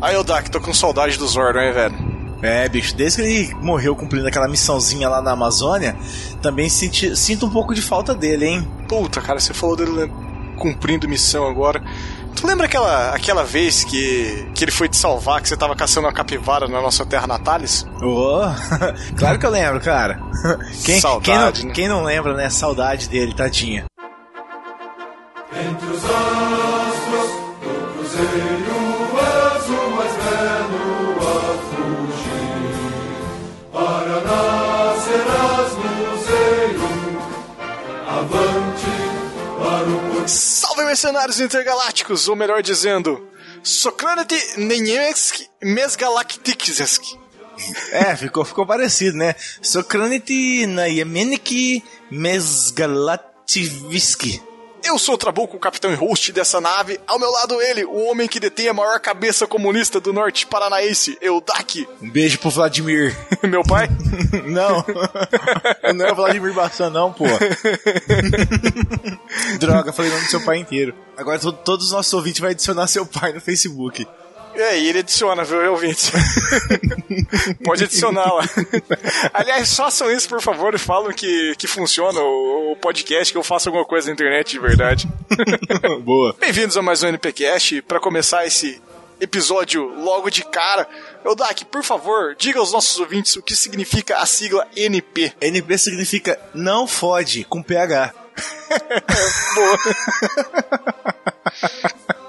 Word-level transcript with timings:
Aí, 0.00 0.16
o 0.16 0.24
Dak, 0.24 0.50
tô 0.50 0.60
com 0.60 0.72
saudade 0.72 1.18
do 1.18 1.26
Zordon, 1.26 1.60
hein, 1.60 1.72
velho? 1.72 2.10
É, 2.42 2.66
bicho, 2.68 2.96
desde 2.96 3.22
que 3.22 3.28
ele 3.28 3.54
morreu 3.56 3.94
cumprindo 3.94 4.26
aquela 4.26 4.48
missãozinha 4.48 5.08
lá 5.10 5.20
na 5.20 5.32
Amazônia, 5.32 5.94
também 6.40 6.70
senti, 6.70 7.14
sinto 7.14 7.44
um 7.44 7.50
pouco 7.50 7.74
de 7.74 7.82
falta 7.82 8.14
dele, 8.14 8.46
hein? 8.46 8.68
Puta, 8.88 9.20
cara, 9.20 9.38
você 9.38 9.52
falou 9.52 9.76
dele 9.76 10.10
cumprindo 10.56 11.06
missão 11.06 11.46
agora. 11.46 11.82
Tu 12.34 12.46
lembra 12.46 12.64
aquela, 12.64 13.10
aquela 13.14 13.44
vez 13.44 13.84
que, 13.84 14.48
que 14.54 14.64
ele 14.64 14.70
foi 14.70 14.88
te 14.88 14.96
salvar, 14.96 15.42
que 15.42 15.48
você 15.48 15.56
tava 15.56 15.76
caçando 15.76 16.06
uma 16.06 16.12
capivara 16.14 16.66
na 16.66 16.80
nossa 16.80 17.04
terra 17.04 17.26
natalis? 17.26 17.86
Oh, 18.02 18.40
claro 19.18 19.38
que 19.38 19.44
eu 19.44 19.50
lembro, 19.50 19.80
cara. 19.80 20.18
Quem, 20.82 20.98
Saudade, 20.98 21.60
quem 21.60 21.66
não, 21.66 21.68
né? 21.68 21.74
quem 21.74 21.88
não 21.88 22.02
lembra, 22.04 22.34
né? 22.34 22.48
Saudade 22.48 23.08
dele, 23.08 23.34
tadinha. 23.34 23.84
Entre 25.52 25.86
os 25.86 26.04
astros 26.04 27.30
do 27.60 27.92
cruzeiro 27.92 28.69
Salve, 40.30 40.84
mercenários 40.84 41.40
intergalácticos! 41.40 42.28
Ou 42.28 42.36
melhor 42.36 42.62
dizendo, 42.62 43.28
Socranete 43.64 44.36
Nenyesk 44.56 45.40
Mesgalactikizesk. 45.60 47.02
É, 47.90 48.14
ficou, 48.16 48.44
ficou 48.44 48.64
parecido, 48.64 49.16
né? 49.16 49.34
Sokranity 49.60 50.66
na 50.66 50.84
Yemeniki 50.86 51.82
Mesgalativisky. 52.10 54.40
Eu 54.82 54.98
sou 54.98 55.14
o 55.14 55.18
Trabuco, 55.18 55.56
o 55.56 55.60
capitão 55.60 55.92
e 55.92 55.94
host 55.94 56.32
dessa 56.32 56.60
nave. 56.60 56.98
Ao 57.06 57.18
meu 57.18 57.30
lado 57.30 57.60
ele, 57.60 57.84
o 57.84 57.96
homem 58.06 58.26
que 58.26 58.40
detém 58.40 58.68
a 58.68 58.74
maior 58.74 58.98
cabeça 59.00 59.46
comunista 59.46 60.00
do 60.00 60.12
norte 60.12 60.46
paranaense, 60.46 61.16
Eudak. 61.20 61.86
Um 62.02 62.10
beijo 62.10 62.38
pro 62.38 62.50
Vladimir. 62.50 63.16
Meu 63.42 63.62
pai? 63.62 63.88
Não, 64.46 64.84
não 65.94 66.06
é 66.06 66.12
o 66.12 66.14
Vladimir 66.14 66.52
Bassan, 66.54 66.90
não, 66.90 67.12
pô. 67.12 67.24
Droga, 69.58 69.92
falei 69.92 70.10
o 70.10 70.14
nome 70.14 70.26
do 70.26 70.30
seu 70.30 70.40
pai 70.40 70.58
inteiro. 70.58 70.94
Agora 71.16 71.38
to- 71.38 71.52
todos 71.52 71.86
os 71.86 71.92
nossos 71.92 72.12
ouvintes 72.12 72.40
vão 72.40 72.50
adicionar 72.50 72.86
seu 72.86 73.04
pai 73.06 73.32
no 73.32 73.40
Facebook. 73.40 74.06
É, 74.54 74.78
e 74.78 74.88
ele 74.88 74.98
adiciona, 74.98 75.44
viu, 75.44 75.70
ouvinte? 75.70 76.10
Pode 77.64 77.84
adicionar 77.84 78.32
lá. 78.32 78.44
Aliás, 79.32 79.74
façam 79.74 80.10
isso, 80.10 80.28
por 80.28 80.42
favor, 80.42 80.74
e 80.74 80.78
falam 80.78 81.12
que, 81.12 81.54
que 81.56 81.66
funciona 81.66 82.20
o, 82.20 82.72
o 82.72 82.76
podcast, 82.76 83.32
que 83.32 83.38
eu 83.38 83.42
faço 83.42 83.68
alguma 83.68 83.84
coisa 83.84 84.08
na 84.08 84.12
internet 84.12 84.50
de 84.50 84.58
verdade. 84.58 85.08
Boa. 86.02 86.34
Bem-vindos 86.38 86.76
a 86.76 86.82
mais 86.82 87.02
um 87.02 87.08
NPcast. 87.08 87.82
Para 87.82 88.00
começar 88.00 88.44
esse 88.46 88.80
episódio 89.20 89.84
logo 90.00 90.30
de 90.30 90.44
cara, 90.44 90.88
Eudak, 91.24 91.64
por 91.66 91.84
favor, 91.84 92.34
diga 92.36 92.58
aos 92.58 92.72
nossos 92.72 92.98
ouvintes 92.98 93.36
o 93.36 93.42
que 93.42 93.54
significa 93.54 94.16
a 94.18 94.26
sigla 94.26 94.66
NP. 94.74 95.32
NP 95.40 95.78
significa 95.78 96.40
não 96.54 96.86
fode 96.86 97.44
com 97.44 97.62
PH. 97.62 98.14
Ah, 98.14 98.20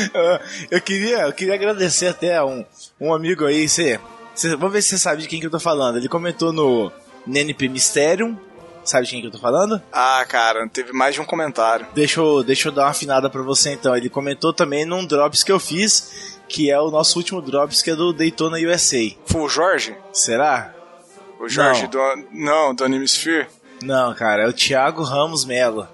eu 0.70 0.80
queria, 0.80 1.22
eu 1.22 1.32
queria 1.32 1.54
agradecer 1.54 2.08
até 2.08 2.42
um, 2.42 2.64
um 3.00 3.12
amigo 3.14 3.44
aí, 3.46 3.68
você, 3.68 3.98
você- 4.34 4.56
vamos 4.56 4.72
ver 4.72 4.82
se 4.82 4.90
você 4.90 4.98
sabe 4.98 5.22
de 5.22 5.28
quem 5.28 5.40
que 5.40 5.46
eu 5.46 5.50
tô 5.50 5.60
falando. 5.60 5.96
Ele 5.98 6.08
comentou 6.08 6.52
no, 6.52 6.90
no 7.26 7.36
NP 7.38 7.68
Mysterium, 7.68 8.36
sabe 8.84 9.04
de 9.06 9.12
quem 9.12 9.20
que 9.20 9.26
eu 9.28 9.32
tô 9.32 9.38
falando? 9.38 9.80
Ah, 9.92 10.24
cara, 10.28 10.68
teve 10.68 10.92
mais 10.92 11.14
de 11.14 11.20
um 11.20 11.24
comentário. 11.24 11.86
Deixa 11.94 12.20
eu, 12.20 12.42
deixa 12.44 12.68
eu 12.68 12.72
dar 12.72 12.82
uma 12.84 12.90
afinada 12.90 13.28
pra 13.30 13.42
você 13.42 13.72
então. 13.72 13.96
Ele 13.96 14.08
comentou 14.08 14.52
também 14.52 14.84
num 14.84 15.04
Drops 15.06 15.42
que 15.42 15.52
eu 15.52 15.58
fiz, 15.60 16.38
que 16.48 16.70
é 16.70 16.80
o 16.80 16.90
nosso 16.90 17.18
último 17.18 17.42
Drops, 17.42 17.82
que 17.82 17.90
é 17.90 17.96
do 17.96 18.12
Daytona 18.12 18.58
USA. 18.58 19.10
Foi 19.26 19.40
o 19.42 19.48
Jorge? 19.48 19.96
Será? 20.12 20.72
O 21.40 21.48
Jorge 21.48 21.82
Não. 21.82 21.90
do. 21.90 22.28
Não, 22.32 22.74
do 22.74 22.84
Animesphere? 22.84 23.46
Não, 23.82 24.14
cara, 24.14 24.44
é 24.44 24.48
o 24.48 24.52
Thiago 24.54 25.02
Ramos 25.02 25.44
Melo. 25.44 25.86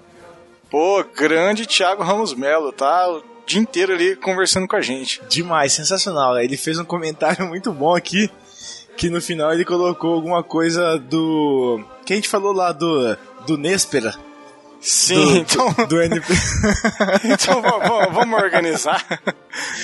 Pô, 0.69 1.03
grande 1.03 1.65
Thiago 1.67 2.01
Ramos 2.01 2.33
Melo, 2.33 2.71
tá? 2.71 3.05
O 3.43 3.45
dia 3.45 3.59
inteiro 3.59 3.93
ali 3.93 4.15
conversando 4.15 4.67
com 4.67 4.75
a 4.75 4.81
gente. 4.81 5.21
Demais, 5.29 5.73
sensacional. 5.73 6.39
Ele 6.39 6.55
fez 6.57 6.79
um 6.79 6.85
comentário 6.85 7.45
muito 7.47 7.71
bom 7.73 7.95
aqui, 7.95 8.29
que 8.97 9.09
no 9.09 9.21
final 9.21 9.53
ele 9.53 9.65
colocou 9.65 10.13
alguma 10.13 10.41
coisa 10.43 10.97
do... 10.97 11.83
Que 12.05 12.13
a 12.13 12.15
gente 12.15 12.29
falou 12.29 12.53
lá 12.53 12.71
do, 12.71 13.17
do 13.45 13.57
Néspera. 13.57 14.13
Sim, 14.79 15.15
do, 15.15 15.37
então. 15.37 15.71
do, 15.73 15.87
do 15.87 16.01
NP. 16.01 16.25
Então 17.23 17.61
v- 17.61 17.69
v- 17.69 18.11
vamos 18.11 18.41
organizar. 18.41 19.01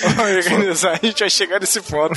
Vamos 0.02 0.46
organizar, 0.46 0.98
a 1.00 1.06
gente 1.06 1.20
vai 1.20 1.30
chegar 1.30 1.60
nesse 1.60 1.80
ponto. 1.80 2.14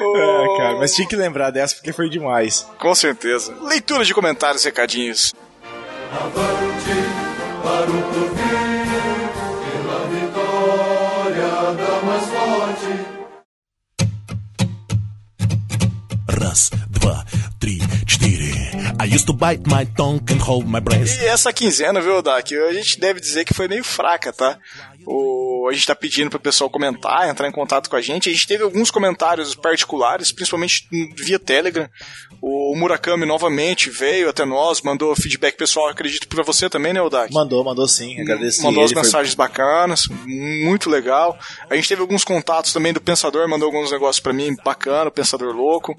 É, 0.00 0.56
cara, 0.58 0.76
mas 0.78 0.94
tinha 0.94 1.08
que 1.08 1.16
lembrar 1.16 1.50
dessa 1.50 1.74
porque 1.74 1.92
foi 1.92 2.08
demais. 2.10 2.66
Com 2.78 2.94
certeza. 2.94 3.54
Leitura 3.62 4.04
de 4.04 4.12
comentários, 4.14 4.62
recadinhos. 4.62 5.32
avante 6.12 6.90
para 7.62 7.90
o 7.90 8.02
porvir 8.02 8.69
Раз, 16.49 16.71
два, 16.89 17.23
три, 17.59 17.79
четыре. 18.05 18.51
I 18.99 19.05
used 19.05 19.27
to 19.27 19.33
bite 19.33 19.67
my 19.67 19.85
tongue 19.95 20.19
and 20.29 20.41
hold 20.41 20.67
my 20.67 20.79
breath. 20.79 21.21
E 21.21 21.25
essa 21.25 21.53
quinzena, 21.53 22.01
viu, 22.01 22.21
Dak? 22.21 22.53
A 22.53 22.73
gente 22.73 22.99
deve 22.99 23.19
dizer 23.19 23.45
que 23.45 23.53
foi 23.53 23.67
meio 23.67 23.83
fraca, 23.83 24.33
tá? 24.33 24.57
O, 25.12 25.68
a 25.68 25.72
gente 25.72 25.86
tá 25.86 25.94
pedindo 25.94 26.30
pro 26.30 26.38
pessoal 26.38 26.70
comentar, 26.70 27.28
entrar 27.28 27.48
em 27.48 27.52
contato 27.52 27.90
com 27.90 27.96
a 27.96 28.00
gente. 28.00 28.28
A 28.28 28.32
gente 28.32 28.46
teve 28.46 28.62
alguns 28.62 28.90
comentários 28.90 29.54
particulares, 29.54 30.30
principalmente 30.30 30.86
via 31.16 31.38
Telegram. 31.38 31.88
O 32.40 32.74
Murakami 32.76 33.26
novamente 33.26 33.90
veio 33.90 34.28
até 34.30 34.44
nós, 34.44 34.80
mandou 34.82 35.14
feedback 35.16 35.56
pessoal, 35.56 35.88
acredito 35.88 36.28
pra 36.28 36.42
você 36.44 36.70
também, 36.70 36.92
né, 36.92 37.02
Odak? 37.02 37.32
Mandou, 37.34 37.64
mandou 37.64 37.88
sim, 37.88 38.20
agradeci. 38.20 38.62
mandou 38.62 38.84
as 38.84 38.90
ele, 38.90 38.94
foi- 39.00 39.02
mensagens 39.04 39.34
bacanas, 39.34 40.02
muito 40.26 40.88
legal. 40.88 41.36
A 41.68 41.74
gente 41.74 41.88
teve 41.88 42.00
alguns 42.00 42.24
contatos 42.24 42.72
também 42.72 42.92
do 42.92 43.00
Pensador, 43.00 43.48
mandou 43.48 43.66
alguns 43.66 43.90
negócios 43.90 44.20
pra 44.20 44.32
mim, 44.32 44.54
bacana, 44.64 45.08
o 45.08 45.12
Pensador 45.12 45.54
Louco. 45.54 45.94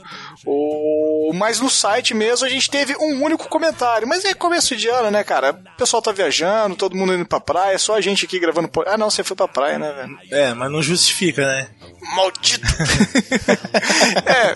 O... 0.46 1.32
Mas 1.34 1.60
no 1.60 1.70
site 1.70 2.14
mesmo 2.14 2.46
a 2.46 2.50
gente 2.50 2.70
teve 2.70 2.96
um 3.00 3.24
único 3.24 3.48
comentário. 3.50 4.08
Mas 4.08 4.26
é 4.26 4.34
começo 4.34 4.76
de 4.76 4.88
ano, 4.88 5.12
né, 5.12 5.24
cara? 5.24 5.52
O 5.52 5.78
pessoal 5.78 6.02
tá 6.02 6.12
viajando, 6.12 6.76
todo 6.76 6.96
mundo 6.96 7.14
indo 7.14 7.26
pra 7.26 7.40
praia, 7.40 7.78
só 7.78 7.96
a 7.96 8.02
gente 8.02 8.26
aqui 8.26 8.40
gravando. 8.40 8.70
Ah, 8.88 8.98
não, 9.02 9.10
você 9.10 9.24
foi 9.24 9.36
pra 9.36 9.48
praia, 9.48 9.80
né, 9.80 9.92
velho? 9.92 10.20
É, 10.30 10.54
mas 10.54 10.72
não 10.72 10.82
justifica, 10.82 11.44
né? 11.44 11.68
Maldito! 12.16 12.66
é. 14.28 14.56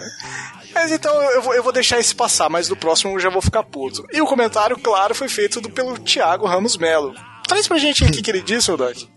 Mas 0.74 0.92
então 0.92 1.14
eu 1.32 1.42
vou, 1.42 1.56
eu 1.56 1.64
vou 1.64 1.72
deixar 1.72 2.00
esse 2.00 2.14
passar, 2.14 2.48
mas 2.48 2.70
no 2.70 2.76
próximo 2.76 3.14
eu 3.14 3.20
já 3.20 3.30
vou 3.30 3.42
ficar 3.42 3.64
puto. 3.64 4.06
E 4.14 4.22
o 4.22 4.28
comentário, 4.28 4.78
claro, 4.78 5.16
foi 5.16 5.28
feito 5.28 5.60
do, 5.60 5.70
pelo 5.70 5.98
Thiago 5.98 6.46
Ramos 6.46 6.78
Melo. 6.78 7.16
Traz 7.48 7.68
pra 7.68 7.78
gente 7.80 8.04
o 8.04 8.12
que 8.12 8.22
que 8.22 8.30
ele 8.30 8.42
disse, 8.42 8.72
Odak. 8.72 9.10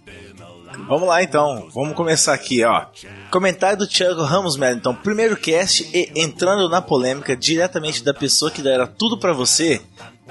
Vamos 0.87 1.09
lá 1.09 1.23
então, 1.23 1.69
vamos 1.75 1.95
começar 1.95 2.33
aqui, 2.33 2.65
ó. 2.65 2.87
Comentário 3.31 3.77
do 3.77 3.87
Thiago 3.87 4.23
Ramos 4.23 4.57
Melo. 4.57 4.77
Então, 4.77 4.95
primeiro 4.95 5.37
cast 5.37 5.85
e 5.93 6.11
entrando 6.15 6.71
na 6.71 6.81
polêmica 6.81 7.37
diretamente 7.37 8.03
da 8.03 8.15
pessoa 8.15 8.51
que 8.51 8.63
dera 8.63 8.87
tudo 8.87 9.19
pra 9.19 9.35
você. 9.35 9.83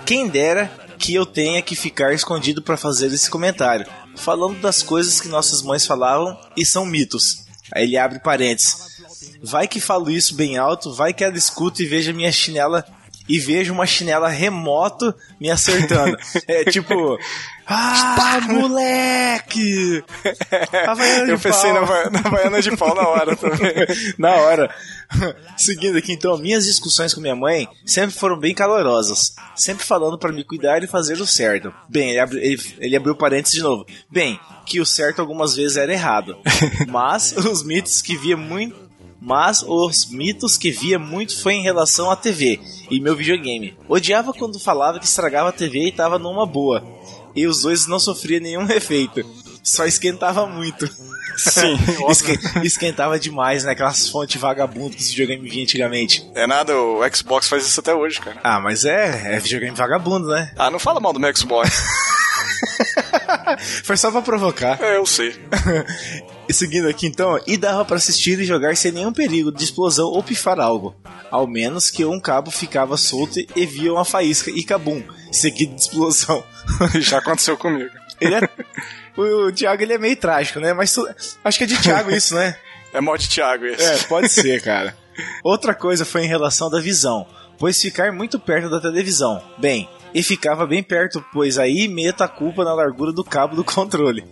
Quem 0.05 0.27
dera 0.27 0.71
que 0.97 1.13
eu 1.13 1.25
tenha 1.25 1.61
que 1.61 1.75
ficar 1.75 2.13
escondido 2.13 2.61
pra 2.61 2.77
fazer 2.77 3.07
esse 3.07 3.29
comentário, 3.29 3.87
falando 4.15 4.59
das 4.59 4.81
coisas 4.81 5.21
que 5.21 5.27
nossas 5.27 5.61
mães 5.61 5.85
falavam 5.85 6.37
e 6.55 6.65
são 6.65 6.85
mitos. 6.85 7.45
Aí 7.73 7.83
ele 7.83 7.97
abre 7.97 8.19
parênteses. 8.19 8.97
Vai 9.41 9.67
que 9.67 9.79
falo 9.79 10.09
isso 10.09 10.35
bem 10.35 10.57
alto, 10.57 10.93
vai 10.93 11.13
que 11.13 11.23
ela 11.23 11.37
escuta 11.37 11.83
e 11.83 11.85
veja 11.85 12.13
minha 12.13 12.31
chinela 12.31 12.85
e 13.27 13.39
veja 13.39 13.71
uma 13.73 13.85
chinela 13.85 14.29
remoto 14.29 15.13
me 15.39 15.49
acertando. 15.49 16.15
é 16.47 16.63
tipo, 16.65 17.17
ah, 17.67 18.39
moleque! 18.47 20.03
Havaiana 20.87 21.31
Eu 21.31 21.37
de 21.37 21.43
pensei 21.43 21.71
pau. 21.73 21.81
na, 21.85 22.09
na 22.09 22.19
Havaiana 22.19 22.61
de 22.61 22.77
pau 22.77 22.95
na 22.95 23.07
hora 23.07 23.35
também. 23.35 23.73
Na 24.17 24.31
hora. 24.35 24.73
Seguindo 25.57 25.97
aqui, 25.97 26.11
então, 26.13 26.37
minhas 26.37 26.65
discussões 26.65 27.13
com 27.13 27.21
minha 27.21 27.35
mãe 27.35 27.67
sempre 27.85 28.15
foram 28.15 28.37
bem 28.39 28.53
calorosas. 28.53 29.33
Sempre 29.55 29.85
falando 29.85 30.17
pra 30.17 30.31
me 30.31 30.43
cuidar 30.43 30.83
e 30.83 30.87
fazer 30.87 31.19
o 31.21 31.27
certo. 31.27 31.73
Bem, 31.89 32.11
ele, 32.11 32.19
abri- 32.19 32.39
ele, 32.45 32.75
ele 32.79 32.95
abriu 32.95 33.15
parênteses 33.15 33.55
de 33.57 33.61
novo. 33.63 33.85
Bem, 34.09 34.39
que 34.65 34.79
o 34.79 34.85
certo 34.85 35.19
algumas 35.21 35.55
vezes 35.55 35.77
era 35.77 35.91
errado. 35.91 36.37
Mas 36.87 37.33
os 37.37 37.63
mitos 37.63 38.01
que 38.01 38.17
via 38.17 38.37
muito. 38.37 38.86
Mas 39.19 39.63
os 39.67 40.05
mitos 40.11 40.57
que 40.57 40.69
via 40.71 40.99
muito 40.99 41.39
foi 41.41 41.53
em 41.53 41.63
relação 41.63 42.09
à 42.11 42.15
TV 42.15 42.59
e 42.89 42.99
meu 42.99 43.15
videogame. 43.15 43.75
Odiava 43.89 44.31
quando 44.33 44.59
falava 44.59 44.99
que 44.99 45.05
estragava 45.05 45.49
a 45.49 45.53
TV 45.53 45.87
e 45.87 45.91
tava 45.91 46.19
numa 46.19 46.45
boa. 46.45 46.83
E 47.35 47.45
os 47.47 47.61
dois 47.61 47.87
não 47.87 47.99
sofriam 47.99 48.41
nenhum 48.41 48.63
efeito. 48.71 49.23
Só 49.63 49.85
esquentava 49.85 50.45
muito. 50.47 50.87
Sim, 51.35 51.77
Esque- 52.09 52.39
esquentava 52.63 53.19
demais, 53.19 53.63
né? 53.63 53.71
Aquelas 53.73 54.07
fontes 54.07 54.39
vagabundas 54.39 54.95
que 54.95 55.01
esse 55.01 55.11
videogame 55.11 55.49
vinha 55.49 55.63
antigamente. 55.63 56.25
É 56.33 56.47
nada, 56.47 56.75
o 56.79 56.99
Xbox 57.13 57.47
faz 57.49 57.65
isso 57.65 57.79
até 57.79 57.93
hoje, 57.93 58.19
cara. 58.21 58.39
Ah, 58.43 58.59
mas 58.59 58.85
é, 58.85 59.35
é 59.35 59.39
videogame 59.39 59.75
vagabundo, 59.75 60.27
né? 60.29 60.51
Ah, 60.57 60.71
não 60.71 60.79
fala 60.79 60.99
mal 60.99 61.11
do 61.11 61.19
meu 61.19 61.35
Xbox. 61.35 61.69
Foi 63.83 63.97
só 63.97 64.09
pra 64.11 64.21
provocar. 64.21 64.81
é, 64.81 64.97
eu 64.97 65.05
sei. 65.05 65.35
E 66.49 66.53
seguindo 66.53 66.87
aqui 66.87 67.05
então, 67.07 67.39
e 67.45 67.57
dava 67.57 67.83
pra 67.83 67.97
assistir 67.97 68.39
e 68.39 68.45
jogar 68.45 68.75
sem 68.77 68.91
nenhum 68.91 69.11
perigo 69.11 69.51
de 69.51 69.63
explosão 69.63 70.05
ou 70.07 70.23
pifar 70.23 70.59
algo. 70.59 70.95
Ao 71.29 71.45
menos 71.45 71.89
que 71.89 72.05
um 72.05 72.19
cabo 72.19 72.49
ficava 72.51 72.95
solto 72.95 73.37
e 73.55 73.65
via 73.65 73.91
uma 73.91 74.05
faísca 74.05 74.49
e 74.49 74.63
cabum, 74.63 75.03
seguido 75.31 75.75
de 75.75 75.81
explosão. 75.81 76.41
Já 77.01 77.17
aconteceu 77.17 77.57
comigo. 77.57 77.89
Ele 78.21 78.35
é, 78.35 78.49
o, 79.17 79.47
o 79.47 79.51
Thiago 79.51 79.83
ele 79.83 79.93
é 79.93 79.97
meio 79.97 80.15
trágico, 80.15 80.59
né? 80.59 80.73
Mas 80.73 80.93
tu- 80.93 81.07
acho 81.43 81.57
que 81.57 81.65
é 81.65 81.67
de 81.67 81.77
Thiago 81.81 82.11
isso, 82.11 82.33
né? 82.35 82.55
É 82.93 83.01
mod 83.01 83.21
de 83.21 83.29
Thiago 83.29 83.65
esse. 83.65 83.83
É, 83.83 83.97
pode 84.07 84.29
ser, 84.29 84.61
cara. 84.61 84.97
Outra 85.43 85.75
coisa 85.75 86.05
foi 86.05 86.23
em 86.23 86.27
relação 86.27 86.69
da 86.69 86.79
visão, 86.79 87.27
pois 87.59 87.79
ficar 87.81 88.13
muito 88.13 88.39
perto 88.39 88.69
da 88.69 88.79
televisão. 88.79 89.43
Bem, 89.57 89.89
e 90.13 90.23
ficava 90.23 90.65
bem 90.65 90.81
perto, 90.81 91.23
pois 91.33 91.57
aí 91.59 91.89
meto 91.89 92.23
a 92.23 92.27
culpa 92.29 92.63
na 92.63 92.73
largura 92.73 93.11
do 93.11 93.25
cabo 93.25 93.55
do 93.57 93.63
controle. 93.63 94.23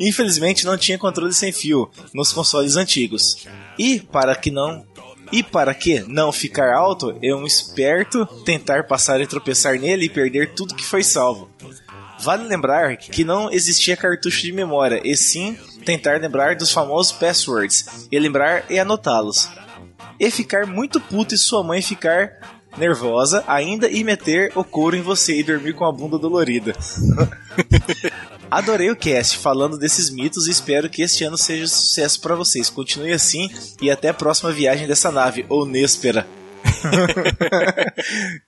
Infelizmente 0.00 0.64
não 0.64 0.78
tinha 0.78 0.98
controle 0.98 1.34
sem 1.34 1.52
fio 1.52 1.90
nos 2.14 2.32
consoles 2.32 2.76
antigos. 2.76 3.46
E 3.78 4.00
para 4.00 4.34
que 4.34 4.50
não 4.50 4.84
e 5.32 5.44
para 5.44 5.72
que 5.72 6.00
não 6.00 6.32
ficar 6.32 6.74
alto, 6.74 7.16
é 7.22 7.32
um 7.32 7.46
esperto 7.46 8.26
tentar 8.44 8.88
passar 8.88 9.20
e 9.20 9.26
tropeçar 9.26 9.78
nele 9.78 10.06
e 10.06 10.10
perder 10.10 10.54
tudo 10.54 10.74
que 10.74 10.84
foi 10.84 11.04
salvo. 11.04 11.48
Vale 12.18 12.44
lembrar 12.44 12.96
que 12.96 13.22
não 13.22 13.50
existia 13.50 13.96
cartucho 13.96 14.42
de 14.42 14.52
memória, 14.52 15.00
e 15.04 15.16
sim 15.16 15.56
tentar 15.84 16.20
lembrar 16.20 16.56
dos 16.56 16.72
famosos 16.72 17.12
passwords, 17.12 18.08
e 18.10 18.18
lembrar 18.18 18.64
e 18.68 18.78
anotá-los. 18.78 19.48
E 20.18 20.30
ficar 20.30 20.66
muito 20.66 21.00
puto 21.00 21.34
e 21.34 21.38
sua 21.38 21.62
mãe 21.62 21.80
ficar 21.80 22.60
nervosa 22.76 23.44
ainda 23.46 23.88
e 23.88 24.04
meter 24.04 24.52
o 24.54 24.64
couro 24.64 24.96
em 24.96 25.02
você 25.02 25.38
e 25.38 25.42
dormir 25.42 25.74
com 25.74 25.84
a 25.84 25.92
bunda 25.92 26.18
dolorida. 26.18 26.74
Adorei 28.50 28.90
o 28.90 28.96
cast 28.96 29.38
falando 29.38 29.78
desses 29.78 30.10
mitos 30.10 30.46
e 30.46 30.50
espero 30.50 30.90
que 30.90 31.02
este 31.02 31.22
ano 31.24 31.38
seja 31.38 31.64
um 31.64 31.68
sucesso 31.68 32.20
pra 32.20 32.34
vocês. 32.34 32.68
Continue 32.68 33.12
assim 33.12 33.48
e 33.80 33.90
até 33.90 34.08
a 34.08 34.14
próxima 34.14 34.50
viagem 34.52 34.86
dessa 34.88 35.10
nave, 35.10 35.46
ou 35.48 35.64
Néspera. 35.66 36.26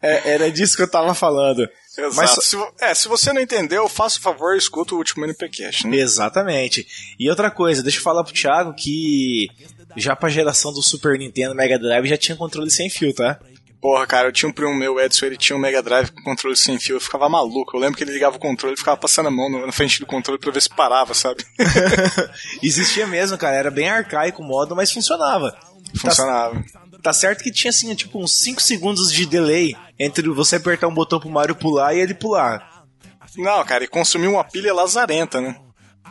É, 0.00 0.32
era 0.34 0.50
disso 0.50 0.76
que 0.76 0.82
eu 0.82 0.88
tava 0.90 1.14
falando. 1.14 1.68
Exato. 1.96 2.16
Mas- 2.16 2.44
se, 2.44 2.56
é, 2.80 2.94
se 2.94 3.06
você 3.08 3.32
não 3.32 3.40
entendeu, 3.40 3.88
faça 3.88 4.18
o 4.18 4.22
favor, 4.22 4.56
escuta 4.56 4.94
o 4.94 4.98
último 4.98 5.24
NPcast, 5.24 5.86
né? 5.86 5.96
Exatamente. 5.98 6.86
E 7.18 7.28
outra 7.30 7.50
coisa, 7.50 7.82
deixa 7.82 7.98
eu 7.98 8.02
falar 8.02 8.24
pro 8.24 8.32
Thiago 8.32 8.74
que 8.74 9.48
já 9.96 10.16
pra 10.16 10.28
geração 10.30 10.72
do 10.72 10.82
Super 10.82 11.18
Nintendo 11.18 11.54
Mega 11.54 11.78
Drive 11.78 12.06
já 12.08 12.16
tinha 12.16 12.36
controle 12.36 12.70
sem 12.70 12.88
fio, 12.90 13.14
tá? 13.14 13.38
Porra, 13.82 14.06
cara, 14.06 14.28
eu 14.28 14.32
tinha 14.32 14.48
um 14.48 14.52
primo 14.52 14.72
meu, 14.72 15.00
Edson, 15.00 15.26
ele 15.26 15.36
tinha 15.36 15.56
um 15.56 15.58
Mega 15.58 15.82
Drive 15.82 16.12
com 16.12 16.22
controle 16.22 16.54
sem 16.54 16.78
fio, 16.78 16.94
eu 16.94 17.00
ficava 17.00 17.28
maluco. 17.28 17.76
Eu 17.76 17.80
lembro 17.80 17.96
que 17.96 18.04
ele 18.04 18.12
ligava 18.12 18.36
o 18.36 18.38
controle 18.38 18.74
e 18.74 18.78
ficava 18.78 18.96
passando 18.96 19.26
a 19.26 19.30
mão 19.30 19.50
na 19.50 19.72
frente 19.72 19.98
do 19.98 20.06
controle 20.06 20.38
pra 20.38 20.52
ver 20.52 20.62
se 20.62 20.68
parava, 20.68 21.12
sabe? 21.14 21.44
Existia 22.62 23.08
mesmo, 23.08 23.36
cara, 23.36 23.56
era 23.56 23.72
bem 23.72 23.88
arcaico 23.88 24.40
o 24.40 24.46
modo, 24.46 24.76
mas 24.76 24.92
funcionava. 24.92 25.58
Funcionava. 25.96 26.64
Tá 27.02 27.12
certo 27.12 27.42
que 27.42 27.50
tinha 27.50 27.70
assim, 27.70 27.92
tipo, 27.96 28.22
uns 28.22 28.32
5 28.38 28.62
segundos 28.62 29.12
de 29.12 29.26
delay 29.26 29.74
entre 29.98 30.28
você 30.28 30.56
apertar 30.56 30.86
um 30.86 30.94
botão 30.94 31.18
pro 31.18 31.28
Mario 31.28 31.56
pular 31.56 31.92
e 31.92 31.98
ele 31.98 32.14
pular. 32.14 32.84
Não, 33.36 33.64
cara, 33.64 33.82
e 33.82 33.88
consumiu 33.88 34.30
uma 34.30 34.44
pilha 34.44 34.72
lazarenta, 34.72 35.40
né? 35.40 35.56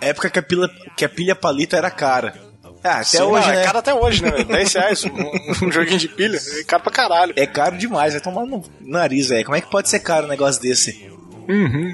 Época 0.02 0.30
que 0.30 0.40
a 0.40 0.44
pilha, 0.44 0.70
que 0.98 1.06
a 1.06 1.10
pilha 1.10 1.36
palito 1.38 1.78
era 1.78 1.90
cara. 1.90 2.51
Ah, 2.84 2.96
até 2.96 3.04
Sim, 3.04 3.22
hoje, 3.22 3.48
não, 3.48 3.54
né? 3.56 3.62
É 3.62 3.66
caro 3.66 3.78
até 3.78 3.94
hoje, 3.94 4.24
né? 4.24 4.32
velho? 4.32 4.46
10 4.46 4.74
reais 4.74 5.06
um, 5.06 5.66
um 5.68 5.72
joguinho 5.72 6.00
de 6.00 6.08
pilha. 6.08 6.40
É 6.60 6.64
caro 6.64 6.84
pra 6.84 6.92
caralho. 6.92 7.34
É 7.36 7.46
caro 7.46 7.78
demais, 7.78 8.14
vai 8.14 8.22
tomar 8.22 8.46
no 8.46 8.64
nariz, 8.80 9.30
velho. 9.30 9.46
Como 9.46 9.56
é 9.56 9.62
que 9.62 9.70
pode 9.70 9.90
ser 9.90 10.00
caro 10.00 10.26
um 10.26 10.30
negócio 10.30 10.62
desse? 10.62 11.12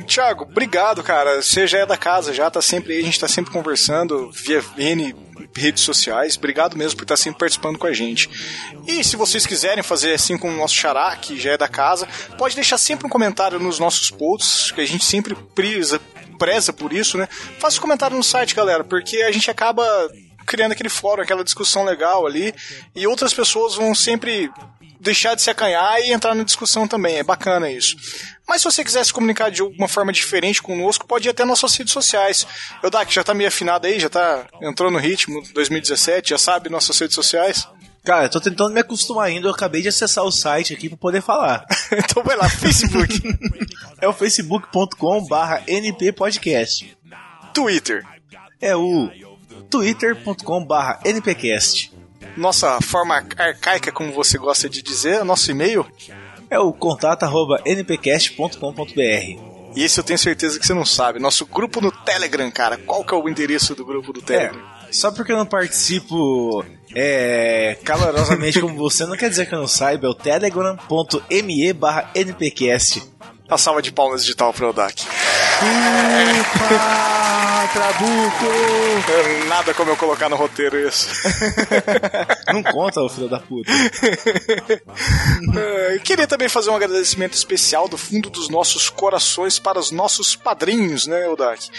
Tiago, 0.06 0.44
obrigado, 0.44 1.02
cara. 1.02 1.42
Você 1.42 1.66
já 1.66 1.80
é 1.80 1.86
da 1.86 1.98
casa, 1.98 2.34
já 2.34 2.50
tá 2.50 2.62
sempre 2.62 2.94
aí, 2.94 3.00
a 3.00 3.04
gente 3.04 3.20
tá 3.20 3.28
sempre 3.28 3.52
conversando 3.52 4.32
via 4.32 4.64
N 4.78 5.16
redes 5.56 5.84
sociais. 5.84 6.38
Obrigado 6.38 6.78
mesmo 6.78 6.98
por 6.98 7.04
estar 7.04 7.18
sempre 7.18 7.40
participando 7.40 7.78
com 7.78 7.88
a 7.88 7.94
gente. 7.94 8.30
E 8.88 9.04
se 9.04 9.16
vocês 9.16 9.46
quiserem 9.46 9.84
fazer 9.84 10.14
assim 10.14 10.38
com 10.38 10.50
o 10.50 10.56
nosso 10.56 10.76
xará, 10.76 11.16
que 11.16 11.40
já 11.40 11.54
é 11.54 11.58
da 11.58 11.68
casa, 11.68 12.08
pode 12.38 12.56
deixar 12.56 12.78
sempre 12.78 13.08
um 13.08 13.10
comentário 13.10 13.60
nos 13.60 13.80
nossos 13.80 14.12
posts, 14.12 14.72
que 14.72 14.82
a 14.82 14.86
gente 14.86 15.06
sempre 15.06 15.36
preza, 15.56 16.00
preza 16.38 16.72
por 16.72 16.94
isso, 16.94 17.18
né? 17.18 17.28
Faça 17.60 17.78
um 17.78 17.82
comentário 17.82 18.16
no 18.16 18.24
site, 18.24 18.56
galera, 18.56 18.84
porque 18.84 19.18
a 19.18 19.32
gente 19.32 19.50
acaba 19.50 19.84
criando 20.48 20.72
aquele 20.72 20.90
fórum, 20.90 21.22
aquela 21.22 21.44
discussão 21.44 21.84
legal 21.84 22.26
ali, 22.26 22.56
e 22.96 23.06
outras 23.06 23.34
pessoas 23.34 23.76
vão 23.76 23.94
sempre 23.94 24.50
deixar 25.00 25.36
de 25.36 25.42
se 25.42 25.50
acanhar 25.50 26.00
e 26.00 26.12
entrar 26.12 26.34
na 26.34 26.44
discussão 26.44 26.88
também. 26.88 27.18
É 27.18 27.24
bacana 27.24 27.70
isso. 27.70 27.96
Mas 28.48 28.62
se 28.62 28.72
você 28.72 28.84
quiser 28.84 29.06
se 29.06 29.14
comunicar 29.14 29.52
de 29.52 29.62
alguma 29.62 29.88
forma 29.88 30.12
diferente 30.12 30.62
conosco, 30.62 31.06
pode 31.06 31.28
ir 31.28 31.32
até 31.32 31.44
nossas 31.44 31.76
redes 31.76 31.94
sociais. 31.94 32.48
Eu 32.82 32.90
que 32.90 33.14
já 33.14 33.24
tá 33.24 33.34
meio 33.34 33.50
afinado 33.50 33.86
aí, 33.86 34.00
já 34.00 34.10
tá 34.10 34.48
entrou 34.62 34.90
no 34.90 34.98
ritmo 34.98 35.44
2017, 35.54 36.30
já 36.30 36.38
sabe 36.38 36.70
nossas 36.70 36.98
redes 36.98 37.14
sociais. 37.14 37.68
Cara, 38.04 38.26
eu 38.26 38.30
tô 38.30 38.40
tentando 38.40 38.74
me 38.74 38.80
acostumar 38.80 39.28
ainda, 39.28 39.50
eu 39.50 39.52
acabei 39.52 39.82
de 39.82 39.90
acessar 39.90 40.24
o 40.24 40.32
site 40.32 40.74
aqui 40.74 40.88
pra 40.88 40.98
poder 40.98 41.22
falar. 41.22 41.66
então 41.92 42.24
vai 42.24 42.38
lá, 42.38 42.50
Facebook, 42.50 43.22
É 44.00 44.08
o 44.08 44.14
facebook.com 44.14 45.28
barra 45.28 45.62
nppodcast. 45.68 46.98
Twitter, 47.54 48.06
É 48.62 48.76
o 48.76 49.10
twitter.com 49.70 50.66
barra 50.66 51.00
npcast. 51.06 51.92
nossa 52.36 52.80
forma 52.82 53.24
arcaica, 53.38 53.92
como 53.92 54.12
você 54.12 54.38
gosta 54.38 54.70
de 54.70 54.82
dizer, 54.82 55.24
nosso 55.24 55.50
e-mail. 55.52 55.86
É 56.50 56.58
o 56.60 56.72
contato 56.72 57.24
arroba 57.24 57.62
npcast.com.br. 57.66 59.48
E 59.76 59.84
esse 59.84 60.00
eu 60.00 60.04
tenho 60.04 60.18
certeza 60.18 60.58
que 60.60 60.66
você 60.66 60.74
não 60.74 60.86
sabe. 60.86 61.20
Nosso 61.20 61.46
grupo 61.46 61.82
no 61.82 61.92
Telegram, 61.92 62.50
cara. 62.50 62.78
Qual 62.78 63.04
que 63.04 63.14
é 63.14 63.18
o 63.18 63.28
endereço 63.30 63.76
do 63.76 63.86
grupo 63.86 64.14
do 64.14 64.22
É, 64.22 64.24
Telegram? 64.24 64.62
só 64.90 65.12
porque 65.12 65.32
eu 65.34 65.38
não 65.38 65.46
participo 65.46 66.64
é, 66.96 67.78
calorosamente 67.84 68.62
como 68.62 68.76
você, 68.78 69.06
não 69.06 69.18
quer 69.18 69.30
dizer 69.30 69.48
que 69.48 69.54
eu 69.54 69.60
não 69.60 69.68
saiba, 69.68 70.08
é 70.08 70.10
o 70.10 70.14
telegram.me 70.16 71.74
barra 71.74 72.10
npcast. 72.16 73.04
A 73.50 73.58
salva 73.58 73.82
de 73.82 73.92
palmas 73.92 74.22
digital 74.22 74.54
pro 74.54 74.70
Odak. 74.70 75.06
Upa, 75.60 77.18
Trabuco! 77.74 78.46
Nada 79.50 79.74
como 79.74 79.92
eu 79.92 79.98
colocar 79.98 80.30
no 80.30 80.36
roteiro 80.36 80.78
isso. 80.88 81.10
Não 82.54 82.62
conta, 82.62 83.02
ô 83.02 83.10
filho 83.10 83.28
da 83.28 83.40
puta. 83.40 83.72
Queria 86.04 86.28
também 86.28 86.48
fazer 86.48 86.70
um 86.70 86.76
agradecimento 86.76 87.34
especial 87.34 87.88
do 87.88 87.98
fundo 87.98 88.30
dos 88.30 88.50
nossos 88.50 88.90
corações 88.90 89.58
para 89.58 89.80
os 89.80 89.90
nossos 89.90 90.36
padrinhos, 90.36 91.08
né, 91.08 91.28
Odak? 91.28 91.72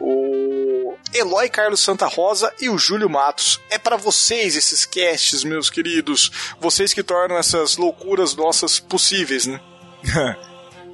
O 0.00 0.94
Eloy 1.12 1.50
Carlos 1.50 1.80
Santa 1.80 2.06
Rosa 2.06 2.52
e 2.60 2.70
o 2.70 2.78
Júlio 2.78 3.10
Matos. 3.10 3.60
É 3.70 3.78
para 3.78 3.96
vocês 3.96 4.56
esses 4.56 4.86
casts, 4.86 5.44
meus 5.44 5.68
queridos. 5.68 6.30
Vocês 6.58 6.94
que 6.94 7.02
tornam 7.02 7.36
essas 7.36 7.76
loucuras 7.76 8.34
nossas 8.34 8.78
possíveis, 8.80 9.46
né? 9.46 9.60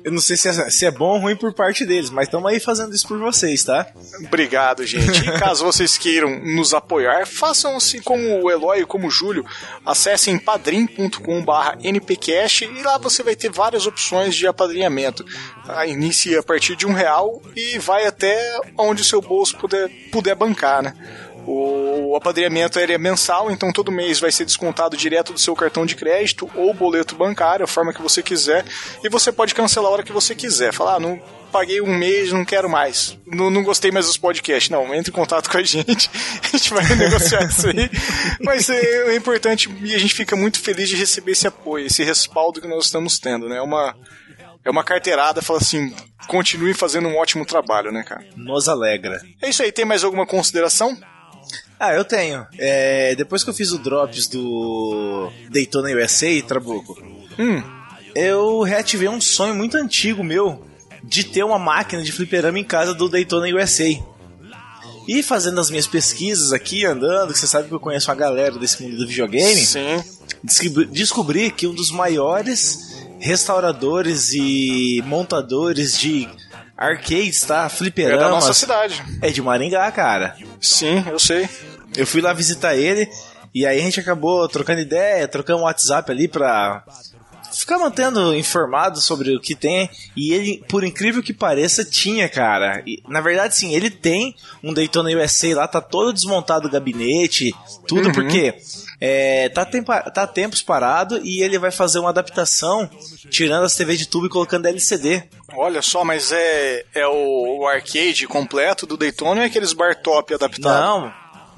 Eu 0.04 0.12
não 0.12 0.20
sei 0.20 0.36
se 0.36 0.48
é, 0.48 0.52
se 0.70 0.86
é 0.86 0.90
bom 0.90 1.14
ou 1.14 1.18
ruim 1.18 1.36
por 1.36 1.52
parte 1.54 1.84
deles, 1.84 2.10
mas 2.10 2.26
estamos 2.26 2.50
aí 2.50 2.58
fazendo 2.58 2.94
isso 2.94 3.06
por 3.06 3.18
vocês, 3.18 3.62
tá? 3.62 3.86
Obrigado, 4.26 4.84
gente. 4.84 5.20
E 5.28 5.38
caso 5.38 5.64
vocês 5.64 5.96
queiram 5.96 6.40
nos 6.40 6.74
apoiar, 6.74 7.26
façam 7.26 7.76
assim 7.76 8.00
como 8.02 8.42
o 8.42 8.50
Eloy 8.50 8.84
como 8.84 9.06
o 9.06 9.10
Júlio. 9.10 9.44
Acessem 9.86 10.38
padrim.com.br 10.38 11.76
npcast 11.82 12.64
e 12.64 12.82
lá 12.82 12.98
você 12.98 13.22
vai 13.22 13.36
ter 13.36 13.50
várias 13.50 13.86
opções 13.86 14.34
de 14.34 14.46
apadrinhamento. 14.46 15.24
Ah, 15.68 15.86
Inicia 15.86 16.40
a 16.40 16.42
partir 16.42 16.74
de 16.74 16.86
um 16.86 16.92
real 16.92 17.40
e 17.54 17.78
vai 17.78 18.06
até 18.06 18.58
onde 18.76 19.02
o 19.02 19.04
seu 19.04 19.20
bolso 19.20 19.56
puder, 19.56 19.88
puder 20.10 20.34
bancar, 20.34 20.82
né? 20.82 20.94
O 21.46 22.14
apadrinhamento 22.16 22.78
é 22.78 22.98
mensal, 22.98 23.50
então 23.50 23.72
todo 23.72 23.90
mês 23.90 24.20
vai 24.20 24.30
ser 24.30 24.44
descontado 24.44 24.96
direto 24.96 25.32
do 25.32 25.38
seu 25.38 25.56
cartão 25.56 25.84
de 25.84 25.96
crédito 25.96 26.48
ou 26.54 26.72
boleto 26.72 27.16
bancário, 27.16 27.64
a 27.64 27.68
forma 27.68 27.92
que 27.92 28.02
você 28.02 28.22
quiser, 28.22 28.64
e 29.02 29.08
você 29.08 29.32
pode 29.32 29.54
cancelar 29.54 29.90
a 29.90 29.92
hora 29.92 30.02
que 30.02 30.12
você 30.12 30.34
quiser. 30.34 30.72
Falar, 30.72 30.96
ah, 30.96 31.00
não 31.00 31.20
paguei 31.52 31.80
um 31.82 31.94
mês, 31.94 32.32
não 32.32 32.44
quero 32.44 32.68
mais, 32.68 33.18
não, 33.26 33.50
não 33.50 33.62
gostei 33.62 33.90
mais 33.90 34.06
dos 34.06 34.16
podcasts. 34.16 34.70
Não, 34.70 34.94
entre 34.94 35.10
em 35.10 35.14
contato 35.14 35.50
com 35.50 35.58
a 35.58 35.62
gente, 35.64 36.10
a 36.42 36.56
gente 36.56 36.72
vai 36.72 36.84
negociar 36.96 37.44
isso 37.44 37.68
aí. 37.68 37.90
Mas 38.40 38.70
é, 38.70 39.12
é 39.12 39.16
importante 39.16 39.68
e 39.82 39.94
a 39.94 39.98
gente 39.98 40.14
fica 40.14 40.34
muito 40.34 40.58
feliz 40.58 40.88
de 40.88 40.96
receber 40.96 41.32
esse 41.32 41.46
apoio, 41.46 41.86
esse 41.86 42.02
respaldo 42.02 42.60
que 42.60 42.68
nós 42.68 42.86
estamos 42.86 43.18
tendo, 43.18 43.48
né? 43.48 43.58
É 43.58 43.62
uma, 43.62 43.94
é 44.64 44.70
uma 44.70 44.82
carteirada, 44.82 45.42
fala 45.42 45.58
assim, 45.58 45.94
continue 46.26 46.72
fazendo 46.72 47.08
um 47.08 47.16
ótimo 47.16 47.44
trabalho, 47.44 47.92
né, 47.92 48.02
cara? 48.02 48.24
Nos 48.34 48.68
alegra. 48.68 49.20
É 49.42 49.50
isso 49.50 49.62
aí, 49.62 49.70
tem 49.70 49.84
mais 49.84 50.04
alguma 50.04 50.26
consideração? 50.26 50.96
Ah, 51.84 51.94
eu 51.94 52.04
tenho. 52.04 52.46
É, 52.56 53.12
depois 53.16 53.42
que 53.42 53.50
eu 53.50 53.54
fiz 53.54 53.72
o 53.72 53.78
Drops 53.78 54.28
do 54.28 55.28
Daytona 55.50 55.90
USA, 55.90 56.28
Trabuco, 56.46 56.96
Hum, 57.36 57.60
eu 58.14 58.60
reativei 58.62 59.08
um 59.08 59.20
sonho 59.20 59.52
muito 59.52 59.76
antigo 59.76 60.22
meu 60.22 60.64
de 61.02 61.24
ter 61.24 61.42
uma 61.42 61.58
máquina 61.58 62.00
de 62.00 62.12
fliperama 62.12 62.56
em 62.56 62.62
casa 62.62 62.94
do 62.94 63.08
Daytona 63.08 63.48
USA. 63.48 63.98
E 65.08 65.24
fazendo 65.24 65.60
as 65.60 65.70
minhas 65.70 65.88
pesquisas 65.88 66.52
aqui, 66.52 66.84
andando, 66.86 67.32
que 67.32 67.38
você 67.40 67.48
sabe 67.48 67.66
que 67.66 67.74
eu 67.74 67.80
conheço 67.80 68.08
uma 68.08 68.16
galera 68.16 68.56
desse 68.60 68.80
mundo 68.80 68.98
do 68.98 69.08
videogame, 69.08 69.60
sim. 69.60 70.04
descobri, 70.44 70.84
descobri 70.84 71.50
que 71.50 71.66
um 71.66 71.74
dos 71.74 71.90
maiores 71.90 72.96
restauradores 73.18 74.32
e 74.32 75.02
montadores 75.04 75.98
de 75.98 76.28
arcades, 76.76 77.40
tá? 77.42 77.64
É 77.66 77.68
Fliperamas. 77.68 78.20
da 78.20 78.28
nossa 78.30 78.54
cidade. 78.54 79.02
É 79.20 79.30
de 79.30 79.42
Maringá, 79.42 79.90
cara. 79.90 80.36
Sim, 80.60 81.04
eu 81.10 81.18
sei. 81.18 81.48
Eu 81.96 82.06
fui 82.06 82.20
lá 82.20 82.32
visitar 82.32 82.76
ele 82.76 83.08
e 83.54 83.66
aí 83.66 83.78
a 83.80 83.82
gente 83.82 84.00
acabou 84.00 84.48
trocando 84.48 84.80
ideia, 84.80 85.28
trocando 85.28 85.60
um 85.60 85.64
WhatsApp 85.64 86.10
ali 86.10 86.26
pra 86.26 86.82
ficar 87.52 87.78
mantendo 87.78 88.34
informado 88.34 89.00
sobre 89.00 89.36
o 89.36 89.40
que 89.40 89.54
tem. 89.54 89.90
E 90.16 90.32
ele, 90.32 90.64
por 90.68 90.84
incrível 90.84 91.22
que 91.22 91.34
pareça, 91.34 91.84
tinha, 91.84 92.28
cara. 92.28 92.82
E, 92.86 93.02
na 93.08 93.20
verdade, 93.20 93.54
sim, 93.56 93.74
ele 93.74 93.90
tem 93.90 94.34
um 94.62 94.72
Daytona 94.72 95.10
USA 95.10 95.54
lá, 95.54 95.68
tá 95.68 95.80
todo 95.80 96.12
desmontado 96.12 96.66
o 96.66 96.70
gabinete, 96.70 97.54
tudo 97.86 98.06
Uhum. 98.06 98.12
porque 98.12 98.54
é, 99.00 99.48
tá, 99.50 99.64
tempa, 99.64 100.00
tá 100.10 100.26
tempos 100.26 100.62
parado 100.62 101.20
e 101.22 101.42
ele 101.42 101.58
vai 101.58 101.70
fazer 101.70 101.98
uma 101.98 102.10
adaptação, 102.10 102.88
tirando 103.30 103.64
as 103.64 103.74
TV 103.76 103.96
de 103.96 104.06
tubo 104.06 104.26
e 104.26 104.30
colocando 104.30 104.66
LCD. 104.66 105.24
Olha 105.54 105.82
só, 105.82 106.04
mas 106.04 106.32
é, 106.32 106.84
é 106.94 107.06
o, 107.06 107.60
o 107.60 107.66
arcade 107.66 108.26
completo 108.26 108.86
do 108.86 108.96
Daytona 108.96 109.40
ou 109.40 109.44
é 109.44 109.46
aqueles 109.46 109.74
bar 109.74 110.00
top 110.00 110.32
adaptados? 110.32 110.80
Não, 110.80 111.12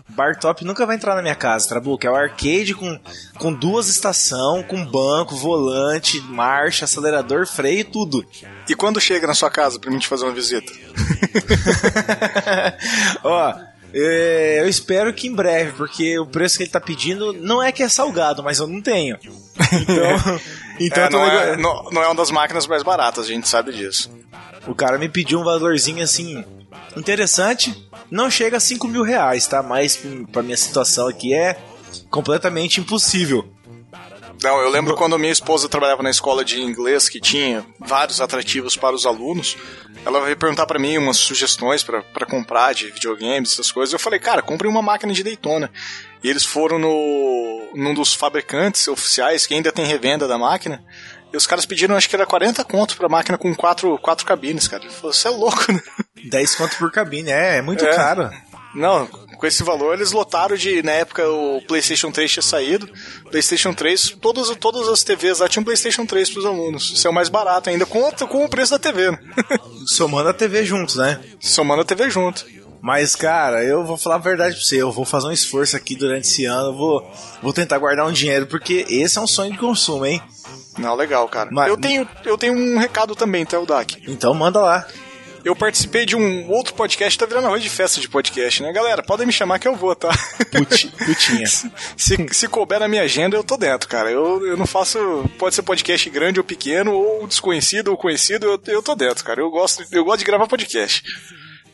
Bar 0.08 0.38
Top 0.38 0.64
nunca 0.64 0.86
vai 0.86 0.96
entrar 0.96 1.14
na 1.16 1.22
minha 1.22 1.34
casa, 1.34 1.68
Trabuco. 1.68 2.06
É 2.06 2.10
o 2.10 2.14
arcade 2.14 2.74
com, 2.74 2.98
com 3.38 3.52
duas 3.52 3.88
estações, 3.88 4.64
com 4.66 4.84
banco, 4.84 5.34
volante, 5.34 6.20
marcha, 6.20 6.84
acelerador, 6.84 7.46
freio 7.46 7.80
e 7.80 7.84
tudo. 7.84 8.24
E 8.68 8.74
quando 8.74 9.00
chega 9.00 9.26
na 9.26 9.34
sua 9.34 9.50
casa 9.50 9.78
pra 9.80 9.90
mim 9.90 9.98
te 9.98 10.06
fazer 10.06 10.24
uma 10.24 10.32
visita? 10.32 10.72
Ó, 13.22 13.54
é, 13.92 14.60
eu 14.60 14.68
espero 14.68 15.12
que 15.12 15.28
em 15.28 15.34
breve, 15.34 15.72
porque 15.72 16.18
o 16.18 16.26
preço 16.26 16.56
que 16.56 16.64
ele 16.64 16.70
tá 16.70 16.80
pedindo 16.80 17.32
não 17.32 17.62
é 17.62 17.70
que 17.72 17.82
é 17.82 17.88
salgado, 17.88 18.42
mas 18.42 18.58
eu 18.58 18.66
não 18.66 18.80
tenho. 18.80 19.18
Então, 19.72 20.40
então 20.80 21.02
É, 21.02 21.06
eu 21.06 21.10
tô 21.10 21.18
não, 21.18 21.24
é, 21.26 21.50
nego- 21.50 21.62
não, 21.62 21.84
não 21.90 22.02
é 22.02 22.06
uma 22.06 22.14
das 22.14 22.30
máquinas 22.30 22.66
mais 22.66 22.82
baratas, 22.82 23.24
a 23.24 23.28
gente 23.28 23.48
sabe 23.48 23.72
disso. 23.72 24.10
o 24.66 24.74
cara 24.74 24.98
me 24.98 25.08
pediu 25.08 25.40
um 25.40 25.44
valorzinho 25.44 26.02
assim 26.02 26.44
interessante. 26.96 27.88
Não 28.10 28.30
chega 28.30 28.56
a 28.56 28.60
5 28.60 28.86
mil 28.88 29.02
reais, 29.02 29.46
tá? 29.46 29.62
Mas 29.62 29.98
pra 30.32 30.42
minha 30.42 30.56
situação 30.56 31.08
aqui 31.08 31.34
é 31.34 31.58
completamente 32.10 32.80
impossível. 32.80 33.48
Não, 34.42 34.60
eu 34.60 34.68
lembro 34.68 34.94
quando 34.94 35.18
minha 35.18 35.32
esposa 35.32 35.70
trabalhava 35.70 36.02
na 36.02 36.10
escola 36.10 36.44
de 36.44 36.60
inglês 36.60 37.08
que 37.08 37.18
tinha 37.18 37.64
vários 37.78 38.20
atrativos 38.20 38.76
para 38.76 38.94
os 38.94 39.06
alunos. 39.06 39.56
Ela 40.04 40.20
veio 40.20 40.36
perguntar 40.36 40.66
para 40.66 40.78
mim 40.78 40.98
umas 40.98 41.16
sugestões 41.16 41.82
para 41.82 42.26
comprar 42.26 42.74
de 42.74 42.90
videogames, 42.90 43.52
essas 43.52 43.72
coisas. 43.72 43.92
Eu 43.92 43.98
falei, 43.98 44.20
cara, 44.20 44.42
compre 44.42 44.68
uma 44.68 44.82
máquina 44.82 45.14
de 45.14 45.22
Daytona. 45.22 45.70
E 46.22 46.28
eles 46.28 46.44
foram 46.44 46.78
no 46.78 47.70
num 47.74 47.92
dos 47.92 48.14
fabricantes 48.14 48.86
oficiais 48.86 49.46
que 49.46 49.54
ainda 49.54 49.72
tem 49.72 49.84
revenda 49.84 50.28
da 50.28 50.38
máquina. 50.38 50.84
E 51.34 51.36
os 51.36 51.48
caras 51.48 51.66
pediram, 51.66 51.96
acho 51.96 52.08
que 52.08 52.14
era 52.14 52.24
40 52.24 52.62
conto 52.64 52.96
pra 52.96 53.08
máquina 53.08 53.36
com 53.36 53.52
quatro, 53.56 53.98
quatro 53.98 54.24
cabines, 54.24 54.68
cara. 54.68 54.84
Você 55.02 55.26
é 55.26 55.30
louco, 55.32 55.72
né? 55.72 55.82
10 56.30 56.54
conto 56.54 56.76
por 56.78 56.92
cabine, 56.92 57.30
é, 57.30 57.56
é 57.56 57.62
muito 57.62 57.84
É. 57.84 57.92
caro. 57.94 58.30
Não, 58.72 59.06
com 59.06 59.46
esse 59.46 59.62
valor 59.64 59.94
eles 59.94 60.12
lotaram 60.12 60.56
de. 60.56 60.80
Na 60.82 60.92
época 60.92 61.28
o 61.28 61.60
PlayStation 61.66 62.10
3 62.12 62.30
tinha 62.32 62.42
saído. 62.42 62.88
PlayStation 63.30 63.72
3, 63.74 64.16
todas, 64.20 64.48
todas 64.56 64.88
as 64.88 65.02
TVs 65.02 65.40
lá 65.40 65.48
tinham 65.48 65.64
PlayStation 65.64 66.06
3 66.06 66.30
pros 66.30 66.44
alunos. 66.46 66.92
Isso 66.92 67.06
é 67.06 67.10
o 67.10 67.14
mais 67.14 67.28
barato 67.28 67.68
ainda, 67.70 67.84
com, 67.84 68.10
com 68.12 68.44
o 68.44 68.48
preço 68.48 68.70
da 68.72 68.78
TV. 68.78 69.10
né? 69.10 69.18
Somando 69.86 70.28
a 70.28 70.32
TV 70.34 70.64
juntos, 70.64 70.96
né? 70.96 71.20
Somando 71.40 71.82
a 71.82 71.84
TV 71.84 72.08
junto. 72.10 72.46
Mas, 72.80 73.16
cara, 73.16 73.64
eu 73.64 73.84
vou 73.84 73.96
falar 73.96 74.16
a 74.16 74.18
verdade 74.18 74.54
pra 74.56 74.62
você. 74.64 74.76
Eu 74.76 74.92
vou 74.92 75.04
fazer 75.04 75.26
um 75.28 75.32
esforço 75.32 75.74
aqui 75.76 75.96
durante 75.96 76.26
esse 76.28 76.44
ano. 76.44 76.68
Eu 76.68 76.74
vou, 76.76 77.12
vou 77.42 77.52
tentar 77.52 77.78
guardar 77.78 78.06
um 78.06 78.12
dinheiro, 78.12 78.46
porque 78.46 78.84
esse 78.88 79.16
é 79.18 79.20
um 79.20 79.26
sonho 79.26 79.52
de 79.52 79.58
consumo, 79.58 80.04
hein? 80.04 80.20
Não, 80.78 80.94
legal, 80.94 81.28
cara. 81.28 81.48
Mas- 81.52 81.68
Eu, 81.68 81.76
tenho, 81.76 82.08
eu 82.24 82.36
tenho 82.38 82.54
um 82.54 82.78
recado 82.78 83.14
também, 83.14 83.44
tá, 83.44 83.58
o 83.58 83.66
Dak? 83.66 84.02
Então 84.08 84.34
manda 84.34 84.60
lá. 84.60 84.86
Eu 85.44 85.54
participei 85.54 86.06
de 86.06 86.16
um 86.16 86.50
outro 86.50 86.72
podcast, 86.72 87.18
tá 87.18 87.26
virando 87.26 87.46
arroz 87.48 87.62
de 87.62 87.68
festa 87.68 88.00
de 88.00 88.08
podcast, 88.08 88.62
né? 88.62 88.72
Galera, 88.72 89.02
podem 89.02 89.26
me 89.26 89.32
chamar 89.32 89.58
que 89.58 89.68
eu 89.68 89.76
vou, 89.76 89.94
tá? 89.94 90.08
Puti- 90.50 90.88
putinha. 90.88 91.44
se, 91.98 92.26
se 92.32 92.48
couber 92.48 92.80
na 92.80 92.88
minha 92.88 93.02
agenda, 93.02 93.36
eu 93.36 93.44
tô 93.44 93.58
dentro, 93.58 93.86
cara. 93.86 94.10
Eu, 94.10 94.46
eu 94.46 94.56
não 94.56 94.66
faço. 94.66 94.98
Pode 95.38 95.54
ser 95.54 95.60
podcast 95.62 96.08
grande 96.08 96.40
ou 96.40 96.44
pequeno, 96.44 96.92
ou 96.94 97.26
desconhecido 97.26 97.88
ou 97.88 97.96
conhecido, 97.98 98.46
eu, 98.46 98.58
eu 98.68 98.82
tô 98.82 98.94
dentro, 98.94 99.22
cara. 99.22 99.42
Eu 99.42 99.50
gosto, 99.50 99.84
eu 99.92 100.02
gosto 100.02 100.20
de 100.20 100.24
gravar 100.24 100.46
podcast. 100.46 101.02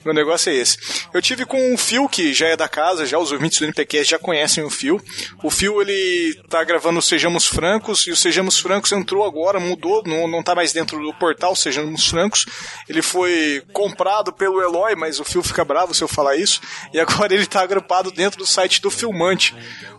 Meu 0.05 0.15
negócio 0.15 0.51
é 0.51 0.55
esse. 0.55 0.79
Eu 1.13 1.21
tive 1.21 1.45
com 1.45 1.75
o 1.75 1.79
Phil, 1.79 2.09
que 2.09 2.33
já 2.33 2.49
é 2.49 2.57
da 2.57 2.69
casa, 2.69 3.05
já 3.05 3.19
os 3.19 3.33
ouvintes 3.33 3.59
do 3.59 3.67
NPCast 3.67 4.11
já 4.11 4.19
conhecem 4.19 4.65
o 4.65 4.71
Phil. 4.71 5.01
O 5.43 5.51
Phil, 5.51 5.81
ele 5.83 6.41
tá 6.49 6.65
gravando 6.65 6.99
o 6.99 7.03
Sejamos 7.03 7.47
Francos, 7.47 8.07
e 8.07 8.11
o 8.11 8.17
Sejamos 8.17 8.59
Francos 8.59 8.93
entrou 8.93 9.25
agora, 9.25 9.61
mudou, 9.61 10.03
não, 10.07 10.27
não 10.27 10.43
tá 10.43 10.55
mais 10.55 10.73
dentro 10.73 10.99
do 11.01 11.13
portal 11.15 11.55
Sejamos 11.55 12.07
Francos. 12.07 12.47
Ele 12.89 13.03
foi 13.03 13.63
comprado 13.73 14.33
pelo 14.33 14.63
Eloy, 14.63 14.97
mas 14.97 15.21
o 15.21 15.25
Phil 15.25 15.43
fica 15.43 15.65
bravo 15.65 15.95
se 15.95 16.03
eu 16.03 16.09
falar 16.09 16.37
isso. 16.37 16.61
E 16.95 16.99
agora 16.99 17.35
ele 17.35 17.47
tá 17.47 17.61
agrupado 17.61 18.11
dentro 18.11 18.39
do 18.39 18.47
site 18.47 18.81
do 18.81 18.91
Filmante. 18.91 19.55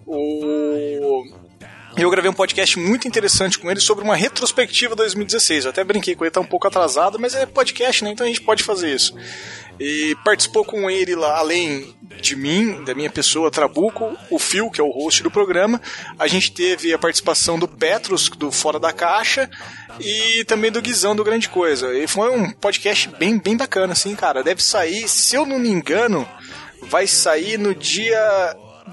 O... 0.06 1.41
Eu 2.02 2.10
gravei 2.10 2.32
um 2.32 2.34
podcast 2.34 2.80
muito 2.80 3.08
interessante 3.08 3.60
com 3.60 3.70
ele 3.70 3.80
sobre 3.80 4.04
uma 4.04 4.16
retrospectiva 4.16 4.96
2016. 4.96 5.66
Eu 5.66 5.70
até 5.70 5.84
brinquei 5.84 6.16
com 6.16 6.26
ele, 6.26 6.32
tá 6.32 6.40
um 6.40 6.46
pouco 6.46 6.68
atrasado, 6.68 7.20
mas 7.20 7.36
é 7.36 7.46
podcast, 7.46 8.04
né? 8.04 8.10
Então 8.10 8.26
a 8.26 8.28
gente 8.28 8.42
pode 8.42 8.64
fazer 8.64 8.92
isso. 8.92 9.16
E 9.80 10.16
participou 10.26 10.66
com 10.66 10.90
ele 10.90 11.14
lá, 11.14 11.38
além 11.38 11.96
de 12.20 12.36
mim, 12.36 12.84
da 12.84 12.96
minha 12.96 13.10
pessoa, 13.10 13.52
Trabuco, 13.52 14.18
o 14.32 14.40
Phil, 14.40 14.72
que 14.72 14.82
é 14.82 14.84
o 14.84 14.90
host 14.90 15.22
do 15.22 15.30
programa. 15.30 15.80
A 16.18 16.26
gente 16.26 16.52
teve 16.52 16.92
a 16.92 16.98
participação 16.98 17.60
do 17.60 17.68
Petros, 17.68 18.30
do 18.30 18.52
Fora 18.52 18.80
da 18.80 18.92
Caixa, 18.92 19.48
e 20.00 20.44
também 20.46 20.72
do 20.72 20.82
Guizão, 20.82 21.16
do 21.16 21.24
Grande 21.24 21.50
Coisa. 21.50 21.96
E 21.96 22.08
foi 22.08 22.32
um 22.32 22.52
podcast 22.52 23.10
bem, 23.10 23.38
bem 23.38 23.56
bacana, 23.56 23.94
assim, 23.94 24.16
cara. 24.16 24.42
Deve 24.42 24.64
sair, 24.64 25.08
se 25.08 25.36
eu 25.36 25.46
não 25.46 25.60
me 25.60 25.70
engano, 25.70 26.28
vai 26.82 27.06
sair 27.06 27.60
no 27.60 27.76
dia 27.76 28.18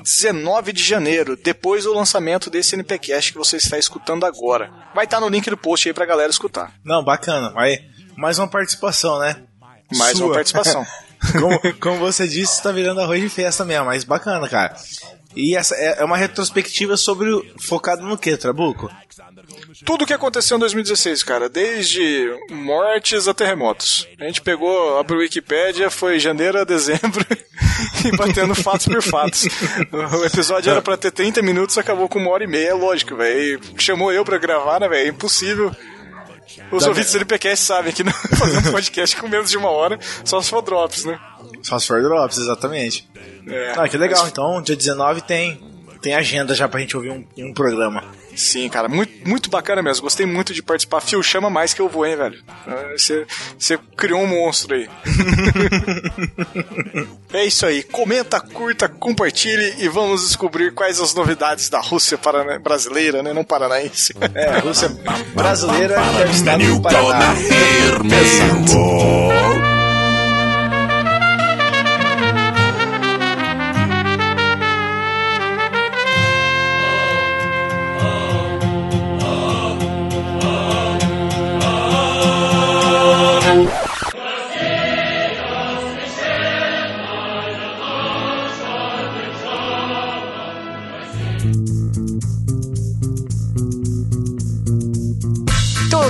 19 0.08 0.72
de 0.72 0.82
janeiro, 0.82 1.36
depois 1.36 1.84
do 1.84 1.92
lançamento 1.92 2.48
desse 2.48 2.74
NPcast 2.74 3.32
que 3.32 3.38
você 3.38 3.58
está 3.58 3.78
escutando 3.78 4.24
agora. 4.24 4.70
Vai 4.94 5.04
estar 5.04 5.20
no 5.20 5.28
link 5.28 5.48
do 5.50 5.56
post 5.56 5.86
aí 5.86 5.92
pra 5.92 6.06
galera 6.06 6.30
escutar. 6.30 6.72
Não, 6.82 7.04
bacana. 7.04 7.50
Vai 7.50 7.78
mais 8.16 8.38
uma 8.38 8.48
participação, 8.48 9.18
né? 9.18 9.36
Mais 9.94 10.16
Sua. 10.16 10.26
uma 10.26 10.34
participação. 10.34 10.84
como, 11.38 11.74
como 11.78 11.98
você 11.98 12.26
disse, 12.26 12.62
tá 12.62 12.72
virando 12.72 13.00
arroz 13.00 13.20
de 13.20 13.28
festa 13.28 13.64
mesmo, 13.64 13.86
mas 13.86 14.02
bacana, 14.02 14.48
cara. 14.48 14.74
E 15.36 15.54
essa 15.54 15.74
é 15.74 15.98
é 15.98 16.04
uma 16.04 16.16
retrospectiva 16.16 16.96
sobre 16.96 17.30
o, 17.30 17.44
focado 17.60 18.02
no 18.02 18.16
que, 18.16 18.36
Trabuco? 18.36 18.90
Tudo 19.84 20.02
o 20.04 20.06
que 20.06 20.12
aconteceu 20.12 20.56
em 20.56 20.60
2016, 20.60 21.22
cara, 21.22 21.48
desde 21.48 22.30
mortes 22.50 23.28
a 23.28 23.34
terremotos. 23.34 24.06
A 24.20 24.24
gente 24.24 24.40
pegou, 24.40 24.98
abriu 24.98 25.18
o 25.18 25.20
Wikipédia, 25.22 25.90
foi 25.90 26.18
janeiro 26.18 26.60
a 26.60 26.64
dezembro 26.64 27.24
e 28.04 28.16
batendo 28.16 28.54
fatos 28.54 28.86
por 28.86 29.02
fatos. 29.02 29.46
O 30.20 30.24
episódio 30.24 30.70
era 30.70 30.82
pra 30.82 30.96
ter 30.96 31.10
30 31.10 31.42
minutos, 31.42 31.78
acabou 31.78 32.08
com 32.08 32.18
uma 32.18 32.30
hora 32.30 32.44
e 32.44 32.46
meia, 32.46 32.68
é 32.70 32.74
lógico, 32.74 33.16
velho. 33.16 33.60
Chamou 33.76 34.12
eu 34.12 34.24
pra 34.24 34.38
gravar, 34.38 34.80
né, 34.80 34.88
velho? 34.88 35.06
É 35.06 35.10
impossível. 35.10 35.74
Os 36.72 36.82
Tá 36.82 36.88
ouvintes 36.88 37.12
do 37.12 37.18
LPcast 37.18 37.64
sabem 37.64 37.92
que 37.92 38.02
não 38.02 38.12
fazer 38.36 38.58
um 38.58 38.72
podcast 38.72 39.16
com 39.16 39.28
menos 39.28 39.50
de 39.50 39.56
uma 39.58 39.70
hora, 39.70 39.98
só 40.24 40.40
se 40.40 40.48
for 40.50 40.62
drops, 40.62 41.04
né? 41.04 41.18
Só 41.62 41.78
se 41.78 41.86
for 41.86 42.02
drops, 42.02 42.38
exatamente. 42.38 43.08
É, 43.46 43.72
Ah, 43.76 43.88
que 43.88 43.96
legal. 43.96 44.20
mas- 44.22 44.30
Então, 44.32 44.60
dia 44.62 44.74
19 44.76 45.20
tem, 45.22 45.60
tem 46.00 46.14
agenda 46.14 46.54
já 46.54 46.68
pra 46.68 46.80
gente 46.80 46.96
ouvir 46.96 47.10
um, 47.10 47.24
um 47.38 47.52
programa. 47.52 48.04
Sim, 48.36 48.68
cara, 48.68 48.88
muito, 48.88 49.28
muito 49.28 49.50
bacana 49.50 49.82
mesmo. 49.82 50.04
Gostei 50.04 50.24
muito 50.24 50.54
de 50.54 50.62
participar. 50.62 51.00
Fio, 51.00 51.20
chama 51.22 51.50
mais 51.50 51.74
que 51.74 51.80
eu 51.80 51.88
vou, 51.88 52.06
hein, 52.06 52.14
velho. 52.16 52.38
Ah, 52.66 52.92
Você, 52.96 53.26
você 53.58 53.76
criou 53.96 54.20
um 54.22 54.26
monstro 54.28 54.74
aí. 54.76 54.88
é 57.32 57.44
isso 57.44 57.66
aí. 57.66 57.82
Comenta, 57.82 58.38
curta, 58.40 58.88
compartilhe 58.88 59.74
e 59.78 59.88
vamos 59.88 60.22
descobrir 60.26 60.72
quais 60.72 61.00
as 61.00 61.14
novidades 61.14 61.68
da 61.68 61.80
Rússia 61.80 62.16
parana- 62.16 62.58
brasileira, 62.60 63.22
né? 63.22 63.32
Não 63.32 63.42
paranaense. 63.44 64.14
É, 64.34 64.48
a 64.50 64.58
Rússia 64.60 64.88
brasileira 65.34 65.96
que 65.96 66.28
o 66.28 66.30
estado 66.30 66.62
You 66.62 66.76
do 66.76 66.82
Paraná. 66.82 67.34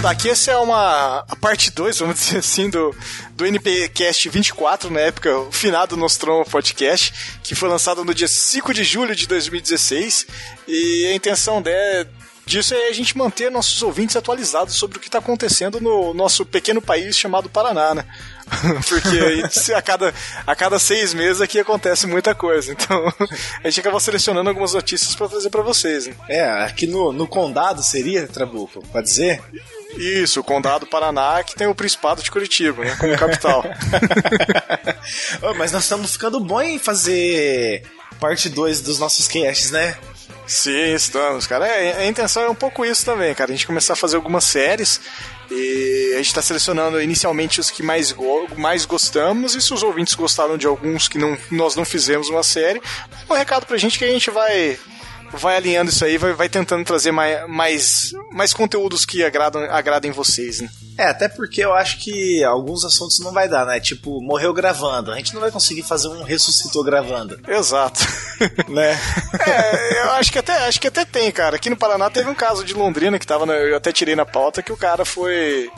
Daqui 0.08 0.30
essa 0.30 0.52
é 0.52 0.56
uma 0.56 1.18
a 1.28 1.36
parte 1.36 1.70
2, 1.70 1.98
vamos 1.98 2.16
dizer 2.20 2.38
assim, 2.38 2.70
do, 2.70 2.96
do 3.32 3.44
NPcast 3.44 4.26
24, 4.30 4.90
na 4.90 5.00
época, 5.00 5.36
o 5.38 5.52
finado 5.52 5.98
Nostromo 5.98 6.46
Podcast, 6.46 7.38
que 7.42 7.54
foi 7.54 7.68
lançado 7.68 8.02
no 8.02 8.14
dia 8.14 8.26
5 8.26 8.72
de 8.72 8.84
julho 8.84 9.14
de 9.14 9.26
2016. 9.26 10.26
E 10.66 11.06
a 11.10 11.14
intenção 11.14 11.60
de, 11.60 12.06
disso 12.46 12.72
é 12.72 12.88
a 12.88 12.92
gente 12.94 13.18
manter 13.18 13.50
nossos 13.50 13.82
ouvintes 13.82 14.16
atualizados 14.16 14.76
sobre 14.76 14.96
o 14.96 15.00
que 15.00 15.08
está 15.08 15.18
acontecendo 15.18 15.78
no 15.78 16.14
nosso 16.14 16.46
pequeno 16.46 16.80
país 16.80 17.18
chamado 17.18 17.50
Paraná, 17.50 17.94
né? 17.94 18.06
Porque 18.88 19.46
se 19.50 19.74
a, 19.74 19.82
cada, 19.82 20.14
a 20.46 20.56
cada 20.56 20.78
seis 20.78 21.12
meses 21.12 21.42
aqui 21.42 21.60
acontece 21.60 22.06
muita 22.06 22.34
coisa. 22.34 22.72
Então 22.72 23.12
a 23.62 23.68
gente 23.68 23.80
acaba 23.80 24.00
selecionando 24.00 24.48
algumas 24.48 24.72
notícias 24.72 25.14
pra 25.14 25.28
trazer 25.28 25.50
pra 25.50 25.60
vocês. 25.60 26.06
Né? 26.06 26.14
É, 26.30 26.48
aqui 26.64 26.86
no, 26.86 27.12
no 27.12 27.26
condado 27.26 27.82
seria, 27.82 28.26
Trabuco, 28.26 28.82
pode 28.90 29.06
dizer? 29.06 29.42
Isso, 29.96 30.40
o 30.40 30.44
Condado 30.44 30.86
Paraná, 30.86 31.42
que 31.42 31.54
tem 31.54 31.66
o 31.66 31.74
Principado 31.74 32.22
de 32.22 32.30
Curitiba, 32.30 32.84
né, 32.84 32.96
como 33.00 33.16
capital. 33.16 33.64
Ô, 35.42 35.54
mas 35.54 35.72
nós 35.72 35.84
estamos 35.84 36.12
ficando 36.12 36.38
bom 36.40 36.60
em 36.60 36.78
fazer 36.78 37.82
parte 38.20 38.48
2 38.48 38.80
dos 38.80 38.98
nossos 38.98 39.26
casts, 39.26 39.70
né? 39.70 39.96
Sim, 40.46 40.94
estamos, 40.94 41.46
cara. 41.46 41.66
É, 41.66 41.98
a 41.98 42.06
intenção 42.06 42.42
é 42.42 42.48
um 42.48 42.54
pouco 42.54 42.84
isso 42.84 43.04
também, 43.04 43.34
cara. 43.34 43.50
A 43.50 43.54
gente 43.54 43.66
começar 43.66 43.92
a 43.92 43.96
fazer 43.96 44.16
algumas 44.16 44.44
séries 44.44 45.00
e 45.50 46.12
a 46.14 46.16
gente 46.16 46.28
está 46.28 46.40
selecionando 46.40 47.00
inicialmente 47.02 47.60
os 47.60 47.70
que 47.70 47.82
mais, 47.82 48.12
go 48.12 48.48
mais 48.56 48.86
gostamos 48.86 49.54
e 49.54 49.60
se 49.60 49.72
os 49.74 49.82
ouvintes 49.82 50.14
gostaram 50.14 50.56
de 50.56 50.66
alguns 50.66 51.06
que 51.06 51.18
não, 51.18 51.36
nós 51.50 51.76
não 51.76 51.84
fizemos 51.84 52.30
uma 52.30 52.42
série, 52.42 52.80
um 53.28 53.34
recado 53.34 53.66
pra 53.66 53.76
gente 53.76 53.98
que 53.98 54.04
a 54.04 54.10
gente 54.10 54.30
vai 54.30 54.78
vai 55.32 55.56
alinhando 55.56 55.90
isso 55.90 56.04
aí, 56.04 56.16
vai, 56.16 56.32
vai 56.32 56.48
tentando 56.48 56.84
trazer 56.84 57.12
mais, 57.12 57.48
mais, 57.48 58.12
mais 58.32 58.52
conteúdos 58.52 59.04
que 59.04 59.22
agradam, 59.22 59.62
agradem 59.70 60.10
vocês, 60.10 60.60
né? 60.60 60.68
É, 60.96 61.04
até 61.04 61.28
porque 61.28 61.64
eu 61.64 61.72
acho 61.72 61.98
que 62.00 62.42
alguns 62.42 62.84
assuntos 62.84 63.20
não 63.20 63.32
vai 63.32 63.48
dar, 63.48 63.64
né? 63.64 63.78
Tipo, 63.78 64.20
morreu 64.20 64.52
gravando. 64.52 65.12
A 65.12 65.16
gente 65.16 65.32
não 65.32 65.40
vai 65.40 65.50
conseguir 65.50 65.84
fazer 65.84 66.08
um 66.08 66.24
ressuscitou 66.24 66.82
gravando. 66.82 67.40
Exato. 67.46 68.00
né? 68.68 68.98
É, 69.46 70.02
eu 70.02 70.10
acho 70.12 70.32
que 70.32 70.40
até 70.40 70.66
acho 70.66 70.80
que 70.80 70.88
até 70.88 71.04
tem, 71.04 71.30
cara. 71.30 71.54
Aqui 71.54 71.70
no 71.70 71.76
Paraná 71.76 72.10
teve 72.10 72.28
um 72.28 72.34
caso 72.34 72.64
de 72.64 72.74
Londrina 72.74 73.18
que 73.18 73.26
tava, 73.26 73.46
na, 73.46 73.54
eu 73.54 73.76
até 73.76 73.92
tirei 73.92 74.16
na 74.16 74.26
pauta 74.26 74.62
que 74.62 74.72
o 74.72 74.76
cara 74.76 75.04
foi 75.04 75.70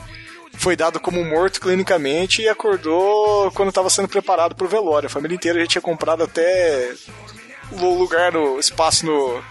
foi 0.53 0.75
dado 0.75 0.99
como 0.99 1.23
morto 1.23 1.61
clinicamente 1.61 2.41
e 2.41 2.49
acordou 2.49 3.51
quando 3.51 3.69
estava 3.69 3.89
sendo 3.89 4.07
preparado 4.07 4.55
para 4.55 4.65
o 4.65 4.69
velório. 4.69 5.07
A 5.07 5.09
família 5.09 5.35
inteira 5.35 5.59
já 5.61 5.67
tinha 5.67 5.81
comprado 5.81 6.23
até 6.23 6.93
lugar 7.71 8.31
no 8.31 8.59
espaço 8.59 9.05
no, 9.05 9.41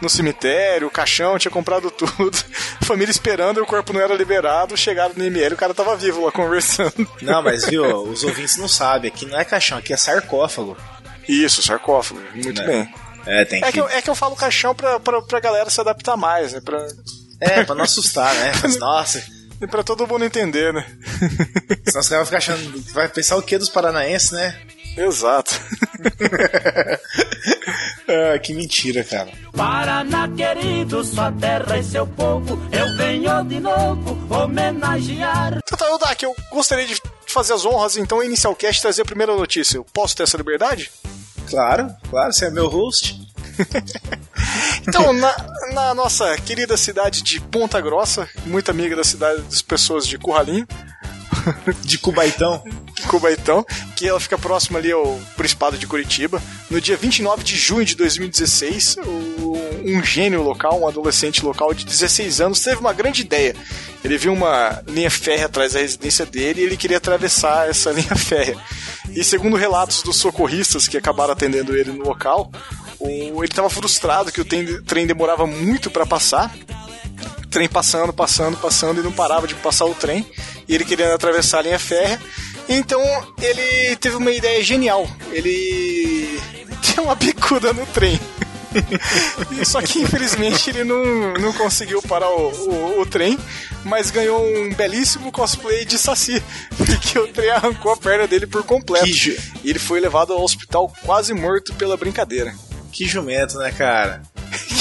no 0.00 0.08
cemitério, 0.08 0.86
o 0.86 0.90
caixão, 0.90 1.38
tinha 1.38 1.50
comprado 1.50 1.90
tudo. 1.90 2.36
A 2.80 2.84
família 2.86 3.10
esperando, 3.10 3.62
o 3.62 3.66
corpo 3.66 3.92
não 3.92 4.00
era 4.00 4.14
liberado, 4.14 4.76
chegaram 4.76 5.14
no 5.16 5.24
ML, 5.24 5.54
o 5.54 5.58
cara 5.58 5.74
tava 5.74 5.96
vivo 5.96 6.24
lá 6.24 6.32
conversando. 6.32 7.08
Não, 7.22 7.42
mas 7.42 7.64
viu, 7.66 7.84
os 8.02 8.22
ouvintes 8.24 8.56
não 8.56 8.68
sabem, 8.68 9.10
aqui 9.10 9.26
não 9.26 9.38
é 9.38 9.44
caixão, 9.44 9.78
aqui 9.78 9.92
é 9.92 9.96
sarcófago. 9.96 10.76
Isso, 11.28 11.62
sarcófago, 11.62 12.20
muito 12.34 12.60
É. 12.62 12.66
bem. 12.66 12.94
É, 13.26 13.44
tem 13.44 13.64
É 13.64 13.72
que, 13.72 13.80
eu, 13.80 13.88
é 13.88 14.00
que 14.00 14.08
eu 14.08 14.14
falo 14.14 14.36
caixão 14.36 14.72
pra, 14.72 15.00
pra, 15.00 15.20
pra 15.20 15.40
galera 15.40 15.68
se 15.68 15.80
adaptar 15.80 16.16
mais, 16.16 16.52
né? 16.52 16.60
Pra, 16.64 16.86
É, 17.40 17.64
pra 17.64 17.74
não 17.74 17.82
assustar, 17.82 18.32
né? 18.36 18.52
Mas, 18.62 18.76
nossa, 18.78 19.20
e 19.60 19.66
pra 19.66 19.82
todo 19.82 20.06
mundo 20.06 20.24
entender, 20.24 20.72
né? 20.72 20.86
senão 21.88 22.00
os 22.00 22.08
caras 22.08 22.10
vão 22.10 22.24
ficar 22.26 22.36
achando. 22.38 22.80
Vai 22.92 23.08
pensar 23.08 23.36
o 23.36 23.42
que 23.42 23.58
dos 23.58 23.68
paranaenses, 23.68 24.30
né? 24.30 24.56
Exato. 24.96 25.54
Ah, 28.08 28.38
que 28.38 28.54
mentira, 28.54 29.02
cara. 29.02 29.32
Paraná 29.52 30.28
querido, 30.28 31.02
sua 31.04 31.32
terra 31.32 31.76
e 31.76 31.82
seu 31.82 32.06
povo, 32.06 32.56
eu 32.70 32.96
venho 32.96 33.44
de 33.44 33.58
novo 33.58 34.16
homenagear. 34.32 35.58
Então 35.64 35.76
tá, 35.76 35.86
eu, 35.86 35.98
Dak, 35.98 36.22
eu 36.24 36.36
gostaria 36.52 36.86
de 36.86 37.02
fazer 37.26 37.54
as 37.54 37.66
honras, 37.66 37.96
então, 37.96 38.22
iniciar 38.22 38.50
o 38.50 38.54
cast 38.54 38.78
e 38.78 38.82
trazer 38.82 39.02
a 39.02 39.04
primeira 39.04 39.34
notícia. 39.34 39.76
Eu 39.76 39.84
posso 39.84 40.14
ter 40.14 40.22
essa 40.22 40.36
liberdade? 40.36 40.92
Claro, 41.50 41.92
claro, 42.08 42.32
você 42.32 42.46
é 42.46 42.50
meu 42.50 42.68
host. 42.68 43.20
Então, 44.88 45.12
na, 45.12 45.36
na 45.72 45.94
nossa 45.94 46.36
querida 46.36 46.76
cidade 46.76 47.22
de 47.22 47.40
Ponta 47.40 47.80
Grossa, 47.80 48.28
muito 48.44 48.70
amiga 48.70 48.94
da 48.94 49.02
cidade 49.02 49.42
das 49.42 49.60
pessoas 49.60 50.06
de 50.06 50.16
Curralinho, 50.16 50.66
De 51.82 51.98
Cubaitão. 51.98 52.62
Cubaitão, 53.08 53.64
que 53.94 54.08
ela 54.08 54.18
fica 54.18 54.36
próxima 54.38 54.78
ali 54.78 54.90
ao 54.90 55.20
Principado 55.36 55.76
de 55.78 55.86
Curitiba. 55.86 56.42
No 56.70 56.80
dia 56.80 56.96
29 56.96 57.44
de 57.44 57.56
junho 57.56 57.84
de 57.84 57.94
2016, 57.94 58.96
o- 59.06 59.56
um 59.84 60.02
gênio 60.02 60.42
local, 60.42 60.80
um 60.80 60.88
adolescente 60.88 61.44
local 61.44 61.72
de 61.72 61.84
16 61.84 62.40
anos, 62.40 62.60
teve 62.60 62.80
uma 62.80 62.92
grande 62.92 63.20
ideia. 63.22 63.54
Ele 64.02 64.18
viu 64.18 64.32
uma 64.32 64.82
linha 64.88 65.10
férrea 65.10 65.46
atrás 65.46 65.74
da 65.74 65.80
residência 65.80 66.26
dele 66.26 66.60
e 66.60 66.64
ele 66.64 66.76
queria 66.76 66.96
atravessar 66.96 67.68
essa 67.68 67.90
linha 67.92 68.16
férrea. 68.16 68.56
E 69.14 69.22
segundo 69.22 69.56
relatos 69.56 70.02
dos 70.02 70.16
socorristas 70.16 70.88
que 70.88 70.96
acabaram 70.96 71.32
atendendo 71.32 71.76
ele 71.76 71.92
no 71.92 72.04
local, 72.04 72.50
ele 73.00 73.44
estava 73.44 73.70
frustrado 73.70 74.32
que 74.32 74.40
o 74.40 74.44
trem 74.44 75.06
demorava 75.06 75.46
muito 75.46 75.90
para 75.90 76.04
passar 76.06 76.52
trem 77.56 77.70
passando, 77.70 78.12
passando, 78.12 78.54
passando 78.58 79.00
e 79.00 79.02
não 79.02 79.10
parava 79.10 79.48
de 79.48 79.54
passar 79.54 79.86
o 79.86 79.94
trem. 79.94 80.26
E 80.68 80.74
ele 80.74 80.84
queria 80.84 81.14
atravessar 81.14 81.60
a 81.60 81.62
linha 81.62 81.78
férrea. 81.78 82.20
Então 82.68 83.00
ele 83.40 83.96
teve 83.96 84.16
uma 84.16 84.30
ideia 84.30 84.62
genial. 84.62 85.08
Ele 85.32 86.38
deu 86.94 87.04
uma 87.04 87.14
bicuda 87.14 87.72
no 87.72 87.86
trem. 87.86 88.20
Só 89.64 89.80
que 89.80 90.00
infelizmente 90.00 90.68
ele 90.68 90.84
não, 90.84 91.32
não 91.32 91.50
conseguiu 91.54 92.02
parar 92.02 92.28
o, 92.28 92.50
o, 92.50 93.00
o 93.00 93.06
trem, 93.06 93.38
mas 93.82 94.10
ganhou 94.10 94.38
um 94.38 94.74
belíssimo 94.74 95.32
cosplay 95.32 95.86
de 95.86 95.96
Saci, 95.98 96.42
porque 96.76 97.18
o 97.18 97.26
trem 97.28 97.48
arrancou 97.48 97.90
a 97.90 97.96
perna 97.96 98.26
dele 98.26 98.46
por 98.46 98.64
completo. 98.64 99.06
E 99.64 99.70
ele 99.70 99.78
foi 99.78 99.98
levado 99.98 100.34
ao 100.34 100.44
hospital 100.44 100.92
quase 101.06 101.32
morto 101.32 101.72
pela 101.76 101.96
brincadeira. 101.96 102.54
Que 102.92 103.06
jumento, 103.06 103.56
né, 103.56 103.72
cara? 103.72 104.20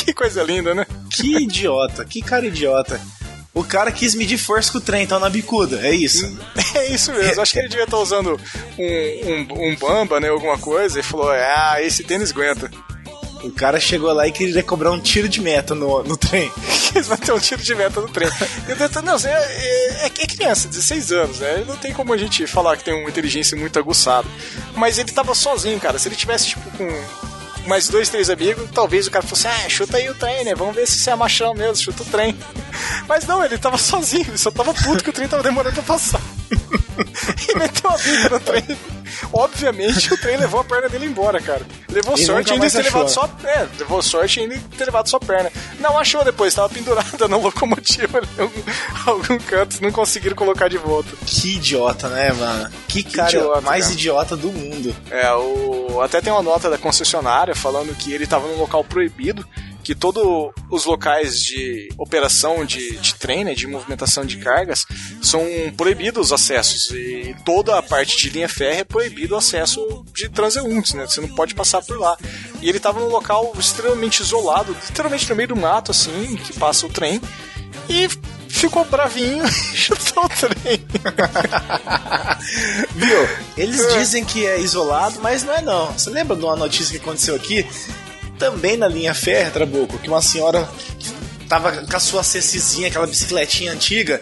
Que 0.05 0.13
coisa 0.13 0.43
linda, 0.43 0.75
né? 0.75 0.85
Que 1.09 1.37
idiota, 1.37 2.05
que 2.05 2.21
cara 2.21 2.45
idiota. 2.45 3.01
O 3.55 3.63
cara 3.63 3.91
quis 3.91 4.13
medir 4.13 4.37
força 4.37 4.71
com 4.71 4.77
o 4.77 4.81
trem, 4.81 5.03
então 5.03 5.19
na 5.19 5.29
bicuda, 5.29 5.79
é 5.87 5.91
isso. 5.91 6.25
É 6.75 6.87
isso 6.87 7.13
mesmo. 7.13 7.41
Acho 7.41 7.53
que 7.53 7.59
ele 7.59 7.69
devia 7.69 7.85
estar 7.85 7.97
usando 7.97 8.37
um, 8.77 8.83
um, 8.83 9.69
um 9.69 9.75
bamba, 9.77 10.19
né? 10.19 10.27
Alguma 10.27 10.57
coisa, 10.57 10.99
e 10.99 11.03
falou: 11.03 11.29
Ah, 11.31 11.77
esse 11.81 12.03
tênis 12.03 12.31
aguenta. 12.31 12.69
O 13.41 13.51
cara 13.51 13.79
chegou 13.79 14.11
lá 14.11 14.27
e 14.27 14.31
queria 14.31 14.61
cobrar 14.61 14.91
um 14.91 14.99
tiro 14.99 15.29
de 15.29 15.39
meta 15.39 15.73
no, 15.73 16.03
no 16.03 16.17
trem. 16.17 16.51
Eles 16.93 17.07
vão 17.07 17.15
ter 17.15 17.31
um 17.31 17.39
tiro 17.39 17.61
de 17.61 17.75
meta 17.75 18.01
no 18.01 18.09
trem. 18.09 18.27
Eu 18.67 19.03
não, 19.03 19.15
é, 19.15 19.29
é, 19.29 20.05
é 20.05 20.09
criança, 20.09 20.67
16 20.67 21.11
anos, 21.13 21.39
né? 21.39 21.63
Não 21.65 21.77
tem 21.77 21.93
como 21.93 22.11
a 22.11 22.17
gente 22.17 22.45
falar 22.47 22.75
que 22.75 22.83
tem 22.83 22.93
uma 22.93 23.09
inteligência 23.09 23.55
muito 23.55 23.79
aguçada. 23.79 24.27
Mas 24.75 24.97
ele 24.97 25.11
tava 25.11 25.33
sozinho, 25.33 25.79
cara. 25.79 25.97
Se 25.97 26.09
ele 26.09 26.15
tivesse, 26.15 26.47
tipo, 26.47 26.69
com 26.71 26.87
mais 27.67 27.89
dois, 27.89 28.09
três 28.09 28.29
amigos, 28.29 28.69
talvez 28.73 29.07
o 29.07 29.11
cara 29.11 29.25
fosse, 29.25 29.47
ah, 29.47 29.69
chuta 29.69 29.97
aí 29.97 30.09
o 30.09 30.15
trem, 30.15 30.43
né? 30.43 30.55
Vamos 30.55 30.75
ver 30.75 30.87
se 30.87 30.99
você 30.99 31.11
é 31.11 31.15
machão 31.15 31.53
mesmo, 31.53 31.75
chuta 31.75 32.03
o 32.03 32.05
trem. 32.05 32.35
Mas 33.07 33.25
não, 33.25 33.43
ele 33.43 33.57
tava 33.57 33.77
sozinho, 33.77 34.27
ele 34.27 34.37
só 34.37 34.51
tava 34.51 34.73
puto 34.73 35.03
que 35.03 35.09
o 35.09 35.13
trem 35.13 35.27
tava 35.27 35.43
demorando 35.43 35.75
pra 35.75 35.83
passar. 35.83 36.21
e 37.49 37.57
meteu 37.57 37.89
a 37.89 37.97
bica 37.97 38.29
no 38.29 38.39
trem. 38.39 38.77
Obviamente 39.31 40.13
o 40.13 40.17
trem 40.17 40.37
levou 40.37 40.61
a 40.61 40.63
perna 40.63 40.89
dele 40.89 41.05
embora, 41.05 41.39
cara. 41.39 41.61
Levou 41.89 42.15
E 42.15 42.25
sorte 42.25 42.53
ainda 42.53 42.69
ter 42.69 42.83
levado 42.83 43.09
só. 43.09 43.29
É, 43.43 43.67
levou 43.79 44.01
sorte 44.01 44.39
ainda 44.39 44.59
ter 44.77 44.85
levado 44.85 45.09
só 45.09 45.19
perna. 45.19 45.51
Não 45.79 45.97
achou 45.97 46.23
depois, 46.23 46.53
tava 46.53 46.69
pendurada 46.69 47.27
na 47.27 47.37
locomotiva 47.37 48.19
em 48.19 48.41
algum, 48.41 48.61
algum 49.05 49.37
canto, 49.39 49.81
não 49.81 49.91
conseguiram 49.91 50.35
colocar 50.35 50.67
de 50.67 50.77
volta. 50.77 51.09
Que 51.25 51.55
idiota, 51.55 52.09
né, 52.09 52.31
mano? 52.33 52.71
Que 52.87 53.03
cara 53.03 53.29
idiota, 53.29 53.61
mais 53.61 53.85
cara. 53.85 53.93
idiota 53.93 54.37
do 54.37 54.51
mundo. 54.51 54.95
É, 55.09 55.31
o... 55.33 56.01
até 56.01 56.21
tem 56.21 56.31
uma 56.31 56.41
nota 56.41 56.69
da 56.69 56.77
concessionária 56.77 57.55
falando 57.55 57.95
que 57.95 58.11
ele 58.11 58.27
tava 58.27 58.47
num 58.47 58.57
local 58.57 58.83
proibido, 58.83 59.47
que 59.85 59.93
todos 59.93 60.51
os 60.71 60.83
locais 60.83 61.39
de 61.39 61.89
operação 61.95 62.65
de, 62.65 62.97
de 62.97 63.13
trem, 63.13 63.43
né, 63.43 63.53
de 63.53 63.67
movimentação 63.67 64.25
de 64.25 64.37
cargas, 64.37 64.83
são 65.21 65.45
proibidos 65.77 66.25
os 66.25 66.33
acessos. 66.33 66.89
E 66.89 67.35
toda 67.45 67.77
a 67.77 67.83
parte 67.83 68.17
de 68.17 68.31
linha 68.31 68.49
férrea 68.49 68.79
é 68.79 68.83
proibido 68.83 69.35
o 69.35 69.37
acesso 69.37 70.03
de 70.11 70.27
transeuntes, 70.27 70.95
né? 70.95 71.05
Você 71.05 71.21
não 71.21 71.29
pode 71.29 71.53
passar 71.53 71.83
por 71.83 71.99
lá. 71.99 72.17
E 72.63 72.67
ele 72.67 72.79
tava 72.79 72.99
num 72.99 73.09
local 73.09 73.53
extremamente 73.59 74.23
isolado, 74.23 74.75
literalmente 74.87 75.29
no 75.29 75.35
meio 75.35 75.49
do 75.49 75.55
mato, 75.55 75.91
assim, 75.91 76.35
que 76.35 76.53
passa 76.53 76.87
o 76.87 76.89
trem, 76.89 77.21
e 77.87 78.09
ficou 78.49 78.83
bravinho 78.85 79.45
e 79.45 79.77
chutou 79.77 80.25
o 80.25 80.29
trem. 80.29 80.83
Viu? 82.95 83.29
Eles 83.55 83.93
dizem 83.93 84.25
que 84.25 84.47
é 84.47 84.59
isolado, 84.59 85.19
mas 85.21 85.43
não 85.43 85.53
é 85.53 85.61
não. 85.61 85.91
Você 85.91 86.09
lembra 86.09 86.35
de 86.35 86.43
uma 86.43 86.55
notícia 86.55 86.97
que 86.97 87.05
aconteceu 87.05 87.35
aqui? 87.35 87.67
Também 88.37 88.77
na 88.77 88.87
linha 88.87 89.13
férrea, 89.13 89.51
Trabuco, 89.51 89.97
que 89.97 90.09
uma 90.09 90.21
senhora 90.21 90.67
tava 91.47 91.85
com 91.85 91.95
a 91.95 91.99
sua 91.99 92.23
cecizinha, 92.23 92.87
aquela 92.87 93.07
bicicletinha 93.07 93.71
antiga, 93.71 94.21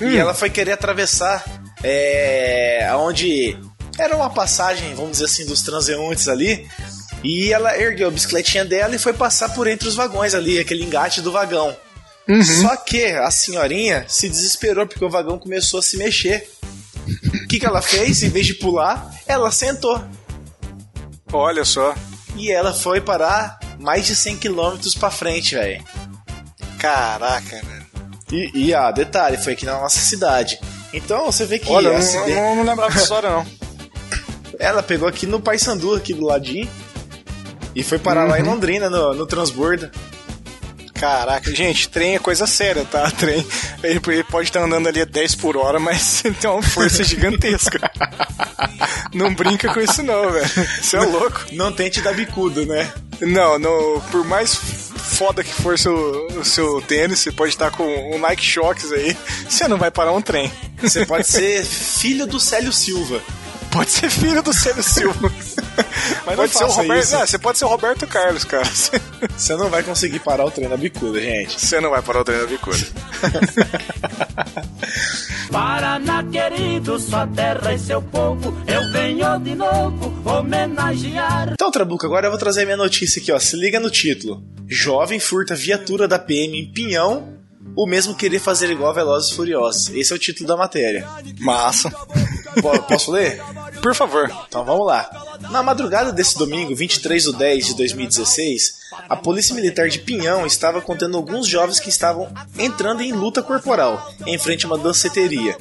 e 0.00 0.16
ela 0.16 0.32
foi 0.32 0.48
querer 0.48 0.72
atravessar 0.72 1.44
é, 1.82 2.88
onde 2.96 3.56
era 3.98 4.16
uma 4.16 4.30
passagem, 4.30 4.94
vamos 4.94 5.12
dizer 5.12 5.26
assim, 5.26 5.44
dos 5.44 5.62
transeuntes 5.62 6.28
ali. 6.28 6.66
E 7.22 7.52
ela 7.52 7.78
ergueu 7.78 8.08
a 8.08 8.10
bicicletinha 8.10 8.64
dela 8.64 8.94
e 8.94 8.98
foi 8.98 9.12
passar 9.12 9.50
por 9.50 9.66
entre 9.66 9.86
os 9.86 9.94
vagões 9.94 10.34
ali, 10.34 10.58
aquele 10.58 10.84
engate 10.84 11.20
do 11.20 11.30
vagão. 11.30 11.76
Só 12.62 12.76
que 12.76 13.04
a 13.04 13.30
senhorinha 13.30 14.04
se 14.08 14.28
desesperou 14.28 14.86
porque 14.86 15.04
o 15.04 15.10
vagão 15.10 15.38
começou 15.38 15.80
a 15.80 15.82
se 15.82 15.96
mexer. 15.96 16.48
O 17.34 17.48
que, 17.48 17.58
que 17.58 17.66
ela 17.66 17.82
fez? 17.82 18.22
Em 18.22 18.30
vez 18.30 18.46
de 18.46 18.54
pular, 18.54 19.10
ela 19.26 19.50
sentou. 19.50 20.02
Olha 21.32 21.64
só. 21.64 21.94
E 22.36 22.50
ela 22.50 22.72
foi 22.72 23.00
parar 23.00 23.58
mais 23.78 24.06
de 24.06 24.14
100 24.16 24.36
km 24.38 24.76
pra 24.98 25.10
frente, 25.10 25.54
velho. 25.54 25.84
Caraca, 26.78 27.56
velho. 27.56 27.86
E, 28.32 28.66
e 28.66 28.74
ah, 28.74 28.90
detalhe, 28.90 29.36
foi 29.36 29.52
aqui 29.54 29.66
na 29.66 29.80
nossa 29.80 29.98
cidade. 29.98 30.58
Então 30.92 31.26
você 31.26 31.44
vê 31.44 31.58
que 31.58 31.70
Olha, 31.70 31.88
eu 31.88 31.92
não, 31.92 31.98
acidente- 31.98 32.30
não, 32.30 32.56
não 32.56 32.64
lembrava 32.64 32.90
dessa 32.92 33.02
história, 33.04 33.30
não. 33.30 33.46
ela 34.58 34.82
pegou 34.82 35.08
aqui 35.08 35.26
no 35.26 35.40
Paysandu, 35.40 35.94
aqui 35.94 36.14
do 36.14 36.24
ladinho, 36.26 36.68
e 37.74 37.82
foi 37.82 37.98
parar 37.98 38.24
lá 38.24 38.38
em 38.38 38.42
Uhum. 38.42 38.50
Londrina, 38.50 38.88
no, 38.88 39.14
no 39.14 39.26
transbordo. 39.26 39.90
Caraca, 40.94 41.54
gente, 41.54 41.88
trem 41.88 42.14
é 42.14 42.18
coisa 42.18 42.46
séria, 42.46 42.84
tá? 42.84 43.10
Trem, 43.16 43.46
ele, 43.82 44.00
pode 44.24 44.48
estar 44.48 44.62
andando 44.62 44.86
ali 44.86 45.00
a 45.00 45.06
10 45.06 45.34
por 45.36 45.56
hora, 45.56 45.78
mas 45.78 46.22
tem 46.40 46.50
uma 46.50 46.62
força 46.62 47.02
gigantesca. 47.02 47.80
Não 49.12 49.34
brinca 49.34 49.72
com 49.72 49.80
isso 49.80 50.02
não, 50.02 50.30
velho. 50.30 50.48
Você 50.80 50.96
é 50.96 51.00
louco. 51.00 51.46
Não 51.52 51.72
tente 51.72 52.00
dar 52.00 52.14
bicudo, 52.14 52.64
né? 52.64 52.92
Não, 53.20 53.58
no, 53.58 54.00
por 54.10 54.24
mais 54.24 54.54
foda 54.54 55.44
que 55.44 55.52
for 55.52 55.78
seu, 55.78 56.28
o 56.28 56.44
seu 56.44 56.80
tênis, 56.80 57.18
você 57.18 57.32
pode 57.32 57.52
estar 57.52 57.70
com 57.70 57.84
um 58.14 58.18
Nike 58.18 58.44
Shocks 58.44 58.92
aí, 58.92 59.16
você 59.48 59.68
não 59.68 59.76
vai 59.76 59.90
parar 59.90 60.12
um 60.12 60.22
trem. 60.22 60.50
Você 60.80 61.04
pode 61.04 61.26
ser 61.26 61.64
filho 61.64 62.26
do 62.26 62.40
Célio 62.40 62.72
Silva. 62.72 63.20
Pode 63.70 63.90
ser 63.90 64.10
filho 64.10 64.42
do 64.42 64.52
Célio 64.52 64.82
Silva. 64.82 65.30
Mas 66.26 66.36
não 66.36 66.36
pode 66.36 66.52
ser 66.52 66.64
o 66.64 66.68
Roberto. 66.68 67.02
isso. 67.04 67.12
Não, 67.14 67.26
você 67.26 67.38
pode 67.38 67.58
ser 67.58 67.64
o 67.64 67.68
Roberto 67.68 68.06
Carlos, 68.06 68.44
cara. 68.44 68.64
Você, 69.36 69.54
não 69.56 69.68
vai 69.70 69.82
conseguir 69.82 70.18
parar 70.20 70.44
o 70.46 70.50
trem 70.50 70.68
na 70.68 70.76
bicuda, 70.76 71.20
gente. 71.20 71.58
você 71.60 71.80
não 71.80 71.90
vai 71.90 72.00
parar 72.02 72.20
o 72.20 72.24
trem 72.24 72.38
da 72.40 72.46
bicuda. 72.46 72.78
Paraná 75.50 76.22
querido, 76.24 76.98
sua 76.98 77.26
terra 77.26 77.74
e 77.74 77.78
seu 77.78 78.00
povo, 78.00 78.54
eu 78.66 78.90
venho 78.92 79.38
de 79.40 79.54
novo 79.54 80.14
homenagear. 80.24 81.50
Então, 81.52 81.70
Trabuco, 81.70 82.06
agora 82.06 82.26
eu 82.26 82.30
vou 82.30 82.38
trazer 82.38 82.62
a 82.62 82.64
minha 82.64 82.76
notícia 82.76 83.20
aqui, 83.20 83.32
ó. 83.32 83.38
Se 83.38 83.56
liga 83.56 83.80
no 83.80 83.90
título. 83.90 84.42
Jovem 84.68 85.18
furta 85.20 85.54
viatura 85.54 86.06
da 86.06 86.18
PM 86.18 86.58
em 86.58 86.72
Pinhão, 86.72 87.34
o 87.76 87.86
mesmo 87.86 88.14
querer 88.14 88.38
fazer 88.38 88.70
igual 88.70 88.90
a 88.90 88.94
Velozes 88.94 89.32
e 89.32 89.36
Furiosos. 89.36 89.88
Esse 89.94 90.12
é 90.12 90.16
o 90.16 90.18
título 90.18 90.46
da 90.48 90.56
matéria. 90.56 91.06
Massa. 91.40 91.90
Po- 92.60 92.82
Posso 92.82 93.12
ler? 93.12 93.40
Por 93.82 93.94
favor. 93.94 94.30
Então 94.46 94.64
vamos 94.64 94.86
lá. 94.86 95.08
Na 95.50 95.62
madrugada 95.62 96.12
desse 96.12 96.36
domingo, 96.38 96.74
23 96.74 97.22
de 97.22 97.32
10 97.32 97.66
de 97.66 97.74
2016, 97.74 98.80
a 99.08 99.16
Polícia 99.16 99.54
Militar 99.54 99.88
de 99.88 99.98
Pinhão 99.98 100.46
estava 100.46 100.80
contendo 100.80 101.16
alguns 101.16 101.46
jovens 101.46 101.80
que 101.80 101.88
estavam 101.88 102.30
entrando 102.58 103.02
em 103.02 103.12
luta 103.12 103.42
corporal 103.42 104.12
em 104.26 104.38
frente 104.38 104.66
a 104.66 104.68
uma 104.68 104.78
danceteria. 104.78 105.56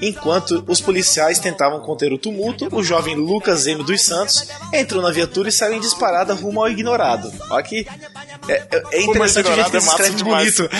Enquanto 0.00 0.64
os 0.66 0.80
policiais 0.80 1.38
tentavam 1.38 1.80
conter 1.80 2.12
o 2.12 2.18
tumulto, 2.18 2.68
o 2.72 2.82
jovem 2.82 3.14
Lucas 3.14 3.66
M. 3.66 3.82
dos 3.84 4.02
Santos 4.02 4.48
entrou 4.72 5.02
na 5.02 5.10
viatura 5.10 5.48
e 5.48 5.52
saiu 5.52 5.74
em 5.74 5.80
disparada 5.80 6.34
rumo 6.34 6.60
ao 6.62 6.68
ignorado. 6.68 7.32
Olha 7.50 7.62
que 7.62 7.86
é, 8.48 8.52
é- 8.70 8.82
é 8.92 9.02
interessante 9.02 9.48
o 9.50 9.54
jeito 9.54 9.70
que 9.70 9.76
ignorado 9.76 9.76
é 9.76 9.78
escrevem 9.78 10.16
demais. 10.16 10.56
bonito. 10.56 10.70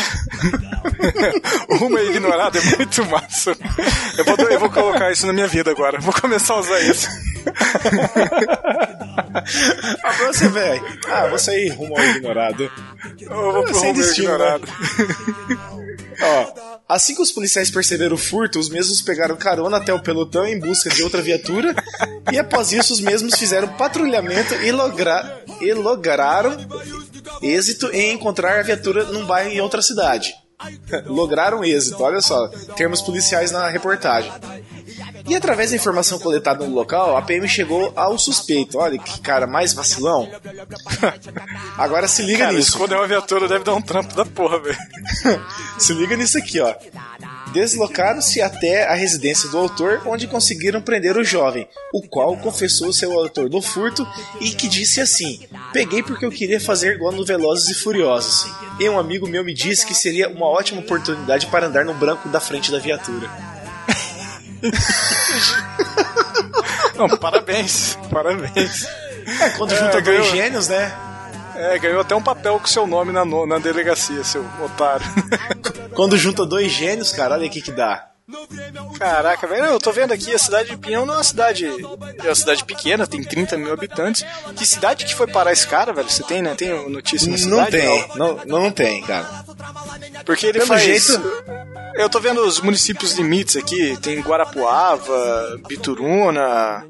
Uma 1.84 2.00
ignorada 2.02 2.58
é 2.58 2.76
muito 2.76 3.04
massa. 3.06 3.56
Eu 4.18 4.24
vou, 4.24 4.36
eu 4.50 4.60
vou 4.60 4.70
colocar 4.70 5.10
isso 5.12 5.26
na 5.26 5.32
minha 5.32 5.46
vida 5.46 5.70
agora. 5.70 5.98
Vou 6.00 6.12
começar 6.12 6.54
a 6.54 6.58
usar 6.60 6.80
isso. 6.80 7.08
Ah, 10.02 10.12
você, 10.26 10.48
velho. 10.48 10.84
Ah, 11.08 11.26
vou 11.28 11.38
sair 11.38 11.68
rumo 11.70 11.96
ao 11.98 12.04
ignorado. 12.04 12.70
Eu 13.20 13.52
vou 13.52 13.64
pro 13.64 13.78
Homer 13.78 13.94
destino, 13.94 14.38
né? 14.38 14.56
ignorado. 14.56 14.68
Ó, 16.22 16.73
assim 16.88 17.14
que 17.14 17.22
os 17.22 17.32
policiais 17.32 17.70
perceberam 17.70 18.14
o 18.14 18.18
furto, 18.18 18.58
os 18.58 18.68
mesmos 18.68 19.00
pegaram 19.00 19.36
carona 19.36 19.76
até 19.78 19.92
o 19.92 20.00
pelotão 20.00 20.46
em 20.46 20.58
busca 20.58 20.90
de 20.90 21.02
outra 21.02 21.22
viatura 21.22 21.74
e 22.32 22.38
após 22.38 22.72
isso 22.72 22.92
os 22.92 23.00
mesmos 23.00 23.34
fizeram 23.34 23.68
patrulhamento 23.68 24.54
e, 24.54 24.70
logra 24.70 25.42
e 25.60 25.72
lograram 25.72 26.56
êxito 27.42 27.88
em 27.92 28.12
encontrar 28.12 28.58
a 28.58 28.62
viatura 28.62 29.04
num 29.04 29.24
bairro 29.26 29.50
em 29.50 29.60
outra 29.60 29.82
cidade. 29.82 30.34
lograram 31.06 31.64
êxito, 31.64 32.02
olha 32.02 32.20
só, 32.20 32.48
termos 32.76 33.02
policiais 33.02 33.50
na 33.50 33.68
reportagem. 33.68 34.32
E 35.26 35.34
através 35.34 35.70
da 35.70 35.76
informação 35.76 36.18
coletada 36.18 36.66
no 36.66 36.74
local, 36.74 37.16
a 37.16 37.22
PM 37.22 37.48
chegou 37.48 37.92
ao 37.96 38.18
suspeito. 38.18 38.78
Olha 38.78 38.98
que 38.98 39.20
cara 39.20 39.46
mais 39.46 39.72
vacilão. 39.72 40.28
Agora 41.78 42.06
se 42.06 42.22
liga 42.22 42.44
Cara, 42.44 42.52
nisso. 42.52 42.70
esconder 42.70 42.96
uma 42.96 43.06
viatura 43.06 43.48
deve 43.48 43.64
dar 43.64 43.74
um 43.74 43.82
trampo 43.82 44.14
da 44.14 44.24
porra, 44.24 44.60
velho. 44.60 44.76
Se 45.78 45.92
liga 45.92 46.16
nisso 46.16 46.38
aqui, 46.38 46.60
ó. 46.60 46.74
Deslocaram-se 47.52 48.42
até 48.42 48.84
a 48.86 48.94
residência 48.94 49.48
do 49.48 49.58
autor, 49.58 50.02
onde 50.06 50.26
conseguiram 50.26 50.82
prender 50.82 51.16
o 51.16 51.22
jovem, 51.22 51.68
o 51.92 52.02
qual 52.02 52.36
confessou 52.36 52.92
ser 52.92 53.06
o 53.06 53.16
autor 53.16 53.48
do 53.48 53.62
furto 53.62 54.04
e 54.40 54.50
que 54.50 54.66
disse 54.66 55.00
assim: 55.00 55.40
Peguei 55.72 56.02
porque 56.02 56.26
eu 56.26 56.30
queria 56.30 56.60
fazer 56.60 56.96
igual 56.96 57.12
no 57.12 57.24
Velozes 57.24 57.68
e 57.70 57.74
Furiosos. 57.74 58.50
E 58.80 58.88
um 58.88 58.98
amigo 58.98 59.28
meu 59.28 59.44
me 59.44 59.54
disse 59.54 59.86
que 59.86 59.94
seria 59.94 60.28
uma 60.28 60.46
ótima 60.46 60.80
oportunidade 60.80 61.46
para 61.46 61.66
andar 61.66 61.84
no 61.84 61.94
branco 61.94 62.28
da 62.28 62.40
frente 62.40 62.72
da 62.72 62.78
viatura. 62.80 63.30
Não, 66.96 67.08
parabéns. 67.18 67.98
Parabéns. 68.10 68.86
É, 69.40 69.50
quando 69.50 69.72
É, 69.72 69.76
junta 69.76 69.92
dois 69.92 70.04
ganhou. 70.04 70.24
gênios, 70.30 70.68
né? 70.68 70.92
É, 71.56 71.78
ganhou 71.78 72.00
até 72.00 72.14
um 72.14 72.22
papel 72.22 72.58
com 72.58 72.66
seu 72.66 72.86
nome 72.86 73.12
na, 73.12 73.24
no- 73.24 73.46
na 73.46 73.58
delegacia, 73.58 74.22
seu 74.24 74.44
otário. 74.62 75.06
Quando 75.94 76.16
junta 76.16 76.44
dois 76.44 76.70
gênios, 76.72 77.12
cara, 77.12 77.34
olha 77.34 77.46
o 77.46 77.50
que 77.50 77.70
dá. 77.70 78.06
Caraca, 78.98 79.46
velho, 79.46 79.66
eu 79.66 79.78
tô 79.78 79.92
vendo 79.92 80.12
aqui, 80.12 80.32
a 80.34 80.38
cidade 80.38 80.70
de 80.70 80.76
Pinhão 80.78 81.04
não 81.04 81.14
é 81.14 81.16
uma 81.18 81.24
cidade. 81.24 81.66
É 81.66 82.26
uma 82.28 82.34
cidade 82.34 82.64
pequena, 82.64 83.06
tem 83.06 83.22
30 83.22 83.56
mil 83.58 83.72
habitantes. 83.72 84.24
Que 84.56 84.64
cidade 84.66 85.04
que 85.04 85.14
foi 85.14 85.26
parar 85.26 85.52
esse 85.52 85.66
cara, 85.66 85.92
velho? 85.92 86.08
Você 86.08 86.22
tem, 86.22 86.40
né? 86.40 86.54
Tem 86.54 86.88
notícia 86.88 87.26
na 87.30 87.32
Não 87.36 87.38
cidade? 87.64 87.70
tem, 87.72 88.08
não, 88.16 88.40
não 88.46 88.70
tem, 88.70 89.02
cara. 89.02 89.44
Porque 90.24 90.46
ele 90.46 90.58
Pelo 90.58 90.68
faz. 90.68 90.82
jeito- 90.82 91.22
Eu 91.96 92.08
tô 92.08 92.18
vendo 92.18 92.40
os 92.44 92.60
municípios 92.60 93.12
limites 93.12 93.56
aqui, 93.56 93.96
tem 94.00 94.20
Guarapuava, 94.20 95.60
Bituruna, 95.68 96.84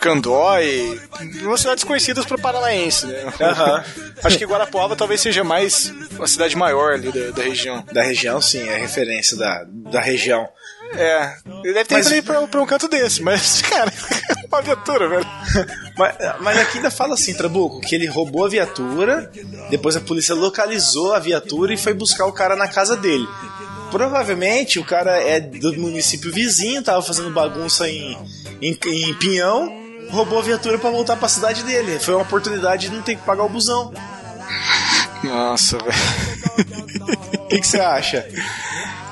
Candói, 0.00 1.00
umas 1.42 1.60
cidades 1.60 1.84
conhecidas 1.84 2.24
para 2.26 2.36
paranaense, 2.38 3.06
né? 3.06 3.32
Aham. 3.40 3.84
Acho 4.22 4.38
que 4.38 4.44
Guarapuava 4.44 4.94
talvez 4.96 5.20
seja 5.20 5.42
mais 5.42 5.92
uma 6.12 6.26
cidade 6.26 6.56
maior 6.56 6.92
ali 6.94 7.10
da, 7.10 7.30
da 7.30 7.42
região. 7.42 7.84
Da 7.92 8.02
região, 8.02 8.40
sim, 8.40 8.68
é 8.68 8.76
referência 8.76 9.36
da, 9.36 9.64
da 9.68 10.00
região. 10.00 10.48
É, 10.96 11.34
ele 11.64 11.72
deve 11.72 11.84
ter 11.86 11.94
Mas- 11.94 12.10
ido 12.10 12.22
pra, 12.24 12.46
pra 12.46 12.62
um 12.62 12.66
canto 12.66 12.86
desse, 12.86 13.20
mas, 13.22 13.62
cara, 13.68 13.92
uma 14.48 14.62
viatura, 14.62 15.08
velho. 15.08 15.26
Mas, 15.96 16.14
mas 16.40 16.58
aqui 16.58 16.76
ainda 16.78 16.90
fala 16.90 17.14
assim, 17.14 17.34
Trabuco, 17.34 17.80
que 17.80 17.94
ele 17.94 18.06
roubou 18.06 18.44
a 18.44 18.48
viatura, 18.48 19.30
depois 19.70 19.96
a 19.96 20.00
polícia 20.00 20.34
localizou 20.34 21.12
a 21.14 21.18
viatura 21.18 21.72
e 21.74 21.76
foi 21.76 21.94
buscar 21.94 22.26
o 22.26 22.32
cara 22.32 22.54
na 22.54 22.68
casa 22.68 22.96
dele. 22.96 23.26
Provavelmente 23.90 24.78
o 24.78 24.84
cara 24.84 25.20
é 25.22 25.40
do 25.40 25.72
município 25.74 26.32
vizinho, 26.32 26.82
tava 26.82 27.00
fazendo 27.02 27.30
bagunça 27.30 27.88
em, 27.88 28.16
em, 28.68 28.78
em 28.86 29.14
Pinhão, 29.14 29.72
roubou 30.10 30.38
a 30.38 30.42
viatura 30.42 30.78
pra 30.78 30.90
voltar 30.90 31.16
pra 31.16 31.28
cidade 31.28 31.62
dele. 31.62 31.98
Foi 31.98 32.14
uma 32.14 32.22
oportunidade 32.22 32.88
de 32.88 32.94
não 32.94 33.02
ter 33.02 33.16
que 33.16 33.22
pagar 33.22 33.44
o 33.44 33.48
busão. 33.48 33.92
Nossa, 35.22 35.78
velho. 35.78 37.34
O 37.44 37.48
que 37.48 37.66
você 37.66 37.78
acha? 37.80 38.26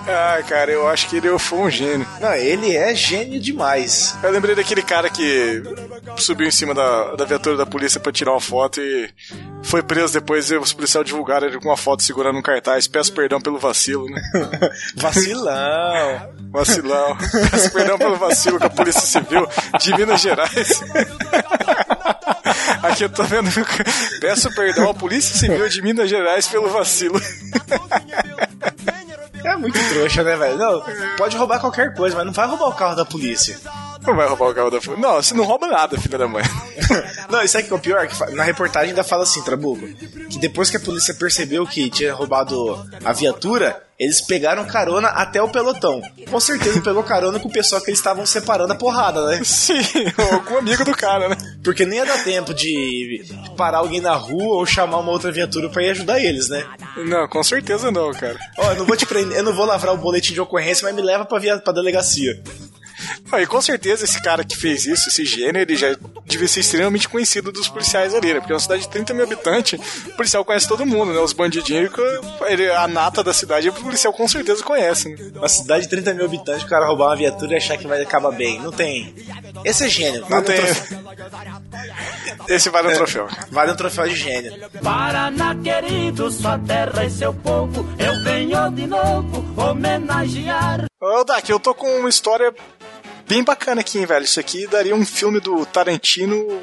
Ah, 0.06 0.42
cara, 0.48 0.70
eu 0.70 0.88
acho 0.88 1.08
que 1.08 1.16
ele 1.16 1.38
foi 1.38 1.58
um 1.58 1.70
gênio. 1.70 2.06
Não, 2.20 2.32
ele 2.34 2.76
é 2.76 2.94
gênio 2.94 3.40
demais. 3.40 4.16
Eu 4.22 4.30
lembrei 4.30 4.54
daquele 4.54 4.82
cara 4.82 5.08
que 5.08 5.62
subiu 6.16 6.46
em 6.46 6.50
cima 6.50 6.74
da, 6.74 7.14
da 7.14 7.24
viatura 7.24 7.56
da 7.56 7.66
polícia 7.66 8.00
pra 8.00 8.12
tirar 8.12 8.32
uma 8.32 8.40
foto 8.40 8.80
e 8.80 9.08
foi 9.62 9.82
preso 9.82 10.12
depois 10.12 10.50
e 10.50 10.56
os 10.56 10.72
policiais 10.72 11.06
divulgaram 11.06 11.46
ele 11.46 11.58
com 11.58 11.68
uma 11.68 11.76
foto 11.76 12.02
segurando 12.02 12.38
um 12.38 12.42
cartaz. 12.42 12.86
Peço 12.86 13.12
perdão 13.12 13.40
pelo 13.40 13.58
vacilo, 13.58 14.06
né? 14.06 14.20
Vacilão. 14.96 16.32
Vacilão. 16.50 17.16
Peço 17.50 17.72
perdão 17.72 17.98
pelo 17.98 18.16
vacilo 18.16 18.58
com 18.58 18.66
a 18.66 18.70
Polícia 18.70 19.00
Civil 19.00 19.48
de 19.78 19.96
Minas 19.96 20.20
Gerais. 20.20 20.82
Aqui 22.82 23.04
eu 23.04 23.08
tô 23.08 23.22
vendo. 23.22 23.48
Peço 24.20 24.52
perdão 24.54 24.90
à 24.90 24.94
Polícia 24.94 25.38
Civil 25.38 25.68
de 25.68 25.82
Minas 25.82 26.10
Gerais 26.10 26.46
pelo 26.48 26.68
vacilo. 26.68 27.20
É 29.44 29.56
muito 29.56 29.78
trouxa, 29.88 30.22
né, 30.22 30.36
velho? 30.36 30.58
Não, 30.58 30.82
pode 31.16 31.36
roubar 31.36 31.60
qualquer 31.60 31.94
coisa, 31.94 32.16
mas 32.16 32.26
não 32.26 32.32
vai 32.32 32.46
roubar 32.46 32.68
o 32.68 32.74
carro 32.74 32.94
da 32.94 33.04
polícia. 33.04 33.58
Não 34.06 34.16
vai 34.16 34.26
roubar 34.26 34.50
o 34.50 34.54
carro 34.54 34.70
da 34.70 34.80
polícia. 34.80 35.00
Não, 35.00 35.22
você 35.22 35.34
não 35.34 35.44
rouba 35.44 35.66
nada, 35.68 35.98
filha 35.98 36.18
da 36.18 36.26
mãe. 36.28 36.42
Não, 37.30 37.42
isso 37.42 37.56
aqui 37.56 37.68
que 37.68 37.72
é 37.72 37.76
o 37.76 37.80
pior, 37.80 38.06
que 38.06 38.34
na 38.34 38.42
reportagem 38.42 38.90
ainda 38.90 39.02
fala 39.04 39.22
assim, 39.22 39.42
Trabuco, 39.42 39.86
que 40.28 40.38
depois 40.38 40.68
que 40.68 40.76
a 40.76 40.80
polícia 40.80 41.14
percebeu 41.14 41.66
que 41.66 41.88
tinha 41.88 42.12
roubado 42.12 42.84
a 43.04 43.12
viatura, 43.12 43.82
eles 44.02 44.20
pegaram 44.20 44.64
carona 44.64 45.08
até 45.08 45.40
o 45.40 45.48
pelotão. 45.48 46.02
Com 46.28 46.40
certeza 46.40 46.80
pegou 46.80 47.04
carona 47.04 47.38
com 47.38 47.48
o 47.48 47.52
pessoal 47.52 47.80
que 47.80 47.88
eles 47.88 48.00
estavam 48.00 48.26
separando 48.26 48.72
a 48.72 48.76
porrada, 48.76 49.24
né? 49.26 49.40
Sim, 49.44 49.80
algum 50.32 50.58
amigo 50.58 50.84
do 50.84 50.92
cara, 50.96 51.28
né? 51.28 51.36
Porque 51.62 51.86
nem 51.86 52.00
ia 52.00 52.04
dar 52.04 52.24
tempo 52.24 52.52
de 52.52 53.24
parar 53.56 53.78
alguém 53.78 54.00
na 54.00 54.14
rua 54.14 54.56
ou 54.56 54.66
chamar 54.66 54.98
uma 54.98 55.12
outra 55.12 55.30
viatura 55.30 55.68
pra 55.68 55.84
ir 55.84 55.90
ajudar 55.90 56.20
eles, 56.20 56.48
né? 56.48 56.64
Não, 56.96 57.28
com 57.28 57.42
certeza 57.44 57.92
não, 57.92 58.10
cara. 58.10 58.38
Ó, 58.58 58.72
eu 58.72 58.78
não 58.78 58.86
vou 58.86 58.96
te 58.96 59.06
prender, 59.06 59.38
eu 59.38 59.44
não 59.44 59.54
vou 59.54 59.64
lavrar 59.64 59.94
o 59.94 59.98
boletim 59.98 60.32
de 60.32 60.40
ocorrência, 60.40 60.84
mas 60.84 60.96
me 60.96 61.02
leva 61.02 61.24
pra, 61.24 61.38
via, 61.38 61.58
pra 61.58 61.72
delegacia. 61.72 62.42
E 63.40 63.46
com 63.46 63.60
certeza 63.62 64.04
esse 64.04 64.20
cara 64.22 64.44
que 64.44 64.56
fez 64.56 64.86
isso, 64.86 65.08
esse 65.08 65.24
gênio, 65.24 65.60
ele 65.60 65.76
já 65.76 65.96
devia 66.26 66.46
ser 66.48 66.60
extremamente 66.60 67.08
conhecido 67.08 67.50
dos 67.52 67.68
policiais 67.68 68.14
ali, 68.14 68.32
né? 68.34 68.40
Porque 68.40 68.52
é 68.52 68.54
uma 68.54 68.60
cidade 68.60 68.82
de 68.82 68.88
30 68.88 69.14
mil 69.14 69.24
habitantes, 69.24 69.80
o 70.06 70.10
policial 70.16 70.44
conhece 70.44 70.68
todo 70.68 70.84
mundo, 70.86 71.12
né? 71.12 71.18
Os 71.20 71.32
bandidinhos, 71.32 71.90
ele, 72.46 72.70
a 72.70 72.86
nata 72.86 73.22
da 73.22 73.32
cidade, 73.32 73.68
o 73.68 73.72
policial 73.72 74.12
com 74.12 74.26
certeza 74.28 74.62
conhece, 74.62 75.08
né? 75.08 75.16
Uma 75.34 75.48
cidade 75.48 75.84
de 75.84 75.88
30 75.90 76.14
mil 76.14 76.24
habitantes, 76.24 76.62
o 76.64 76.68
cara 76.68 76.86
roubar 76.86 77.06
uma 77.08 77.16
viatura 77.16 77.52
e 77.54 77.56
achar 77.56 77.76
que 77.76 77.86
vai 77.86 78.00
acabar 78.02 78.32
bem. 78.32 78.60
Não 78.60 78.70
tem. 78.72 79.14
Esse 79.64 79.84
é 79.84 79.88
gênio. 79.88 80.20
Não 80.22 80.28
Vale 80.28 80.42
um 80.42 80.44
tem. 80.44 80.56
troféu- 80.56 80.98
Esse 82.48 82.70
vale 82.70 82.88
um 82.88 82.94
troféu. 82.94 83.28
Vale 83.50 83.72
um 83.72 83.76
troféu 83.76 84.08
de 84.08 84.16
gênio. 84.16 84.52
Paraná 84.82 85.54
querido, 85.54 86.30
sua 86.30 86.58
terra 86.58 87.04
e 87.04 87.10
seu 87.10 87.32
povo, 87.32 87.86
eu 87.98 88.22
venho 88.24 88.70
de 88.70 88.86
novo 88.86 89.44
homenagear. 89.60 90.84
Ô, 91.00 91.24
Dak, 91.24 91.48
eu 91.50 91.60
tô 91.60 91.74
com 91.74 91.86
uma 92.00 92.08
história 92.08 92.52
bem 93.28 93.42
bacana 93.42 93.80
aqui, 93.80 93.98
hein, 93.98 94.06
velho. 94.06 94.24
Isso 94.24 94.40
aqui 94.40 94.66
daria 94.66 94.94
um 94.94 95.04
filme 95.04 95.40
do 95.40 95.64
Tarantino 95.66 96.60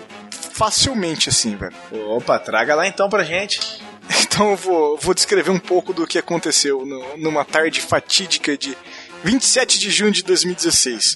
facilmente, 0.54 1.30
assim, 1.30 1.56
velho. 1.56 1.74
Opa, 2.10 2.38
traga 2.40 2.76
lá 2.76 2.88
então 2.88 3.10
pra 3.10 3.24
gente. 3.24 3.60
Então 4.24 4.52
eu 4.52 4.56
vou, 4.56 4.98
vou 4.98 5.14
descrever 5.14 5.52
um 5.52 5.60
pouco 5.60 5.94
do 5.94 6.08
que 6.08 6.18
aconteceu 6.18 6.84
no- 6.86 7.18
numa 7.18 7.44
tarde 7.46 7.80
fatídica 7.82 8.58
de 8.58 8.76
27 9.24 9.78
de 9.78 9.92
junho 9.92 10.12
de 10.12 10.24
2016. 10.24 11.16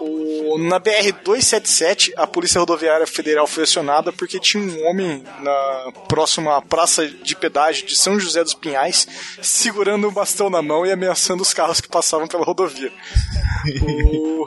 O- 0.00 0.58
na 0.58 0.78
BR-277, 0.80 2.12
a 2.16 2.26
Polícia 2.26 2.58
Rodoviária 2.58 3.06
Federal 3.06 3.46
foi 3.46 3.64
acionada 3.64 4.12
porque 4.12 4.40
tinha 4.40 4.62
um 4.62 4.86
homem 4.88 5.22
na 5.40 5.92
próxima 6.08 6.60
praça 6.62 7.06
de 7.06 7.36
pedágio 7.36 7.86
de 7.86 7.96
São 7.96 8.18
José 8.18 8.42
dos 8.42 8.54
Pinhais 8.54 9.06
segurando 9.42 10.08
um 10.08 10.12
bastão 10.12 10.48
na 10.50 10.62
mão 10.62 10.84
e 10.86 10.92
ameaçando 10.92 11.42
os 11.42 11.52
carros 11.54 11.80
que 11.80 11.88
passavam 11.88 12.26
pela 12.26 12.44
rodovia. 12.44 12.92
O- 13.82 14.46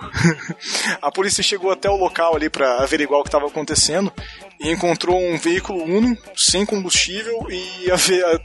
a 1.02 1.12
polícia 1.12 1.44
chegou 1.44 1.72
até 1.72 1.90
o 1.90 1.96
local 1.96 2.36
ali 2.36 2.50
para 2.50 2.78
averiguar 2.84 3.20
o 3.20 3.24
que 3.24 3.30
estava 3.30 3.48
acontecendo 3.48 4.12
e 4.64 4.72
encontrou 4.72 5.20
um 5.22 5.38
veículo 5.38 5.84
Uno 5.84 6.18
sem 6.36 6.66
combustível 6.66 7.46
e 7.50 7.86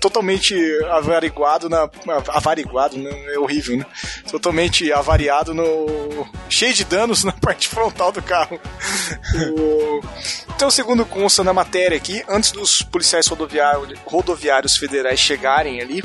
totalmente 0.00 0.54
avariguado 0.90 1.68
na 1.68 1.88
avariguado, 2.28 2.98
né? 2.98 3.10
é 3.32 3.38
horrível, 3.38 3.78
né? 3.78 3.86
Totalmente 4.30 4.92
avariado 4.92 5.54
no 5.54 6.28
cheio 6.50 6.74
de 6.74 6.84
danos 6.84 7.22
na 7.24 7.32
parte 7.32 7.68
frontal 7.68 8.10
do 8.12 8.20
carro. 8.20 8.60
O- 9.56 10.00
Então, 10.54 10.70
segundo 10.70 11.04
consta 11.06 11.44
na 11.44 11.52
matéria 11.52 11.96
aqui, 11.96 12.22
antes 12.28 12.50
dos 12.50 12.82
policiais 12.82 13.26
rodoviários, 13.28 13.96
rodoviários 14.04 14.76
federais 14.76 15.20
chegarem 15.20 15.80
ali, 15.80 16.02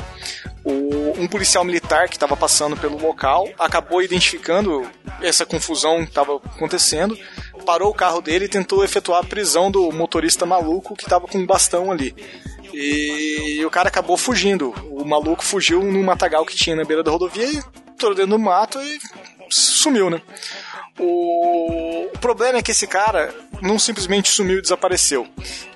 o- 0.64 1.12
um 1.18 1.26
policial 1.26 1.64
militar 1.64 2.08
que 2.08 2.14
estava 2.16 2.36
passando 2.36 2.76
pelo 2.76 2.96
local 2.98 3.48
acabou 3.58 4.00
identificando 4.00 4.88
essa 5.20 5.44
confusão 5.44 5.98
que 6.04 6.08
estava 6.10 6.36
acontecendo, 6.36 7.18
parou 7.64 7.90
o 7.90 7.94
carro 7.94 8.20
dele 8.20 8.44
e 8.44 8.48
tentou 8.48 8.84
efetuar 8.84 9.20
a 9.20 9.26
prisão 9.26 9.70
do 9.70 9.90
motorista 9.90 10.46
maluco 10.46 10.94
que 10.94 11.04
estava 11.04 11.26
com 11.26 11.38
um 11.38 11.46
bastão 11.46 11.90
ali. 11.90 12.14
E 12.72 13.64
o 13.64 13.70
cara 13.70 13.88
acabou 13.88 14.16
fugindo. 14.16 14.74
O 14.90 15.04
maluco 15.04 15.44
fugiu 15.44 15.82
num 15.82 16.02
matagal 16.02 16.44
que 16.44 16.56
tinha 16.56 16.76
na 16.76 16.84
beira 16.84 17.02
da 17.02 17.10
rodovia 17.10 17.46
e 17.46 17.62
entrou 17.88 18.14
dentro 18.14 18.32
do 18.32 18.38
mato 18.38 18.80
e 18.80 18.98
sumiu, 19.48 20.10
né? 20.10 20.20
O... 20.98 22.06
o 22.12 22.18
problema 22.18 22.58
é 22.58 22.62
que 22.62 22.70
esse 22.70 22.86
cara 22.86 23.34
não 23.60 23.78
simplesmente 23.78 24.28
sumiu 24.28 24.58
e 24.58 24.62
desapareceu. 24.62 25.26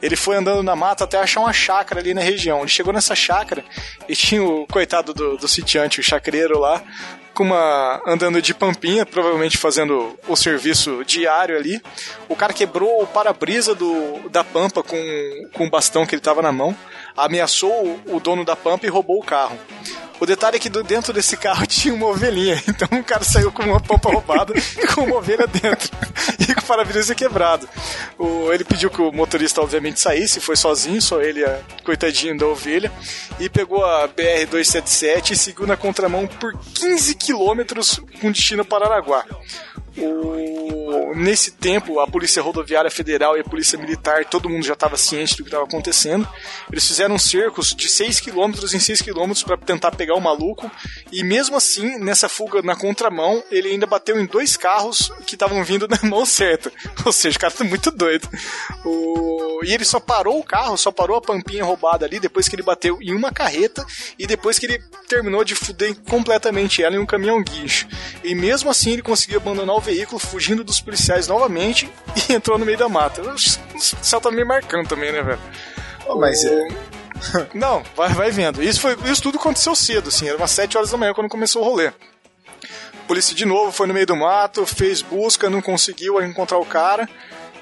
Ele 0.02 0.16
foi 0.16 0.36
andando 0.36 0.62
na 0.62 0.76
mata 0.76 1.04
até 1.04 1.18
achar 1.18 1.40
uma 1.40 1.52
chácara 1.52 2.00
ali 2.00 2.14
na 2.14 2.20
região. 2.20 2.60
Ele 2.60 2.68
chegou 2.68 2.92
nessa 2.92 3.14
chácara 3.14 3.64
e 4.08 4.14
tinha 4.14 4.42
o 4.42 4.66
coitado 4.66 5.14
do, 5.14 5.36
do 5.36 5.48
sitiante, 5.48 6.00
o 6.00 6.02
chacreiro 6.02 6.58
lá, 6.58 6.82
com 7.38 7.44
uma 7.44 8.02
andando 8.04 8.42
de 8.42 8.52
pampinha, 8.52 9.06
provavelmente 9.06 9.56
fazendo 9.56 10.18
o 10.26 10.34
serviço 10.34 11.04
diário 11.04 11.56
ali. 11.56 11.80
O 12.28 12.34
cara 12.34 12.52
quebrou 12.52 13.04
o 13.04 13.06
para-brisa 13.06 13.76
do, 13.76 14.28
da 14.28 14.42
pampa 14.42 14.82
com, 14.82 14.98
com 15.52 15.64
o 15.64 15.70
bastão 15.70 16.04
que 16.04 16.16
ele 16.16 16.20
tava 16.20 16.42
na 16.42 16.50
mão, 16.50 16.76
ameaçou 17.16 17.70
o, 17.70 18.16
o 18.16 18.18
dono 18.18 18.44
da 18.44 18.56
pampa 18.56 18.86
e 18.86 18.88
roubou 18.88 19.20
o 19.20 19.24
carro. 19.24 19.56
O 20.20 20.26
detalhe 20.26 20.56
é 20.56 20.58
que 20.58 20.68
dentro 20.68 21.12
desse 21.12 21.36
carro 21.36 21.64
tinha 21.68 21.94
uma 21.94 22.06
ovelhinha, 22.06 22.60
então 22.66 22.88
o 22.98 23.04
cara 23.04 23.22
saiu 23.24 23.52
com 23.52 23.62
uma 23.62 23.80
pampa 23.80 24.10
roubada 24.10 24.52
e 24.56 24.86
com 24.88 25.02
uma 25.02 25.16
ovelha 25.16 25.46
dentro 25.46 25.88
e 26.40 26.54
com 26.54 26.60
o 26.60 26.64
para-brisa 26.64 27.14
quebrado. 27.14 27.68
O- 28.18 28.52
ele 28.52 28.64
pediu 28.64 28.90
que 28.90 29.00
o 29.00 29.12
motorista, 29.12 29.60
obviamente, 29.60 30.00
saísse, 30.00 30.40
foi 30.40 30.56
sozinho, 30.56 31.00
só 31.00 31.20
ele, 31.20 31.44
a 31.44 31.60
coitadinho 31.84 32.36
da 32.36 32.46
ovelha, 32.46 32.90
e 33.38 33.48
pegou 33.48 33.84
a 33.84 34.08
BR-277 34.08 35.30
e 35.30 35.36
seguiu 35.36 35.66
na 35.66 35.76
contramão 35.76 36.26
por 36.26 36.52
15 36.74 37.14
quilômetros 37.14 38.00
com 38.20 38.32
destino 38.32 38.64
para 38.64 38.86
Araguá. 38.86 39.24
O- 40.06 41.14
Nesse 41.14 41.50
tempo, 41.50 41.98
a 42.00 42.06
Polícia 42.06 42.40
Rodoviária 42.42 42.90
Federal 42.90 43.36
e 43.36 43.40
a 43.40 43.44
Polícia 43.44 43.78
Militar, 43.78 44.24
todo 44.26 44.48
mundo 44.48 44.64
já 44.64 44.74
estava 44.74 44.96
ciente 44.96 45.36
do 45.36 45.42
que 45.42 45.48
estava 45.48 45.64
acontecendo. 45.64 46.28
Eles 46.70 46.86
fizeram 46.86 47.18
cercos 47.18 47.74
de 47.74 47.88
6 47.88 48.20
km 48.20 48.52
em 48.72 48.78
6 48.78 49.02
km 49.02 49.32
para 49.44 49.56
tentar 49.56 49.90
pegar 49.92 50.14
o 50.14 50.20
maluco. 50.20 50.70
E 51.10 51.24
mesmo 51.24 51.56
assim, 51.56 51.98
nessa 51.98 52.28
fuga 52.28 52.62
na 52.62 52.76
contramão, 52.76 53.42
ele 53.50 53.68
ainda 53.70 53.86
bateu 53.86 54.20
em 54.20 54.26
dois 54.26 54.56
carros 54.56 55.10
que 55.26 55.34
estavam 55.34 55.62
vindo 55.64 55.88
na 55.88 55.98
mão 56.08 56.24
certa. 56.24 56.70
Ou 57.04 57.12
seja, 57.12 57.36
o 57.36 57.40
cara 57.40 57.52
tá 57.52 57.64
muito 57.64 57.90
doido. 57.90 58.28
O- 58.84 59.60
E 59.64 59.72
ele 59.74 59.84
só 59.84 59.98
parou 59.98 60.38
o 60.38 60.44
carro, 60.44 60.76
só 60.76 60.90
parou 60.92 61.16
a 61.16 61.20
pampinha 61.20 61.64
roubada 61.64 62.06
ali 62.06 62.20
depois 62.20 62.48
que 62.48 62.54
ele 62.54 62.62
bateu 62.62 62.98
em 63.02 63.12
uma 63.14 63.32
carreta 63.32 63.84
e 64.18 64.26
depois 64.26 64.58
que 64.58 64.66
ele 64.66 64.80
terminou 65.08 65.42
de 65.42 65.54
fuder 65.54 65.96
completamente 66.08 66.82
ela 66.82 66.94
em 66.94 66.98
um 66.98 67.06
caminhão 67.06 67.42
guincho. 67.42 67.88
E 68.22 68.34
mesmo 68.34 68.70
assim 68.70 68.92
ele 68.92 69.02
conseguiu 69.02 69.38
abandonar 69.40 69.74
o 69.74 69.80
veículo, 69.88 70.18
fugindo 70.18 70.62
dos 70.62 70.80
policiais 70.80 71.26
novamente 71.26 71.90
e 72.28 72.32
entrou 72.34 72.58
no 72.58 72.66
meio 72.66 72.78
da 72.78 72.88
mata. 72.88 73.22
O 73.22 73.38
céu 73.38 74.20
tá 74.20 74.30
meio 74.30 74.46
marcando 74.46 74.86
também, 74.86 75.10
né, 75.10 75.22
velho? 75.22 75.40
Pô, 76.04 76.16
mas 76.16 76.44
é, 76.44 76.68
Não, 77.54 77.82
vai, 77.96 78.10
vai 78.10 78.30
vendo. 78.30 78.62
Isso, 78.62 78.80
foi, 78.80 78.96
isso 79.10 79.22
tudo 79.22 79.38
aconteceu 79.38 79.74
cedo, 79.74 80.08
assim, 80.08 80.28
era 80.28 80.36
umas 80.36 80.50
7 80.50 80.76
horas 80.76 80.90
da 80.90 80.96
manhã 80.96 81.14
quando 81.14 81.28
começou 81.28 81.62
o 81.62 81.64
rolê. 81.64 81.88
A 81.88 83.06
polícia 83.06 83.34
de 83.34 83.44
novo 83.44 83.72
foi 83.72 83.86
no 83.86 83.94
meio 83.94 84.06
do 84.06 84.16
mato, 84.16 84.66
fez 84.66 85.00
busca, 85.00 85.48
não 85.48 85.62
conseguiu 85.62 86.22
encontrar 86.22 86.58
o 86.58 86.66
cara. 86.66 87.08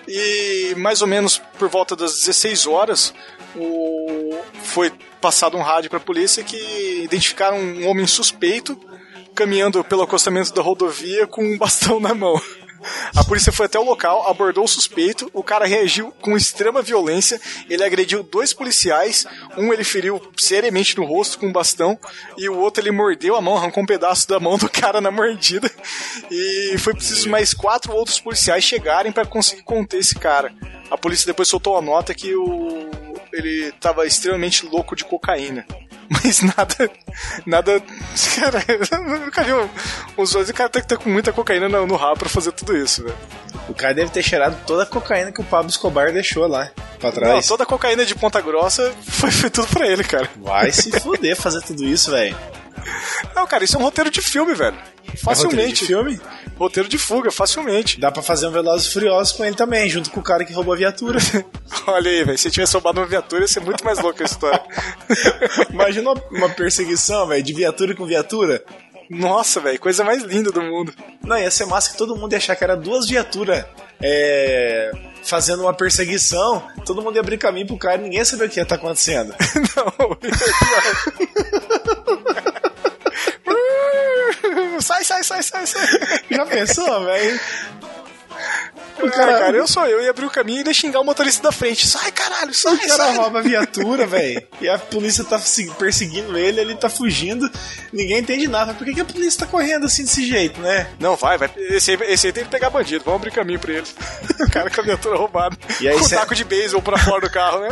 E 0.09 0.75
mais 0.77 1.03
ou 1.03 1.09
menos 1.09 1.39
por 1.59 1.69
volta 1.69 1.97
das 1.97 2.15
16 2.15 2.67
horas, 2.67 3.15
o... 3.55 4.39
foi 4.63 4.93
passado 5.21 5.57
um 5.57 5.63
rádio 5.63 5.91
para 5.91 5.99
a 5.99 6.03
polícia 6.03 6.45
que 6.45 7.03
identificaram 7.05 7.59
um 7.59 7.89
homem 7.89 8.07
suspeito 8.07 8.79
caminhando 9.37 9.85
pelo 9.85 10.03
acostamento 10.03 10.53
da 10.53 10.63
rodovia 10.63 11.27
com 11.27 11.45
um 11.45 11.59
bastão 11.59 12.01
na 12.01 12.15
mão. 12.15 12.41
A 13.15 13.25
polícia 13.25 13.53
foi 13.53 13.67
até 13.67 13.79
o 13.79 13.85
local, 13.85 14.29
abordou 14.29 14.65
o 14.65 14.69
suspeito, 14.69 15.31
o 15.33 15.43
cara 15.43 15.67
reagiu 15.67 16.13
com 16.21 16.37
extrema 16.37 16.83
violência, 16.83 17.41
ele 17.69 17.83
agrediu 17.83 18.23
dois 18.23 18.53
policiais, 18.53 19.27
um 19.57 19.73
ele 19.73 19.83
feriu 19.83 20.21
seriamente 20.37 20.97
no 20.97 21.05
rosto 21.05 21.39
com 21.39 21.47
um 21.47 21.53
bastão, 21.53 21.99
e 22.37 22.49
o 22.49 22.59
outro 22.59 22.83
ele 22.83 22.91
mordeu 22.91 23.35
a 23.35 23.41
mão, 23.41 23.57
arrancou 23.57 23.83
um 23.83 23.87
pedaço 23.87 24.29
da 24.29 24.39
mão 24.39 24.57
do 24.57 24.69
cara 24.71 25.01
na 25.01 25.11
mordida, 25.11 25.71
e 26.31 26.77
foi 26.79 26.95
preciso 26.95 27.29
mais 27.29 27.53
quatro 27.53 27.93
outros 27.93 28.21
policiais 28.21 28.65
chegarem 28.65 29.11
para 29.11 29.27
conseguir 29.27 29.63
conter 29.63 29.99
esse 29.99 30.15
cara. 30.15 30.55
A 30.91 30.97
polícia 30.97 31.27
depois 31.27 31.49
soltou 31.49 31.77
a 31.77 31.83
nota 31.83 32.15
que 32.15 32.35
o 32.35 32.89
ele 33.33 33.69
estava 33.69 34.07
extremamente 34.07 34.65
louco 34.65 34.97
de 34.97 35.05
cocaína. 35.05 35.67
Mas 36.09 36.41
nada. 36.43 36.91
Nada. 37.45 37.83
Cara, 38.37 38.63
eu 38.93 39.19
nunca 39.21 39.43
vi 39.43 39.53
um- 39.53 39.69
dois. 40.33 40.49
O 40.49 40.55
cara 40.55 40.69
tem 40.71 40.83
que 40.83 40.89
com 40.97 41.09
muita 41.11 41.33
cocaína 41.33 41.69
no, 41.69 41.87
no 41.87 41.97
rabo 41.97 42.19
pra 42.21 42.29
fazer 42.29 42.53
tudo 42.53 42.77
isso, 42.77 43.03
velho. 43.05 43.17
o 43.69 43.75
cara 43.75 43.95
deve 43.95 44.11
ter 44.11 44.23
cheirado 44.23 44.57
toda 44.67 44.85
a 44.85 44.87
cocaína 44.87 45.33
que 45.33 45.41
o 45.41 45.45
Pablo 45.45 45.69
Escobar 45.71 46.13
deixou 46.13 46.47
lá 46.47 46.71
pra 46.99 47.11
Não, 47.11 47.15
trás. 47.17 47.47
toda 47.47 47.65
a 47.65 47.67
cocaína 47.67 48.05
de 48.07 48.15
Ponta 48.15 48.41
Grossa 48.41 48.93
foi, 49.07 49.31
foi 49.31 49.51
tudo 49.51 49.67
pra 49.69 49.87
ele, 49.87 50.05
cara. 50.05 50.29
Vai 50.37 50.71
se 50.73 50.91
fuder 51.01 51.37
fazer 51.37 51.61
tudo 51.63 51.85
isso, 51.85 52.11
velho. 52.11 52.37
Não, 53.35 53.47
cara, 53.47 53.65
isso 53.65 53.77
é 53.77 53.81
um 53.81 53.83
roteiro 53.83 54.11
de 54.11 54.21
filme, 54.23 54.55
velho. 54.55 54.77
Facilmente. 55.23 55.35
É 55.35 55.61
roteiro 55.61 55.73
de 55.73 55.87
filme? 55.87 56.21
Roteiro 56.59 56.89
de 56.89 56.97
fuga, 56.97 57.31
facilmente. 57.31 58.01
Dá 58.01 58.11
pra 58.11 58.23
fazer 58.23 58.47
um 58.47 58.51
Velozes 58.51 58.89
e 58.89 58.93
Furiosos 58.93 59.33
com 59.33 59.45
ele 59.45 59.55
também, 59.55 59.91
junto 59.91 60.11
com 60.11 60.21
o 60.21 60.23
cara 60.23 60.45
que 60.45 60.55
roubou 60.55 60.73
a 60.73 60.77
viatura. 60.77 61.19
Olha 61.87 62.11
aí, 62.11 62.25
velho. 62.25 62.39
Se 62.39 62.51
tivesse 62.51 62.73
roubado 62.73 63.01
uma 63.01 63.07
viatura, 63.07 63.43
ia 63.43 63.49
ser 63.49 63.61
muito 63.61 63.85
mais 63.85 63.99
louca 63.99 64.25
a 64.25 64.27
história. 64.27 64.63
Imagina 65.71 66.13
uma, 66.13 66.23
uma 66.31 66.49
perseguição, 66.49 67.27
velho, 67.27 67.43
de 67.43 67.53
viatura 67.53 67.95
com 67.95 68.07
viatura. 68.07 68.65
Nossa, 69.11 69.61
velho, 69.61 69.79
coisa 69.79 70.03
mais 70.03 70.23
linda 70.23 70.51
do 70.51 70.63
mundo. 70.63 70.93
Não, 71.23 71.39
ia 71.39 71.51
ser 71.51 71.67
massa 71.67 71.93
que 71.93 71.99
todo 71.99 72.17
mundo 72.17 72.33
ia 72.33 72.39
achar 72.39 72.57
que 72.57 72.65
era 72.65 72.77
duas 72.77 73.07
viaturas 73.07 73.65
é, 74.03 74.91
fazendo 75.23 75.63
uma 75.63 75.75
perseguição. 75.75 76.63
Todo 76.85 77.03
mundo 77.03 77.17
ia 77.17 77.21
abrir 77.21 77.39
caminho 77.39 77.67
pro 77.67 77.79
cara 77.79 78.01
e 78.01 78.05
ninguém 78.05 78.19
ia 78.19 78.25
saber 78.25 78.47
o 78.47 78.49
que 78.49 78.59
ia 78.59 78.63
estar 78.63 78.77
acontecendo. 78.77 79.35
Não. 79.77 80.17
sai, 84.81 85.05
sai, 85.05 85.23
sai, 85.25 85.43
sai, 85.43 85.67
sai. 85.67 85.87
Já 86.31 86.47
pensou, 86.47 87.05
velho? 87.05 87.41
O 88.99 89.11
cara, 89.11 89.39
cara, 89.39 89.57
eu 89.57 89.67
sou 89.67 89.87
eu, 89.87 90.03
ia 90.03 90.09
abrir 90.11 90.25
o 90.25 90.31
caminho 90.31 90.63
e 90.63 90.67
ia 90.69 90.73
xingar 90.75 91.01
o 91.01 91.05
motorista 91.05 91.43
da 91.43 91.53
frente. 91.53 91.87
Sai, 91.87 92.11
caralho, 92.13 92.53
sai, 92.55 92.75
O 92.75 92.79
cara 92.79 92.97
sai. 92.97 93.17
rouba 93.17 93.39
a 93.39 93.43
viatura, 93.43 94.07
velho. 94.09 94.43
E 94.61 94.69
a 94.69 94.79
polícia 94.79 95.23
tá 95.25 95.39
se- 95.39 95.71
perseguindo 95.73 96.37
ele, 96.37 96.61
ele 96.61 96.75
tá 96.77 96.89
fugindo. 96.89 97.51
Ninguém 97.93 98.19
entende 98.19 98.49
nada. 98.49 98.73
Por 98.75 98.87
que, 98.87 98.95
que 98.95 99.01
a 99.01 99.05
polícia 99.05 99.41
tá 99.41 99.47
correndo 99.47 99.85
assim 99.87 100.03
desse 100.05 100.27
jeito, 100.27 100.61
né? 100.61 100.87
Não, 100.99 101.15
vai, 101.17 101.37
vai. 101.37 101.51
Esse 101.57 101.91
aí, 101.93 101.99
esse 102.13 102.27
aí 102.27 102.33
tem 102.33 102.45
que 102.45 102.51
pegar 102.51 102.71
bandido. 102.71 103.05
Vamos 103.05 103.21
abrir 103.21 103.33
caminho 103.33 103.59
pra 103.61 103.73
ele. 103.73 103.87
O 104.41 104.51
cara 104.51 104.71
com 104.71 104.81
a 104.81 104.85
viatura 104.85 105.17
roubada. 105.17 105.57
E 105.81 105.89
aí 105.89 105.95
com 105.99 106.05
um 106.05 106.09
cê- 106.09 106.15
taco 106.17 106.35
de 106.35 106.45
beisebol 106.45 106.83
pra 106.83 106.99
fora 106.99 107.21
do 107.23 107.31
carro, 107.31 107.61
né? 107.61 107.69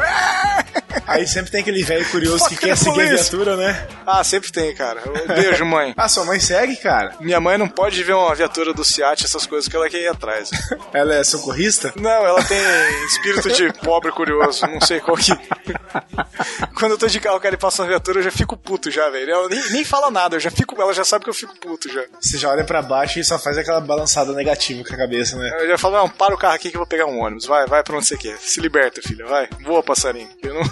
Aí 1.06 1.26
sempre 1.26 1.50
tem 1.50 1.60
aquele 1.60 1.82
velho 1.82 2.08
curioso 2.10 2.48
que 2.48 2.56
quer 2.56 2.76
seguir 2.76 3.02
a 3.02 3.14
viatura, 3.14 3.56
né? 3.56 3.86
Ah, 4.06 4.24
sempre 4.24 4.50
tem, 4.50 4.74
cara. 4.74 5.02
Beijo, 5.26 5.64
mãe. 5.64 5.94
Ah, 5.96 6.08
sua 6.08 6.24
mãe 6.24 6.40
segue, 6.40 6.76
cara? 6.76 7.14
Minha 7.20 7.40
mãe 7.40 7.58
não 7.58 7.68
pode 7.68 8.02
ver 8.02 8.14
uma 8.14 8.34
viatura 8.34 8.72
do 8.72 8.84
Ciat, 8.84 9.24
essas 9.24 9.46
coisas 9.46 9.68
que 9.68 9.76
ela 9.76 9.88
quer 9.88 10.00
ir 10.00 10.08
atrás. 10.08 10.50
Ela 10.92 11.16
é 11.16 11.24
socorrista? 11.24 11.92
Não, 11.96 12.24
ela 12.24 12.42
tem 12.44 12.58
espírito 13.06 13.50
de 13.50 13.72
pobre 13.80 14.12
curioso, 14.12 14.64
não 14.66 14.80
sei 14.80 15.00
qual 15.00 15.16
que. 15.16 15.32
Quando 16.78 16.92
eu 16.92 16.98
tô 16.98 17.06
de 17.06 17.18
carro, 17.18 17.40
que 17.40 17.46
ele 17.46 17.56
passa 17.56 17.82
uma 17.82 17.88
viatura, 17.88 18.20
eu 18.20 18.22
já 18.22 18.30
fico 18.30 18.56
puto 18.56 18.90
já, 18.90 19.08
velho. 19.10 19.30
Ela 19.30 19.48
nem, 19.48 19.70
nem 19.70 19.84
fala 19.84 20.10
nada, 20.10 20.36
eu 20.36 20.40
já 20.40 20.50
fico. 20.50 20.80
Ela 20.80 20.92
já 20.92 21.04
sabe 21.04 21.24
que 21.24 21.30
eu 21.30 21.34
fico 21.34 21.58
puto 21.58 21.92
já. 21.92 22.02
Você 22.20 22.38
já 22.38 22.50
olha 22.50 22.64
pra 22.64 22.80
baixo 22.80 23.18
e 23.18 23.24
só 23.24 23.38
faz 23.38 23.58
aquela 23.58 23.80
balançada 23.80 24.32
negativa 24.32 24.84
com 24.84 24.94
a 24.94 24.96
cabeça, 24.96 25.36
né? 25.36 25.50
Eu 25.60 25.68
já 25.68 25.78
falo, 25.78 25.96
não, 25.96 26.08
para 26.08 26.34
o 26.34 26.38
carro 26.38 26.54
aqui 26.54 26.70
que 26.70 26.76
eu 26.76 26.80
vou 26.80 26.88
pegar 26.88 27.06
um 27.06 27.18
ônibus. 27.20 27.46
Vai, 27.46 27.66
vai 27.66 27.82
pra 27.82 27.96
onde 27.96 28.06
você 28.06 28.16
quer. 28.16 28.36
Se 28.38 28.60
liberta, 28.60 29.00
filha, 29.02 29.26
vai. 29.26 29.48
Voa, 29.62 29.82
passarinho. 29.82 30.28
Eu 30.42 30.54
não, 30.54 30.62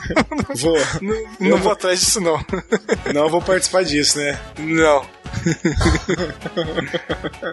Vou. 0.57 0.77
não, 1.01 1.49
não 1.51 1.59
vou 1.59 1.73
atrás 1.73 2.01
disso, 2.01 2.21
não. 2.21 2.39
Não 3.15 3.29
vou 3.29 3.41
participar 3.43 3.85
disso, 3.85 4.19
né? 4.19 4.39
Não. 4.59 5.05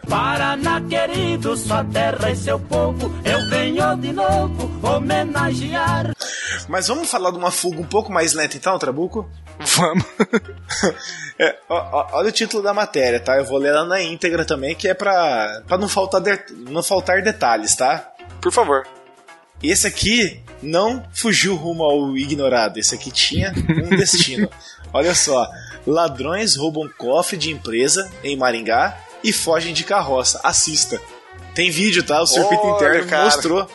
Paraná 0.07 0.81
querido, 0.81 1.55
sua 1.57 1.83
terra 1.85 2.31
e 2.31 2.35
seu 2.35 2.59
povo, 2.59 3.11
eu 3.25 3.49
venho 3.49 3.95
de 3.97 4.11
novo 4.11 4.69
homenagear. 4.87 6.13
Mas 6.67 6.87
vamos 6.87 7.09
falar 7.09 7.31
de 7.31 7.37
uma 7.37 7.51
fuga 7.51 7.79
um 7.79 7.85
pouco 7.85 8.11
mais 8.11 8.33
lenta 8.33 8.57
então, 8.57 8.77
Trabuco? 8.79 9.29
Vamos. 9.59 10.05
É, 11.41 11.55
ó, 11.69 11.77
ó, 11.93 12.07
olha 12.17 12.27
o 12.27 12.31
título 12.33 12.61
da 12.61 12.73
matéria, 12.73 13.17
tá? 13.17 13.37
Eu 13.37 13.45
vou 13.45 13.57
ler 13.57 13.69
ela 13.69 13.85
na 13.85 14.01
íntegra 14.01 14.43
também, 14.43 14.75
que 14.75 14.89
é 14.89 14.93
pra, 14.93 15.61
pra 15.65 15.77
não, 15.77 15.87
faltar 15.87 16.19
de- 16.19 16.53
não 16.69 16.83
faltar 16.83 17.21
detalhes, 17.21 17.73
tá? 17.77 18.09
Por 18.41 18.51
favor. 18.51 18.85
Esse 19.63 19.87
aqui 19.87 20.43
não 20.61 21.03
fugiu 21.13 21.55
rumo 21.55 21.83
ao 21.83 22.17
ignorado, 22.17 22.77
esse 22.77 22.95
aqui 22.95 23.11
tinha 23.11 23.53
um 23.83 23.89
destino. 23.95 24.49
Olha 24.93 25.13
só, 25.15 25.47
ladrões 25.85 26.55
roubam 26.55 26.89
cofre 26.97 27.37
de 27.37 27.51
empresa 27.51 28.09
em 28.23 28.35
Maringá 28.35 28.97
e 29.23 29.31
fogem 29.31 29.73
de 29.73 29.83
carroça. 29.83 30.39
Assista. 30.43 30.99
Tem 31.53 31.69
vídeo, 31.69 32.03
tá? 32.03 32.21
O 32.21 32.27
circuito 32.27 32.63
Olha, 32.63 32.75
interno 32.75 33.09
cara. 33.09 33.25
mostrou. 33.25 33.69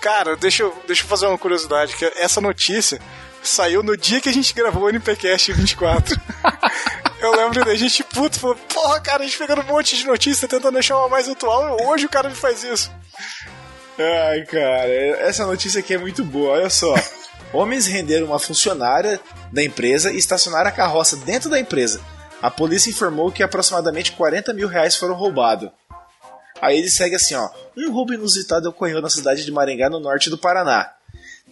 Cara, 0.00 0.36
deixa 0.36 0.64
eu, 0.64 0.76
deixa 0.86 1.02
eu 1.04 1.06
fazer 1.06 1.26
uma 1.26 1.38
curiosidade, 1.38 1.94
que 1.94 2.04
essa 2.16 2.40
notícia 2.40 3.00
saiu 3.42 3.82
no 3.82 3.96
dia 3.96 4.20
que 4.20 4.28
a 4.28 4.32
gente 4.32 4.52
gravou 4.54 4.84
o 4.84 4.88
NPcast 4.88 5.52
24. 5.52 6.20
eu 7.20 7.36
lembro 7.36 7.64
da 7.64 7.74
gente 7.74 8.02
puto, 8.02 8.38
falou, 8.38 8.56
porra, 8.56 9.00
cara, 9.00 9.22
a 9.22 9.26
gente 9.26 9.38
pegando 9.38 9.62
um 9.62 9.66
monte 9.66 9.96
de 9.96 10.04
notícia 10.04 10.48
tentando 10.48 10.74
deixar 10.74 10.96
uma 10.98 11.08
mais 11.08 11.28
atual, 11.28 11.76
hoje 11.86 12.06
o 12.06 12.08
cara 12.08 12.28
me 12.28 12.34
faz 12.34 12.64
isso. 12.64 12.90
Ai, 13.98 14.44
cara, 14.46 14.88
essa 15.20 15.46
notícia 15.46 15.80
aqui 15.80 15.94
é 15.94 15.98
muito 15.98 16.24
boa. 16.24 16.52
Olha 16.52 16.70
só. 16.70 16.94
Homens 17.52 17.86
renderam 17.86 18.26
uma 18.26 18.38
funcionária 18.38 19.20
da 19.52 19.62
empresa 19.62 20.10
e 20.10 20.16
estacionaram 20.16 20.68
a 20.68 20.72
carroça 20.72 21.16
dentro 21.18 21.50
da 21.50 21.60
empresa. 21.60 22.00
A 22.40 22.50
polícia 22.50 22.90
informou 22.90 23.30
que 23.30 23.42
aproximadamente 23.42 24.12
40 24.12 24.52
mil 24.54 24.66
reais 24.66 24.96
foram 24.96 25.14
roubados. 25.14 25.70
Aí 26.60 26.78
ele 26.78 26.88
segue 26.88 27.16
assim, 27.16 27.34
ó. 27.34 27.50
Um 27.76 27.92
roubo 27.92 28.14
inusitado 28.14 28.68
ocorreu 28.68 29.02
na 29.02 29.10
cidade 29.10 29.44
de 29.44 29.52
Maringá, 29.52 29.90
no 29.90 30.00
norte 30.00 30.30
do 30.30 30.38
Paraná. 30.38 30.90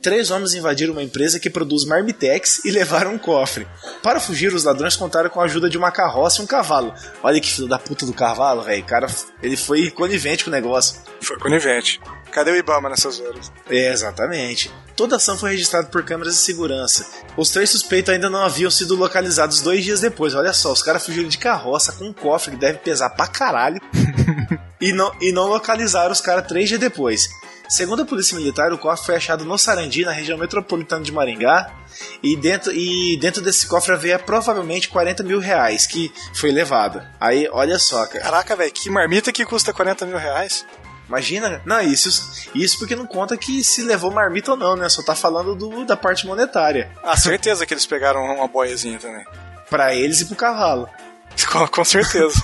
Três 0.03 0.31
homens 0.31 0.55
invadiram 0.55 0.93
uma 0.93 1.03
empresa 1.03 1.39
que 1.39 1.51
produz 1.51 1.85
marmitex 1.85 2.65
e 2.65 2.71
levaram 2.71 3.13
um 3.13 3.19
cofre. 3.19 3.69
Para 4.03 4.19
fugir, 4.19 4.55
os 4.55 4.65
ladrões 4.65 4.97
contaram 4.97 5.29
com 5.29 5.41
a 5.41 5.45
ajuda 5.45 5.69
de 5.69 5.77
uma 5.77 5.93
carroça 5.93 6.41
e 6.41 6.45
um 6.45 6.47
cavalo. 6.47 6.95
Olha 7.23 7.41
que 7.41 7.53
filho 7.53 7.69
da 7.69 7.79
puta 7.79 8.07
do 8.07 8.15
cavalo, 8.15 8.63
velho. 8.63 8.83
Cara, 8.85 9.09
ele 9.43 9.57
foi 9.57 9.91
conivente 9.91 10.45
com 10.45 10.51
o 10.51 10.53
negócio. 10.53 10.99
Foi 11.21 11.39
conivente. 11.39 12.01
Cadê 12.31 12.51
o 12.51 12.57
Ibama 12.57 12.89
nessas 12.89 13.21
horas? 13.21 13.53
É, 13.69 13.93
exatamente. 13.93 14.71
Toda 14.97 15.15
a 15.15 15.19
ação 15.19 15.37
foi 15.37 15.51
registrada 15.53 15.89
por 15.89 16.05
câmeras 16.05 16.35
de 16.35 16.41
segurança. 16.41 17.07
Os 17.37 17.51
três 17.51 17.71
suspeitos 17.71 18.13
ainda 18.13 18.31
não 18.31 18.43
haviam 18.43 18.71
sido 18.71 18.95
localizados 18.95 19.61
dois 19.61 19.85
dias 19.85 20.01
depois. 20.01 20.35
Olha 20.35 20.53
só, 20.53 20.73
os 20.73 20.83
caras 20.83 21.05
fugiram 21.05 21.29
de 21.29 21.39
carroça 21.39 21.93
com 21.93 22.05
um 22.05 22.13
cofre 22.13 22.53
que 22.53 22.57
deve 22.57 22.79
pesar 22.79 23.11
pra 23.11 23.27
caralho. 23.27 23.81
e, 24.81 24.93
não, 24.93 25.13
e 25.21 25.33
não 25.33 25.47
localizaram 25.47 26.13
os 26.13 26.21
caras 26.21 26.47
três 26.47 26.69
dias 26.69 26.81
depois. 26.81 27.29
Segundo 27.71 28.03
a 28.03 28.05
Polícia 28.05 28.37
Militar, 28.37 28.73
o 28.73 28.79
cofre 28.79 29.07
foi 29.07 29.15
achado 29.15 29.45
no 29.45 29.57
Sarandi, 29.57 30.05
na 30.05 30.11
região 30.11 30.37
metropolitana 30.37 31.05
de 31.05 31.13
Maringá. 31.13 31.73
E 32.23 32.37
dentro, 32.37 32.73
e 32.73 33.17
dentro 33.21 33.41
desse 33.41 33.67
cofre 33.67 33.95
havia 33.95 34.19
provavelmente 34.19 34.89
40 34.89 35.23
mil 35.23 35.39
reais 35.39 35.87
que 35.87 36.13
foi 36.35 36.51
levado. 36.51 37.01
Aí, 37.21 37.49
olha 37.53 37.79
só, 37.79 38.07
cara. 38.07 38.25
Caraca, 38.25 38.57
velho, 38.57 38.73
que 38.73 38.91
marmita 38.91 39.33
que 39.33 39.45
custa 39.45 39.73
40 39.73 40.05
mil 40.07 40.19
reais? 40.19 40.67
Imagina, 41.11 41.61
não, 41.65 41.81
isso, 41.81 42.49
isso 42.55 42.79
porque 42.79 42.95
não 42.95 43.05
conta 43.05 43.37
que 43.37 43.65
se 43.65 43.83
levou 43.83 44.13
marmita 44.13 44.53
ou 44.53 44.57
não, 44.57 44.77
né? 44.77 44.89
Só 44.89 45.03
tá 45.03 45.13
falando 45.13 45.57
do, 45.57 45.85
da 45.85 45.97
parte 45.97 46.25
monetária. 46.25 46.89
Ah, 47.03 47.17
certeza 47.17 47.67
que 47.67 47.75
eles 47.75 47.85
pegaram 47.85 48.23
uma 48.23 48.47
boiazinha 48.47 48.97
também. 48.97 49.25
Pra 49.69 49.93
eles 49.93 50.21
e 50.21 50.27
pro 50.27 50.37
cavalo. 50.37 50.89
Com, 51.51 51.67
com 51.67 51.85
certeza. 51.85 52.41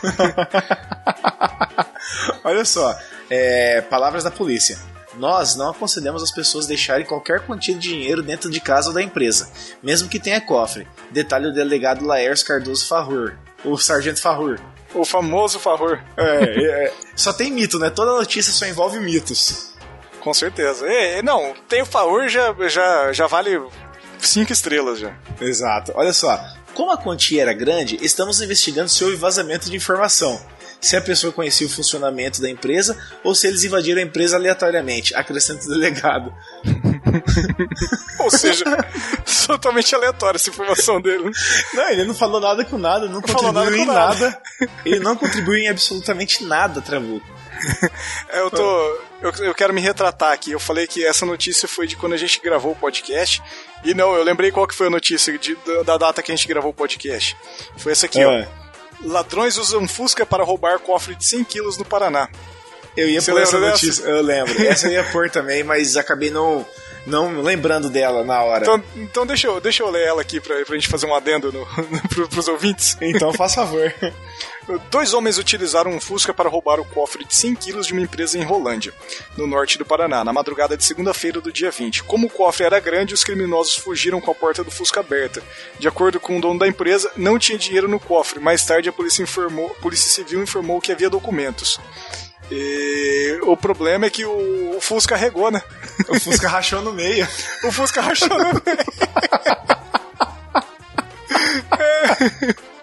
Olha 2.42 2.64
só, 2.64 2.98
é, 3.30 3.82
palavras 3.82 4.24
da 4.24 4.32
polícia. 4.32 4.78
Nós 5.14 5.54
não 5.54 5.70
aconselhamos 5.70 6.22
as 6.22 6.32
pessoas 6.32 6.66
deixarem 6.66 7.06
qualquer 7.06 7.46
quantia 7.46 7.74
de 7.74 7.88
dinheiro 7.88 8.22
dentro 8.22 8.50
de 8.50 8.60
casa 8.60 8.88
ou 8.88 8.94
da 8.94 9.02
empresa, 9.02 9.50
mesmo 9.82 10.08
que 10.08 10.18
tenha 10.18 10.40
cofre. 10.40 10.88
Detalhe 11.10 11.48
o 11.48 11.52
delegado 11.52 12.04
Laércio 12.04 12.46
Cardoso 12.46 12.86
Farrur, 12.86 13.36
o 13.64 13.78
sargento 13.78 14.20
Farrur. 14.20 14.58
O 14.94 15.04
famoso 15.04 15.58
favor. 15.58 16.02
É, 16.16 16.86
é, 16.86 16.92
só 17.14 17.32
tem 17.32 17.50
mito, 17.50 17.78
né? 17.78 17.90
Toda 17.90 18.12
notícia 18.12 18.52
só 18.52 18.66
envolve 18.66 18.98
mitos. 19.00 19.74
Com 20.20 20.34
certeza. 20.34 20.86
É, 20.86 21.18
é, 21.18 21.22
não, 21.22 21.54
tem 21.68 21.82
o 21.82 21.86
favor 21.86 22.28
já, 22.28 22.54
já, 22.68 23.12
já 23.12 23.26
vale 23.26 23.60
cinco 24.18 24.52
estrelas 24.52 24.98
já. 24.98 25.14
Exato. 25.40 25.92
Olha 25.94 26.12
só, 26.12 26.38
como 26.74 26.90
a 26.90 26.98
quantia 26.98 27.42
era 27.42 27.52
grande, 27.52 27.96
estamos 28.02 28.40
investigando 28.40 28.88
se 28.88 29.04
houve 29.04 29.16
vazamento 29.16 29.70
de 29.70 29.76
informação. 29.76 30.40
Se 30.80 30.96
a 30.96 31.00
pessoa 31.00 31.32
conhecia 31.32 31.66
o 31.66 31.70
funcionamento 31.70 32.40
da 32.40 32.50
empresa 32.50 32.96
ou 33.24 33.34
se 33.34 33.46
eles 33.46 33.64
invadiram 33.64 34.00
a 34.00 34.04
empresa 34.04 34.36
aleatoriamente, 34.36 35.14
acrescenta 35.14 35.64
o 35.64 35.68
delegado. 35.68 36.34
Ou 38.20 38.30
seja, 38.30 38.64
totalmente 39.46 39.94
aleatória 39.94 40.36
essa 40.36 40.50
informação 40.50 41.00
dele. 41.00 41.30
Não, 41.74 41.88
ele 41.90 42.04
não 42.04 42.14
falou 42.14 42.40
nada 42.40 42.64
com 42.64 42.78
nada, 42.78 43.06
não 43.08 43.20
falou 43.22 43.52
contribuiu 43.52 43.54
nada 43.54 43.76
em 43.76 43.86
com 43.86 43.92
nada. 43.92 44.20
nada. 44.30 44.42
Ele 44.84 45.00
não 45.00 45.16
contribuiu 45.16 45.58
em 45.58 45.68
absolutamente 45.68 46.44
nada, 46.44 46.80
Trabuco. 46.80 47.26
É, 48.28 48.40
Eu 48.40 48.50
tô. 48.50 49.00
Eu, 49.22 49.32
eu 49.46 49.54
quero 49.54 49.72
me 49.72 49.80
retratar 49.80 50.32
aqui. 50.32 50.50
Eu 50.52 50.60
falei 50.60 50.86
que 50.86 51.04
essa 51.04 51.24
notícia 51.24 51.66
foi 51.66 51.86
de 51.86 51.96
quando 51.96 52.12
a 52.12 52.16
gente 52.18 52.38
gravou 52.42 52.72
o 52.72 52.76
podcast. 52.76 53.42
E 53.82 53.94
não, 53.94 54.14
eu 54.14 54.22
lembrei 54.22 54.50
qual 54.50 54.66
que 54.66 54.74
foi 54.74 54.88
a 54.88 54.90
notícia 54.90 55.36
de- 55.38 55.56
da, 55.66 55.82
da 55.82 55.96
data 55.98 56.22
que 56.22 56.30
a 56.30 56.36
gente 56.36 56.46
gravou 56.46 56.70
o 56.70 56.74
podcast. 56.74 57.34
Foi 57.78 57.92
essa 57.92 58.06
aqui, 58.06 58.20
É. 58.20 58.26
ó. 58.26 58.66
Ladrões 59.08 59.56
usam 59.58 59.86
Fusca 59.88 60.24
para 60.26 60.42
roubar 60.44 60.78
cofre 60.80 61.14
de 61.14 61.24
100 61.24 61.44
quilos 61.44 61.78
no 61.78 61.84
Paraná. 61.84 62.28
Eu 62.96 63.08
ia 63.08 63.20
Você 63.20 63.30
pôr 63.30 63.40
essa 63.42 63.56
lembra 63.56 63.72
dessa? 63.72 63.86
notícia, 63.86 64.04
eu 64.04 64.22
lembro. 64.22 64.66
Essa 64.66 64.86
eu 64.88 64.92
ia 64.92 65.04
pôr 65.04 65.30
também, 65.30 65.62
mas 65.62 65.96
acabei 65.98 66.30
não, 66.30 66.64
não 67.06 67.40
lembrando 67.40 67.88
dela 67.88 68.24
na 68.24 68.42
hora. 68.42 68.64
Então, 68.64 68.84
então 68.96 69.26
deixa, 69.26 69.46
eu, 69.46 69.60
deixa 69.60 69.82
eu 69.82 69.90
ler 69.90 70.06
ela 70.06 70.20
aqui 70.20 70.40
pra, 70.40 70.64
pra 70.64 70.74
gente 70.74 70.88
fazer 70.88 71.06
um 71.06 71.14
adendo 71.14 71.52
no, 71.52 71.66
pro, 72.08 72.28
pros 72.28 72.48
ouvintes. 72.48 72.96
Então 73.00 73.32
faz 73.32 73.54
favor. 73.54 73.94
Dois 74.90 75.14
homens 75.14 75.38
utilizaram 75.38 75.92
um 75.92 76.00
Fusca 76.00 76.34
para 76.34 76.48
roubar 76.48 76.80
o 76.80 76.84
cofre 76.84 77.24
de 77.24 77.32
100 77.36 77.54
quilos 77.54 77.86
de 77.86 77.92
uma 77.92 78.02
empresa 78.02 78.36
em 78.36 78.42
Rolândia, 78.42 78.92
no 79.36 79.46
norte 79.46 79.78
do 79.78 79.84
Paraná, 79.84 80.24
na 80.24 80.32
madrugada 80.32 80.76
de 80.76 80.84
segunda-feira 80.84 81.40
do 81.40 81.52
dia 81.52 81.70
20. 81.70 82.02
Como 82.02 82.26
o 82.26 82.30
cofre 82.30 82.64
era 82.64 82.80
grande, 82.80 83.14
os 83.14 83.22
criminosos 83.22 83.76
fugiram 83.76 84.20
com 84.20 84.32
a 84.32 84.34
porta 84.34 84.64
do 84.64 84.70
Fusca 84.70 84.98
aberta. 84.98 85.40
De 85.78 85.86
acordo 85.86 86.18
com 86.18 86.36
o 86.36 86.40
dono 86.40 86.58
da 86.58 86.66
empresa, 86.66 87.12
não 87.16 87.38
tinha 87.38 87.56
dinheiro 87.56 87.86
no 87.86 88.00
cofre. 88.00 88.40
Mais 88.40 88.64
tarde, 88.64 88.88
a 88.88 88.92
polícia, 88.92 89.22
informou, 89.22 89.70
a 89.70 89.80
polícia 89.80 90.10
civil 90.10 90.42
informou 90.42 90.80
que 90.80 90.90
havia 90.90 91.08
documentos. 91.08 91.78
E 92.50 93.38
o 93.42 93.56
problema 93.56 94.06
é 94.06 94.10
que 94.10 94.24
o, 94.24 94.76
o 94.76 94.80
Fusca 94.80 95.16
regou, 95.16 95.50
né? 95.50 95.62
O 96.08 96.20
Fusca 96.20 96.48
rachou 96.48 96.82
no 96.82 96.92
meio. 96.92 97.26
O 97.64 97.72
Fusca 97.72 98.00
rachou 98.00 98.28
no 98.28 98.44
meio. 98.44 98.56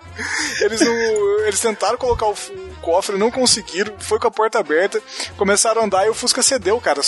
Eles, 0.62 0.80
não, 0.80 1.40
eles 1.46 1.60
tentaram 1.60 1.98
colocar 1.98 2.28
o, 2.28 2.32
o 2.32 2.76
cofre, 2.82 3.18
não 3.18 3.32
conseguiram, 3.32 3.96
foi 4.00 4.20
com 4.20 4.28
a 4.28 4.32
porta 4.32 4.60
aberta, 4.60 5.02
começaram 5.36 5.82
a 5.82 5.86
andar 5.86 6.06
e 6.06 6.10
o 6.10 6.14
Fusca 6.14 6.44
cedeu, 6.44 6.80
cara. 6.80 7.02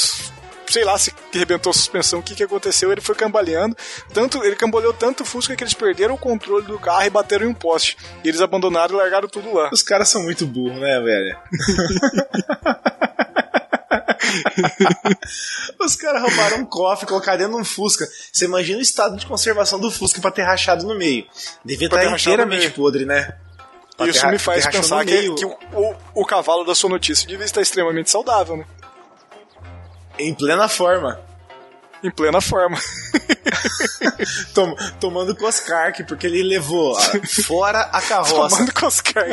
Sei 0.67 0.83
lá 0.83 0.97
se 0.97 1.13
arrebentou 1.33 1.69
a 1.69 1.73
suspensão, 1.73 2.19
o 2.19 2.23
que, 2.23 2.33
que 2.33 2.43
aconteceu, 2.43 2.91
ele 2.91 2.99
foi 2.99 3.13
cambaleando. 3.13 3.77
Tanto, 4.11 4.43
ele 4.43 4.55
cambaleou 4.55 4.91
tanto 4.91 5.21
o 5.21 5.25
Fusca 5.25 5.55
que 5.55 5.63
eles 5.63 5.75
perderam 5.75 6.15
o 6.15 6.17
controle 6.17 6.65
do 6.65 6.79
carro 6.79 7.05
e 7.05 7.09
bateram 7.11 7.45
em 7.45 7.49
um 7.49 7.53
poste. 7.53 7.95
E 8.23 8.27
eles 8.27 8.41
abandonaram 8.41 8.95
e 8.95 8.97
largaram 8.97 9.27
tudo 9.27 9.53
lá. 9.53 9.69
Os 9.71 9.83
caras 9.83 10.09
são 10.09 10.23
muito 10.23 10.47
burros, 10.47 10.79
né, 10.79 10.99
velho? 10.99 11.37
Os 15.79 15.95
caras 15.95 16.21
roubaram 16.21 16.57
um 16.57 16.65
cofre, 16.65 17.05
colocaram 17.07 17.37
dentro 17.37 17.55
de 17.55 17.61
um 17.61 17.65
Fusca. 17.65 18.07
Você 18.31 18.45
imagina 18.45 18.79
o 18.79 18.81
estado 18.81 19.17
de 19.17 19.25
conservação 19.25 19.79
do 19.79 19.91
Fusca 19.91 20.21
pra 20.21 20.31
ter 20.31 20.43
rachado 20.43 20.85
no 20.85 20.97
meio. 20.97 21.25
Devia 21.63 21.89
Pra 21.89 22.03
estar 22.03 22.17
inteiramente 22.17 22.69
podre, 22.71 23.05
né? 23.05 23.35
Pra 23.97 24.07
Isso 24.07 24.19
ter 24.21 24.31
me 24.31 24.37
faz 24.39 24.67
pensar 24.67 25.05
que, 25.05 25.11
meio, 25.11 25.35
que 25.35 25.45
o, 25.45 25.55
o, 25.73 25.95
o 26.15 26.25
cavalo 26.25 26.65
da 26.65 26.75
sua 26.75 26.89
notícia 26.89 27.27
devia 27.27 27.45
estar 27.45 27.61
extremamente 27.61 28.09
saudável, 28.09 28.57
né? 28.57 28.65
Em 30.19 30.33
plena 30.33 30.67
forma. 30.67 31.19
Em 32.03 32.11
plena 32.11 32.41
forma. 32.41 32.77
Tom- 34.53 34.75
tomando 34.99 35.35
Coscarque, 35.35 36.03
porque 36.03 36.27
ele 36.27 36.43
levou 36.43 36.93
fora 37.45 37.81
a 37.91 38.01
carroça. 38.03 38.55
Tomando 38.57 38.73
Coscar. 38.73 39.27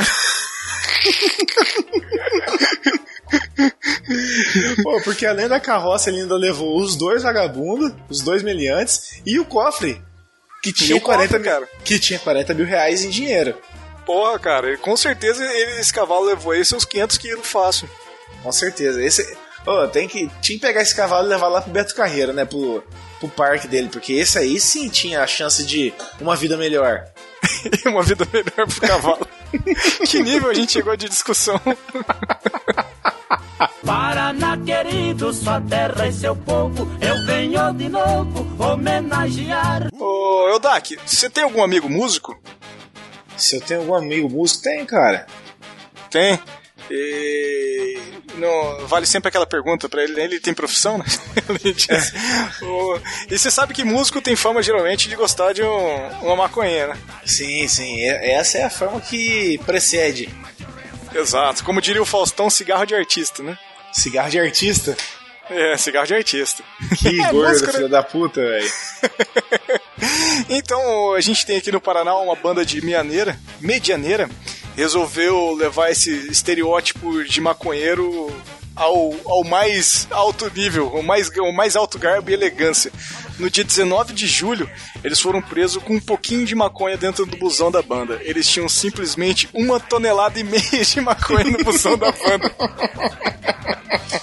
Pô, 4.83 5.01
porque 5.03 5.26
além 5.26 5.49
da 5.49 5.61
carroça, 5.61 6.11
ele 6.11 6.20
ainda 6.22 6.37
levou 6.37 6.80
os 6.80 6.97
dois 6.97 7.22
vagabundos, 7.22 7.93
os 8.09 8.20
dois 8.20 8.43
meliantes 8.43 9.20
e 9.24 9.39
o 9.39 9.45
cofre. 9.45 10.01
Que 10.62 10.72
tinha, 10.72 10.97
o 10.97 11.01
cofre, 11.01 11.28
40 11.28 11.39
mil, 11.61 11.68
que 11.85 11.99
tinha 11.99 12.18
40 12.18 12.55
mil 12.55 12.66
reais 12.66 13.05
em 13.05 13.11
dinheiro. 13.11 13.57
Porra, 14.07 14.39
cara, 14.39 14.76
com 14.78 14.97
certeza 14.97 15.45
ele- 15.45 15.80
esse 15.80 15.93
cavalo 15.93 16.24
levou 16.26 16.53
aí 16.53 16.64
seus 16.64 16.85
500 16.85 17.18
quilos 17.18 17.47
fácil. 17.47 17.89
Com 18.43 18.53
certeza. 18.53 19.03
Esse. 19.03 19.37
Ô, 19.66 19.87
tem 19.89 20.09
que, 20.09 20.28
tinha 20.41 20.59
que 20.59 20.66
pegar 20.66 20.83
esse 20.83 20.95
cavalo 20.95 21.26
e 21.26 21.30
levar 21.30 21.49
lá 21.49 21.61
pro 21.62 21.70
Beto 21.72 21.95
Carreiro, 21.95 22.33
né? 22.33 22.45
Pro, 22.45 22.83
pro 23.20 23.28
parque 23.28 23.68
dele, 23.68 23.89
porque 23.93 24.12
esse 24.12 24.37
aí 24.39 24.59
sim 24.59 24.89
tinha 24.89 25.22
a 25.22 25.26
chance 25.26 25.64
de 25.64 25.93
uma 26.20 26.35
vida 26.35 26.57
melhor. 26.57 27.05
E 27.84 27.88
uma 27.90 28.03
vida 28.03 28.26
melhor 28.32 28.66
pro 28.66 28.80
cavalo. 28.80 29.28
que 30.09 30.22
nível 30.22 30.51
a 30.51 30.55
gente 30.55 30.72
chegou 30.72 30.97
de 30.97 31.09
discussão? 31.09 31.61
Paraná 33.84 34.57
querido, 34.59 35.32
sua 35.32 35.61
terra 35.61 36.07
e 36.07 36.12
seu 36.12 36.36
povo, 36.36 36.88
eu 37.01 37.26
venho 37.26 37.72
de 37.72 37.88
novo 37.88 38.47
homenagear. 38.62 39.88
Ô, 39.93 40.49
Eudak, 40.49 40.97
você 41.05 41.28
tem 41.28 41.45
algum 41.45 41.62
amigo 41.62 41.88
músico? 41.88 42.40
Se 43.36 43.57
eu 43.57 43.61
tenho 43.61 43.80
algum 43.80 43.95
amigo 43.95 44.30
músico, 44.30 44.62
tem, 44.62 44.84
cara. 44.86 45.26
Tem. 46.11 46.38
E 46.95 47.99
não, 48.34 48.86
vale 48.86 49.07
sempre 49.07 49.28
aquela 49.28 49.47
pergunta 49.47 49.88
pra 49.88 50.03
ele, 50.05 50.12
né? 50.14 50.24
ele 50.24 50.38
tem 50.40 50.53
profissão, 50.53 50.99
né? 50.99 51.05
Ele 51.64 51.72
diz, 51.72 52.12
o- 52.62 52.99
e 53.30 53.38
você 53.38 53.51
sabe 53.51 53.72
que 53.72 53.82
músico 53.84 54.20
tem 54.20 54.36
fama 54.36 54.62
geralmente 54.62 55.09
de 55.09 55.16
gostar 55.16 55.53
de 55.55 55.62
um- 55.62 56.09
uma 56.22 56.36
maconha, 56.36 56.88
né? 56.88 56.99
Sim, 57.24 57.66
sim. 57.68 57.97
e- 57.97 58.09
Essa 58.34 58.59
é 58.59 58.62
a 58.64 58.70
forma 58.70 59.01
que 59.01 59.59
precede. 59.64 60.28
Exato. 61.14 61.64
Como 61.64 61.80
diria 61.80 62.03
o 62.03 62.07
Faustão, 62.07 62.49
cigarro 62.51 62.84
de 62.86 62.95
artista, 62.95 63.43
né? 63.43 63.57
Cigarro 63.93 64.30
de 64.30 64.38
artista. 64.38 64.97
É, 65.51 65.76
cigarro 65.76 66.07
de 66.07 66.14
artista. 66.14 66.62
Que 66.99 67.09
É, 67.20 67.30
gordo, 67.30 67.49
música, 67.51 67.66
né? 67.68 67.72
filho 67.74 67.88
da 67.88 68.03
puta, 68.03 68.40
velho. 68.40 68.70
Então, 70.49 71.12
a 71.14 71.20
gente 71.20 71.47
tem 71.47 71.57
aqui 71.59 71.70
no 71.70 71.80
Paraná 71.80 72.16
uma 72.16 72.34
banda 72.34 72.64
de 72.64 72.84
mianeira, 72.84 73.38
medianeira, 73.61 74.28
resolveu 74.77 75.55
levar 75.55 75.91
esse 75.91 76.11
estereótipo 76.31 77.25
de 77.25 77.41
maconheiro 77.41 78.35
ao, 78.75 79.14
ao 79.27 79.45
mais 79.45 80.07
alto 80.11 80.51
nível, 80.55 80.89
o 80.89 81.03
mais, 81.03 81.29
o 81.37 81.53
mais 81.53 81.77
alto 81.77 81.99
garbo 81.99 82.31
e 82.31 82.35
elegância. 82.35 82.91
No 83.39 83.51
dia 83.51 83.64
19 83.64 84.12
de 84.12 84.27
julho, 84.27 84.70
eles 85.03 85.20
foram 85.20 85.43
presos 85.43 85.83
com 85.83 85.95
um 85.95 86.01
pouquinho 86.01 86.45
de 86.45 86.55
maconha 86.55 86.97
dentro 86.97 87.27
do 87.27 87.37
busão 87.37 87.70
da 87.70 87.83
banda. 87.83 88.20
Eles 88.23 88.47
tinham 88.47 88.68
simplesmente 88.68 89.49
uma 89.53 89.81
tonelada 89.81 90.39
e 90.39 90.45
meia 90.45 90.85
de 90.85 91.01
maconha 91.01 91.45
no 91.45 91.64
busão 91.64 91.97
da 91.97 92.12
banda. 92.12 92.53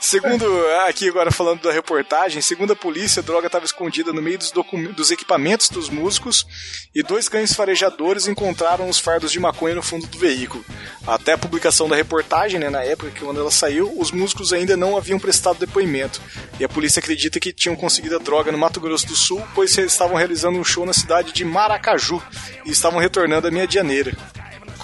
Segundo, 0.00 0.46
aqui 0.86 1.08
agora 1.08 1.30
falando 1.30 1.62
da 1.62 1.72
reportagem, 1.72 2.40
segundo 2.40 2.72
a 2.72 2.76
polícia, 2.76 3.20
a 3.20 3.24
droga 3.24 3.46
estava 3.46 3.64
escondida 3.64 4.12
no 4.12 4.22
meio 4.22 4.38
dos, 4.38 4.52
dos 4.94 5.10
equipamentos 5.10 5.68
dos 5.68 5.88
músicos 5.88 6.46
e 6.94 7.02
dois 7.02 7.28
cães 7.28 7.54
farejadores 7.54 8.26
encontraram 8.26 8.88
os 8.88 8.98
fardos 8.98 9.32
de 9.32 9.40
maconha 9.40 9.74
no 9.74 9.82
fundo 9.82 10.06
do 10.06 10.18
veículo. 10.18 10.64
Até 11.06 11.32
a 11.32 11.38
publicação 11.38 11.88
da 11.88 11.96
reportagem, 11.96 12.60
né, 12.60 12.68
na 12.68 12.82
época 12.82 13.10
que 13.10 13.20
quando 13.20 13.40
ela 13.40 13.50
saiu, 13.50 13.92
os 13.98 14.10
músicos 14.12 14.52
ainda 14.52 14.76
não 14.76 14.96
haviam 14.96 15.18
prestado 15.18 15.58
depoimento. 15.58 16.20
E 16.58 16.64
a 16.64 16.68
polícia 16.68 17.00
acredita 17.00 17.40
que 17.40 17.52
tinham 17.52 17.76
conseguido 17.76 18.16
a 18.16 18.20
droga 18.20 18.52
no 18.52 18.58
Mato 18.58 18.80
Grosso 18.80 19.06
do 19.06 19.16
Sul, 19.16 19.42
pois 19.54 19.76
eles 19.78 19.92
estavam 19.92 20.16
realizando 20.16 20.58
um 20.58 20.64
show 20.64 20.84
na 20.84 20.92
cidade 20.92 21.32
de 21.32 21.44
Maracaju 21.44 22.22
e 22.64 22.70
estavam 22.70 23.00
retornando 23.00 23.48
a 23.48 23.50
Medianeira. 23.50 24.16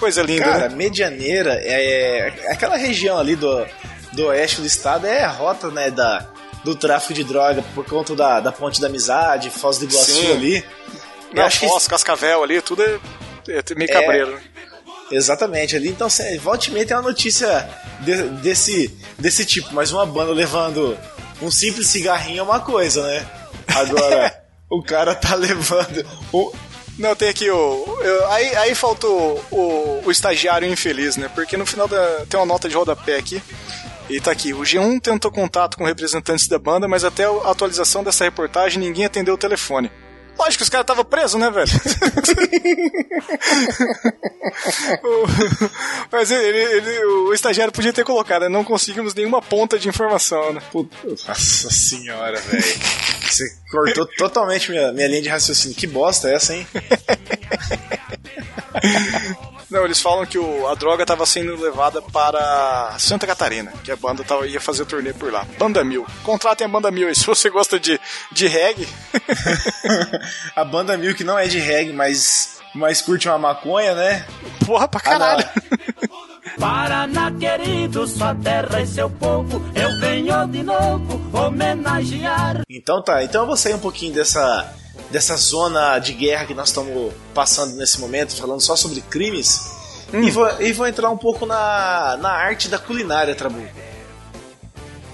Coisa 0.03 0.21
linda, 0.21 0.43
Cara, 0.43 0.69
né? 0.69 0.75
Medianeira 0.75 1.53
é, 1.63 2.27
é 2.43 2.51
aquela 2.51 2.75
região 2.75 3.17
ali 3.17 3.35
do, 3.35 3.65
do 4.11 4.25
oeste 4.27 4.59
do 4.61 4.67
estado, 4.67 5.07
é 5.07 5.23
a 5.23 5.29
rota, 5.29 5.69
né, 5.71 5.89
da, 5.89 6.27
do 6.63 6.75
tráfico 6.75 7.13
de 7.13 7.23
droga 7.23 7.63
por 7.73 7.85
conta 7.85 8.13
da, 8.15 8.39
da 8.41 8.51
Ponte 8.51 8.81
da 8.81 8.87
Amizade, 8.87 9.49
Foz 9.49 9.77
do 9.77 9.85
Iguaçu 9.85 10.11
Sim. 10.11 10.31
ali. 10.33 10.57
Eu 11.31 11.35
Na 11.35 11.45
acho 11.45 11.61
que 11.61 11.67
Foz, 11.67 11.87
Cascavel 11.87 12.43
ali, 12.43 12.61
tudo 12.61 12.83
é, 12.83 12.99
é 13.49 13.75
meio 13.75 13.91
cabreiro. 13.91 14.31
né? 14.35 14.41
Exatamente, 15.11 15.75
ali 15.75 15.89
então 15.89 16.09
cê, 16.09 16.37
volta 16.37 16.67
e 16.67 16.71
meia 16.71 16.85
tem 16.85 16.95
uma 16.97 17.03
notícia 17.03 17.67
de- 18.01 18.23
desse, 18.41 18.87
desse 19.19 19.45
tipo, 19.45 19.73
mas 19.73 19.91
uma 19.91 20.05
banda 20.05 20.31
levando 20.31 20.97
um 21.41 21.49
simples 21.51 21.87
cigarrinho 21.87 22.39
é 22.39 22.43
uma 22.43 22.59
coisa, 22.59 23.05
né? 23.07 23.25
Agora, 23.67 24.43
o 24.69 24.81
cara 24.83 25.13
tá 25.15 25.35
levando. 25.35 26.05
O, 26.31 26.51
Não, 26.97 27.15
tem 27.15 27.29
aqui 27.29 27.49
o. 27.49 27.97
eu- 28.01 28.27
aí, 28.31 28.55
aí 28.55 28.75
faltou 28.75 29.43
o, 29.51 30.01
o 30.05 30.11
estagiário 30.11 30.67
infeliz, 30.67 31.17
né? 31.17 31.29
Porque 31.33 31.57
no 31.57 31.65
final 31.65 31.87
da, 31.87 32.25
tem 32.29 32.39
uma 32.39 32.45
nota 32.45 32.69
de 32.69 32.75
rodapé 32.75 33.17
aqui. 33.17 33.41
E 34.09 34.19
tá 34.19 34.31
aqui. 34.31 34.53
O 34.53 34.59
G1 34.61 34.99
tentou 35.01 35.31
contato 35.31 35.77
com 35.77 35.85
representantes 35.85 36.47
da 36.47 36.59
banda, 36.59 36.87
mas 36.87 37.03
até 37.03 37.23
a 37.25 37.49
atualização 37.49 38.03
dessa 38.03 38.23
reportagem 38.25 38.79
ninguém 38.79 39.05
atendeu 39.05 39.33
o 39.33 39.37
telefone. 39.37 39.89
Lógico 40.37 40.57
que 40.57 40.63
os 40.63 40.69
caras 40.69 40.83
estavam 40.83 41.05
presos, 41.05 41.39
né, 41.39 41.49
velho? 41.49 41.71
Mas 46.11 46.31
ele, 46.31 46.57
ele- 46.57 47.05
o 47.05 47.33
estagiário 47.33 47.71
podia 47.73 47.93
ter 47.93 48.03
colocado, 48.03 48.43
né? 48.43 48.49
não 48.49 48.63
conseguimos 48.63 49.13
nenhuma 49.13 49.41
ponta 49.41 49.77
de 49.79 49.87
informação, 49.87 50.53
né? 50.53 50.61
Puta, 50.71 50.95
nossa 51.05 51.69
senhora, 51.71 52.39
velho. 52.39 52.63
Você 53.21 53.43
cortou 53.71 54.05
totalmente 54.17 54.69
minha, 54.71 54.91
minha 54.91 55.07
linha 55.07 55.21
de 55.21 55.29
raciocínio. 55.29 55.75
Que 55.77 55.87
bosta 55.87 56.29
é 56.29 56.35
essa, 56.35 56.55
hein? 56.55 56.67
Não, 59.69 59.85
eles 59.85 59.99
falam 60.01 60.25
que 60.25 60.37
o- 60.37 60.67
a 60.67 60.75
droga 60.75 61.03
estava 61.03 61.25
sendo 61.25 61.55
levada 61.59 61.99
para 62.01 62.95
Santa 62.99 63.25
Catarina, 63.25 63.71
que 63.83 63.91
a 63.91 63.95
banda 63.95 64.23
tava, 64.23 64.45
ia 64.47 64.61
fazer 64.61 64.85
turnê 64.85 65.13
por 65.13 65.31
lá. 65.31 65.47
Banda 65.57 65.83
Mil. 65.83 66.05
Contratem 66.23 66.65
a 66.65 66.69
Banda 66.69 66.91
Mil 66.91 67.07
aí, 67.07 67.15
se 67.15 67.25
você 67.25 67.49
gosta 67.49 67.79
de, 67.79 67.99
de 68.31 68.47
reggae. 68.47 68.87
A 70.55 70.63
banda 70.63 70.95
Mil 70.97 71.15
que 71.15 71.23
não 71.23 71.37
é 71.39 71.47
de 71.47 71.57
reggae, 71.59 71.91
mas, 71.93 72.59
mas 72.75 73.01
curte 73.01 73.27
uma 73.27 73.37
maconha, 73.37 73.93
né? 73.95 74.25
Porra 74.65 74.87
pra 74.87 75.01
Ah, 75.05 75.11
não. 75.11 75.19
caralho. 75.19 75.49
Paraná 76.59 77.31
querido, 77.31 78.05
sua 78.07 78.35
terra 78.35 78.81
e 78.81 78.85
seu 78.87 79.09
povo, 79.09 79.61
eu 79.73 79.99
venho 79.99 80.45
de 80.47 80.61
novo 80.61 81.19
homenagear. 81.37 82.61
Então 82.69 83.01
tá, 83.01 83.23
então 83.23 83.41
eu 83.41 83.47
vou 83.47 83.57
sair 83.57 83.73
um 83.73 83.79
pouquinho 83.79 84.13
dessa, 84.13 84.71
dessa 85.09 85.35
zona 85.35 85.97
de 85.99 86.13
guerra 86.13 86.45
que 86.45 86.53
nós 86.53 86.69
estamos 86.69 87.11
passando 87.33 87.75
nesse 87.75 87.99
momento, 87.99 88.35
falando 88.35 88.61
só 88.61 88.75
sobre 88.75 89.01
crimes, 89.01 89.71
e, 90.13 90.29
vou, 90.29 90.61
e 90.61 90.71
vou 90.73 90.85
entrar 90.85 91.09
um 91.09 91.17
pouco 91.17 91.45
na, 91.45 92.17
na 92.21 92.29
arte 92.31 92.67
da 92.69 92.77
culinária, 92.77 93.33
Trabu. 93.33 93.65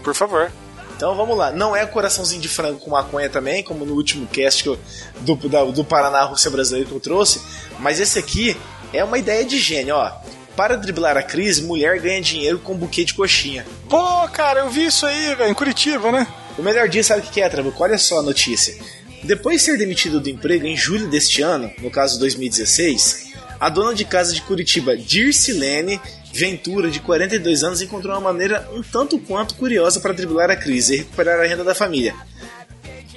Por 0.03 0.14
favor. 0.14 0.51
Então 1.00 1.16
vamos 1.16 1.38
lá, 1.38 1.50
não 1.50 1.74
é 1.74 1.86
coraçãozinho 1.86 2.41
de 2.41 2.50
frango 2.50 2.78
com 2.78 2.89
maconha 2.91 3.30
também, 3.30 3.64
como 3.64 3.86
no 3.86 3.93
último 3.93 4.28
cast 4.28 4.62
que 4.64 4.68
eu- 4.68 4.78
do, 5.22 5.36
da- 5.47 5.64
do 5.64 5.82
Paraná 5.86 6.24
Rússia 6.24 6.52
Brasileira 6.52 6.89
que 6.89 6.93
eu 6.93 7.00
trouxe, 7.00 7.39
mas 7.80 8.02
esse 8.02 8.20
aqui 8.20 8.58
é 8.91 9.02
uma 9.02 9.18
ideia 9.18 9.45
de 9.45 9.58
gênio, 9.58 9.95
ó. 9.95 10.12
Para 10.58 10.76
driblar 10.76 11.16
a 11.16 11.24
crise, 11.24 11.62
mulher 11.64 12.02
ganha 12.02 12.22
dinheiro 12.22 12.60
com 12.60 12.76
buquê 12.76 13.06
de 13.06 13.14
coxinha. 13.14 13.66
Pô, 13.89 14.28
cara, 14.28 14.60
eu 14.60 14.70
vi 14.70 14.88
isso 14.88 15.06
aí, 15.06 15.34
velho, 15.36 15.50
em 15.50 15.54
Curitiba, 15.54 16.12
né? 16.12 16.28
O 16.58 16.62
melhor 16.62 16.89
dia, 16.89 17.02
sabe 17.02 17.22
o 17.26 17.32
que 17.32 17.39
é, 17.41 17.47
Trabuco? 17.47 17.82
Olha 17.82 17.97
só 17.97 18.20
a 18.20 18.22
notícia. 18.22 18.76
Depois 19.24 19.60
de 19.62 19.64
ser 19.68 19.78
demitido 19.78 20.20
do 20.20 20.30
emprego 20.30 20.66
em 20.68 20.76
julho 20.76 21.08
deste 21.08 21.41
ano, 21.41 21.72
no 21.80 21.89
caso 21.89 22.20
2016, 22.20 23.30
a 23.58 23.70
dona 23.70 23.93
de 23.95 24.04
casa 24.04 24.34
de 24.34 24.41
Curitiba, 24.41 24.97
Dircilene 24.97 26.02
Ventura, 26.32 26.89
de 26.89 26.99
42 26.99 27.63
anos, 27.63 27.82
encontrou 27.82 28.13
uma 28.13 28.32
maneira 28.32 28.67
um 28.73 28.82
tanto 28.82 29.17
quanto 29.19 29.55
curiosa 29.55 29.99
para 29.99 30.13
driblar 30.13 30.49
a 30.51 30.55
crise 30.55 30.93
e 30.93 30.97
recuperar 30.97 31.39
a 31.39 31.45
renda 31.45 31.63
da 31.63 31.75
família. 31.75 32.15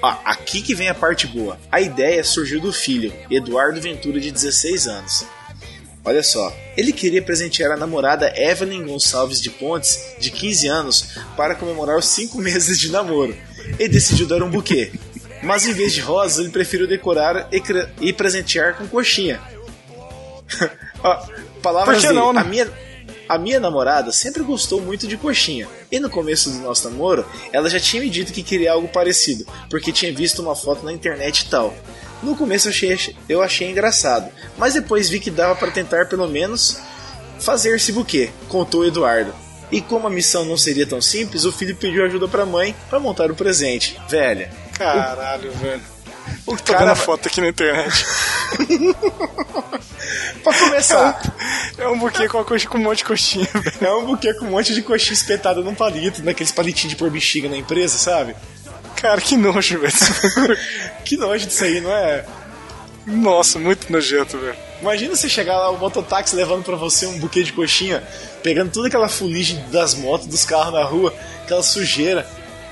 Ó, 0.03 0.15
aqui 0.25 0.61
que 0.63 0.75
vem 0.75 0.89
a 0.89 0.95
parte 0.95 1.27
boa. 1.27 1.59
A 1.71 1.81
ideia 1.81 2.25
surgiu 2.25 2.61
do 2.61 2.73
filho, 2.73 3.13
Eduardo 3.31 3.81
Ventura, 3.81 4.19
de 4.19 4.31
16 4.31 4.87
anos. 4.89 5.25
Olha 6.05 6.23
só, 6.23 6.53
ele 6.77 6.93
queria 6.93 7.23
presentear 7.23 7.71
a 7.71 7.77
namorada 7.77 8.33
Evelyn 8.37 8.85
Gonçalves 8.85 9.41
de 9.41 9.51
Pontes, 9.51 10.17
de 10.19 10.33
15 10.33 10.67
anos, 10.67 11.09
para 11.37 11.55
comemorar 11.55 11.97
os 11.97 12.07
5 12.07 12.39
meses 12.43 12.79
de 12.79 12.91
namoro. 12.91 13.37
E 13.79 13.89
decidiu 13.89 14.27
dar 14.27 14.43
um 14.43 14.51
buquê. 14.51 14.91
Mas 15.43 15.67
em 15.67 15.73
vez 15.73 15.93
de 15.93 16.01
rosas, 16.01 16.39
ele 16.39 16.51
preferiu 16.51 16.89
decorar 16.89 17.49
e, 17.53 17.63
e 18.01 18.13
presentear 18.13 18.77
com 18.77 18.89
coxinha. 18.89 19.41
Ó, 21.03 21.27
palavras 21.63 21.97
Por 21.97 22.01
que 22.01 22.09
dele. 22.09 22.19
não, 22.19 22.33
né? 22.33 22.41
A 22.41 22.45
minha, 22.45 22.69
A 23.29 23.39
minha 23.39 23.61
namorada 23.61 24.13
sempre 24.13 24.43
gostou 24.43 24.81
muito 24.81 25.07
de 25.07 25.17
coxinha, 25.17 25.69
e 25.91 25.99
no 25.99 26.11
começo 26.11 26.51
do 26.51 26.59
nosso 26.59 26.89
namoro, 26.89 27.25
ela 27.53 27.71
já 27.71 27.81
tinha 27.81 28.03
me 28.03 28.11
dito 28.11 28.33
que 28.33 28.43
queria 28.43 28.73
algo 28.73 28.89
parecido, 28.89 29.47
porque 29.71 29.93
tinha 29.93 30.13
visto 30.13 30.43
uma 30.43 30.55
foto 30.55 30.85
na 30.85 30.93
internet 30.93 31.41
e 31.41 31.49
tal. 31.49 31.75
No 32.23 32.37
começo 32.37 32.69
eu 32.69 32.73
achei, 32.73 33.17
eu 33.29 33.43
achei 33.43 33.71
engraçado, 33.71 34.31
mas 34.57 34.75
depois 34.75 35.09
vi 35.09 35.19
que 35.19 35.31
dava 35.31 35.57
para 35.57 35.71
tentar 35.71 36.07
pelo 36.07 36.29
menos 36.29 36.79
fazer 37.41 37.75
esse 37.75 37.93
buquê, 37.93 38.31
contou 38.49 38.87
Eduardo. 38.87 39.35
E 39.71 39.81
como 39.81 40.07
a 40.07 40.11
missão 40.11 40.45
não 40.45 40.57
seria 40.57 40.87
tão 40.87 41.01
simples, 41.01 41.45
o 41.45 41.53
filho 41.53 41.75
pediu 41.75 42.05
ajuda 42.05 42.29
pra 42.29 42.45
mãe 42.45 42.77
para 42.91 43.01
montar 43.01 43.31
o 43.31 43.35
presente. 43.35 43.99
Velha. 44.07 44.53
Caralho, 44.77 45.51
velho. 45.53 45.81
O 46.47 46.57
Tô 46.57 46.63
cara 46.63 46.81
vendo 46.81 46.91
a 46.91 46.95
foto 46.95 47.29
aqui 47.29 47.41
na 47.41 47.49
internet. 47.49 48.05
pra 50.43 50.53
começar, 50.59 51.21
É 51.79 51.87
um 51.89 51.99
buquê 51.99 52.29
com, 52.29 52.43
coxa, 52.45 52.69
com 52.69 52.79
um 52.79 52.83
monte 52.83 52.99
de 52.99 53.05
coxinha, 53.05 53.49
velho. 53.55 53.77
é 53.87 53.95
um 53.95 54.05
buquê 54.07 54.35
com 54.35 54.47
um 54.47 54.51
monte 54.51 54.75
de 54.75 54.83
coxinha 54.83 55.13
espetada 55.15 55.61
num 55.61 55.75
palito, 55.75 56.23
naqueles 56.23 56.53
palitinhos 56.53 56.91
de 56.91 56.97
pôr 56.97 57.11
bexiga 57.11 57.49
na 57.49 57.57
empresa, 57.57 57.97
sabe? 57.99 58.35
Cara, 58.97 59.21
que 59.21 59.37
nojo, 59.37 59.81
velho. 59.81 59.93
Que 61.05 61.17
nojo 61.17 61.47
disso 61.47 61.65
aí, 61.65 61.81
não 61.81 61.91
é? 61.93 62.25
Nossa, 63.07 63.59
muito 63.59 63.91
nojento, 63.91 64.39
velho. 64.39 64.55
Imagina 64.81 65.15
você 65.17 65.29
chegar 65.29 65.57
lá, 65.59 65.71
o 65.71 65.79
mototáxi 65.79 66.37
levando 66.37 66.63
pra 66.65 66.77
você 66.77 67.07
um 67.07 67.19
buquê 67.19 67.43
de 67.43 67.53
coxinha, 67.53 68.03
pegando 68.43 68.71
toda 68.71 68.89
aquela 68.89 69.09
fuligem 69.09 69.65
das 69.71 69.95
motos, 69.95 70.27
dos 70.29 70.45
carros 70.45 70.73
na 70.73 70.85
rua, 70.85 71.13
aquela 71.43 71.63
sujeira. 71.63 72.27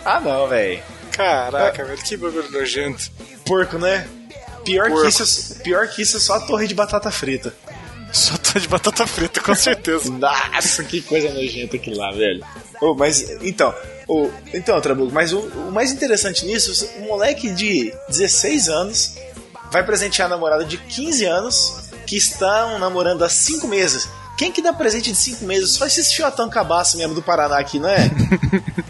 Ah 0.05 0.21
não, 0.21 0.47
velho. 0.49 0.81
Caraca, 1.13 1.85
velho, 1.85 1.99
que 2.03 2.17
bagulho 2.17 2.51
nojento. 2.51 3.11
Porco, 3.45 3.77
né? 3.79 4.07
Pior 4.65 4.91
que, 4.91 5.09
isso, 5.09 5.55
é- 5.59 5.63
pior 5.63 5.89
que 5.89 6.03
isso 6.03 6.17
é 6.17 6.21
só 6.21 6.35
a 6.35 6.41
torre 6.41 6.67
de 6.67 6.75
batata 6.75 7.11
frita. 7.11 7.55
Só 8.13 8.37
tá 8.37 8.59
de 8.59 8.67
batata 8.67 9.07
frita, 9.07 9.41
com 9.41 9.55
certeza. 9.55 10.11
Nossa, 10.13 10.83
que 10.83 11.01
coisa 11.01 11.33
nojenta 11.33 11.77
aquilo 11.77 11.97
lá, 11.97 12.11
velho. 12.11 12.45
Oh, 12.81 12.95
mas, 12.95 13.21
então, 13.43 13.73
oh, 14.09 14.29
então, 14.53 14.81
Trabuco, 14.81 15.13
mas 15.13 15.33
o, 15.33 15.39
o 15.39 15.71
mais 15.73 15.93
interessante 15.93 16.45
nisso, 16.45 16.89
um 16.99 17.07
moleque 17.07 17.51
de 17.51 17.95
16 18.09 18.69
anos 18.69 19.15
vai 19.71 19.85
presentear 19.85 20.27
a 20.27 20.31
namorada 20.31 20.65
de 20.65 20.77
15 20.77 21.25
anos 21.25 21.91
que 22.07 22.17
estão 22.17 22.79
namorando 22.79 23.23
há 23.23 23.29
5 23.29 23.69
meses. 23.69 24.09
Quem 24.37 24.51
que 24.51 24.63
dá 24.63 24.73
presente 24.73 25.13
de 25.13 25.17
5 25.17 25.45
meses? 25.45 25.71
Só 25.73 25.87
esses 25.87 26.13
fiotão 26.13 26.49
cabaço 26.49 26.97
mesmo 26.97 27.15
do 27.15 27.23
Paraná 27.23 27.59
aqui, 27.59 27.79
não 27.79 27.89
é? 27.89 28.11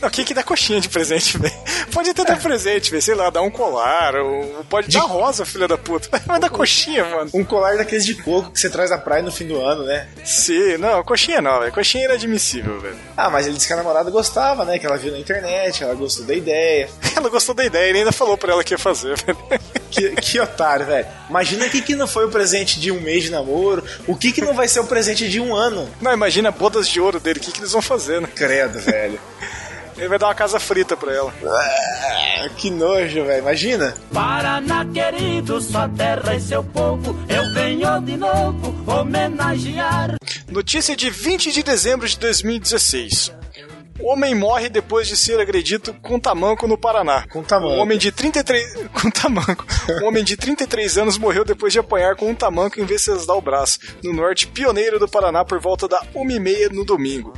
Não, 0.00 0.10
quem 0.10 0.24
que 0.24 0.34
dá 0.34 0.42
coxinha 0.42 0.80
de 0.80 0.88
presente, 0.88 1.38
velho? 1.38 1.54
Pode 1.92 2.10
até 2.10 2.24
dar 2.24 2.38
presente, 2.38 2.90
velho. 2.90 3.02
Sei 3.02 3.14
lá, 3.14 3.30
dar 3.30 3.42
um 3.42 3.50
colar, 3.50 4.14
ou 4.16 4.64
pode 4.68 4.88
dar 4.88 5.00
rosa, 5.02 5.44
filha 5.44 5.66
da 5.66 5.76
puta. 5.76 6.08
Mas 6.26 6.40
dá 6.40 6.48
coxinha, 6.48 7.04
mano. 7.04 7.30
Um 7.34 7.44
colar 7.44 7.76
daqueles 7.76 8.04
de 8.04 8.14
coco 8.14 8.50
que 8.50 8.60
você 8.60 8.70
traz 8.70 8.90
da 8.90 8.98
praia 8.98 9.22
no 9.22 9.32
fim 9.32 9.46
do 9.46 9.60
ano, 9.60 9.84
né? 9.84 10.08
Sim, 10.24 10.76
não, 10.78 11.02
coxinha 11.02 11.40
não, 11.40 11.60
velho. 11.60 11.72
Coxinha 11.72 12.04
é 12.04 12.06
inadmissível, 12.06 12.80
velho. 12.80 12.96
Ah, 13.16 13.30
mas 13.30 13.46
ele 13.46 13.56
disse 13.56 13.66
que 13.66 13.72
a 13.72 13.76
namorada 13.76 14.10
gostava, 14.10 14.64
né? 14.64 14.78
Que 14.78 14.86
ela 14.86 14.96
viu 14.96 15.12
na 15.12 15.18
internet, 15.18 15.82
ela 15.82 15.94
gostou 15.94 16.24
da 16.24 16.34
ideia. 16.34 16.88
Ela 17.18 17.28
gostou 17.30 17.52
da 17.52 17.64
ideia, 17.64 17.88
ele 17.88 17.98
ainda 17.98 18.12
falou 18.12 18.38
pra 18.38 18.52
ela 18.52 18.62
que 18.62 18.72
ia 18.72 18.78
fazer, 18.78 19.16
velho. 19.16 19.36
Que, 19.90 20.10
que 20.10 20.38
otário, 20.38 20.86
velho. 20.86 21.04
Imagina 21.28 21.66
o 21.66 21.70
que, 21.70 21.82
que 21.82 21.96
não 21.96 22.06
foi 22.06 22.24
o 22.24 22.30
presente 22.30 22.78
de 22.78 22.92
um 22.92 23.00
mês 23.00 23.24
de 23.24 23.30
namoro, 23.30 23.82
o 24.06 24.14
que, 24.14 24.30
que 24.30 24.40
não 24.40 24.54
vai 24.54 24.68
ser 24.68 24.78
o 24.78 24.86
presente 24.86 25.28
de 25.28 25.40
um 25.40 25.52
ano. 25.52 25.88
Não, 26.00 26.12
imagina 26.12 26.52
bodas 26.52 26.88
de 26.88 27.00
ouro 27.00 27.18
dele, 27.18 27.40
o 27.40 27.42
que, 27.42 27.50
que 27.50 27.58
eles 27.58 27.72
vão 27.72 27.82
fazer, 27.82 28.20
né? 28.20 28.28
Credo, 28.32 28.78
velho. 28.78 29.18
Ele 29.98 30.08
vai 30.08 30.18
dar 30.18 30.28
uma 30.28 30.34
casa 30.34 30.60
frita 30.60 30.96
pra 30.96 31.12
ela. 31.12 31.34
Ah, 31.44 32.48
que 32.56 32.70
nojo, 32.70 33.24
velho. 33.24 33.42
Imagina. 33.42 33.94
Paraná 34.12 34.84
querido, 34.86 35.60
sua 35.60 35.88
terra 35.88 36.36
e 36.36 36.40
seu 36.40 36.62
povo, 36.62 37.16
eu 37.28 37.52
venho 37.52 38.00
de 38.02 38.16
novo 38.16 38.74
homenagear. 38.86 40.14
Notícia 40.48 40.96
de 40.96 41.10
20 41.10 41.52
de 41.52 41.62
dezembro 41.62 42.08
de 42.08 42.18
2016. 42.18 43.32
O 44.00 44.12
homem 44.12 44.32
morre 44.32 44.68
depois 44.68 45.08
de 45.08 45.16
ser 45.16 45.40
agredido 45.40 45.92
com 45.94 46.20
tamanco 46.20 46.68
no 46.68 46.78
Paraná. 46.78 47.26
Com 47.32 47.42
tamanco. 47.42 47.74
Um 47.74 47.80
homem 47.80 47.98
de 47.98 48.12
33 48.12 48.74
com 48.94 49.10
tamanco. 49.10 49.66
Um 50.00 50.06
homem 50.06 50.22
de 50.22 50.36
33 50.36 50.98
anos 50.98 51.18
morreu 51.18 51.44
depois 51.44 51.72
de 51.72 51.80
apanhar 51.80 52.14
com 52.14 52.30
um 52.30 52.34
tamanco 52.34 52.80
em 52.80 52.84
Venceslau 52.84 53.40
Brás, 53.40 53.78
no 54.02 54.12
norte 54.12 54.46
pioneiro 54.46 55.00
do 55.00 55.08
Paraná 55.08 55.44
por 55.44 55.58
volta 55.58 55.88
da 55.88 56.00
1h30 56.14 56.70
no 56.70 56.84
domingo. 56.84 57.32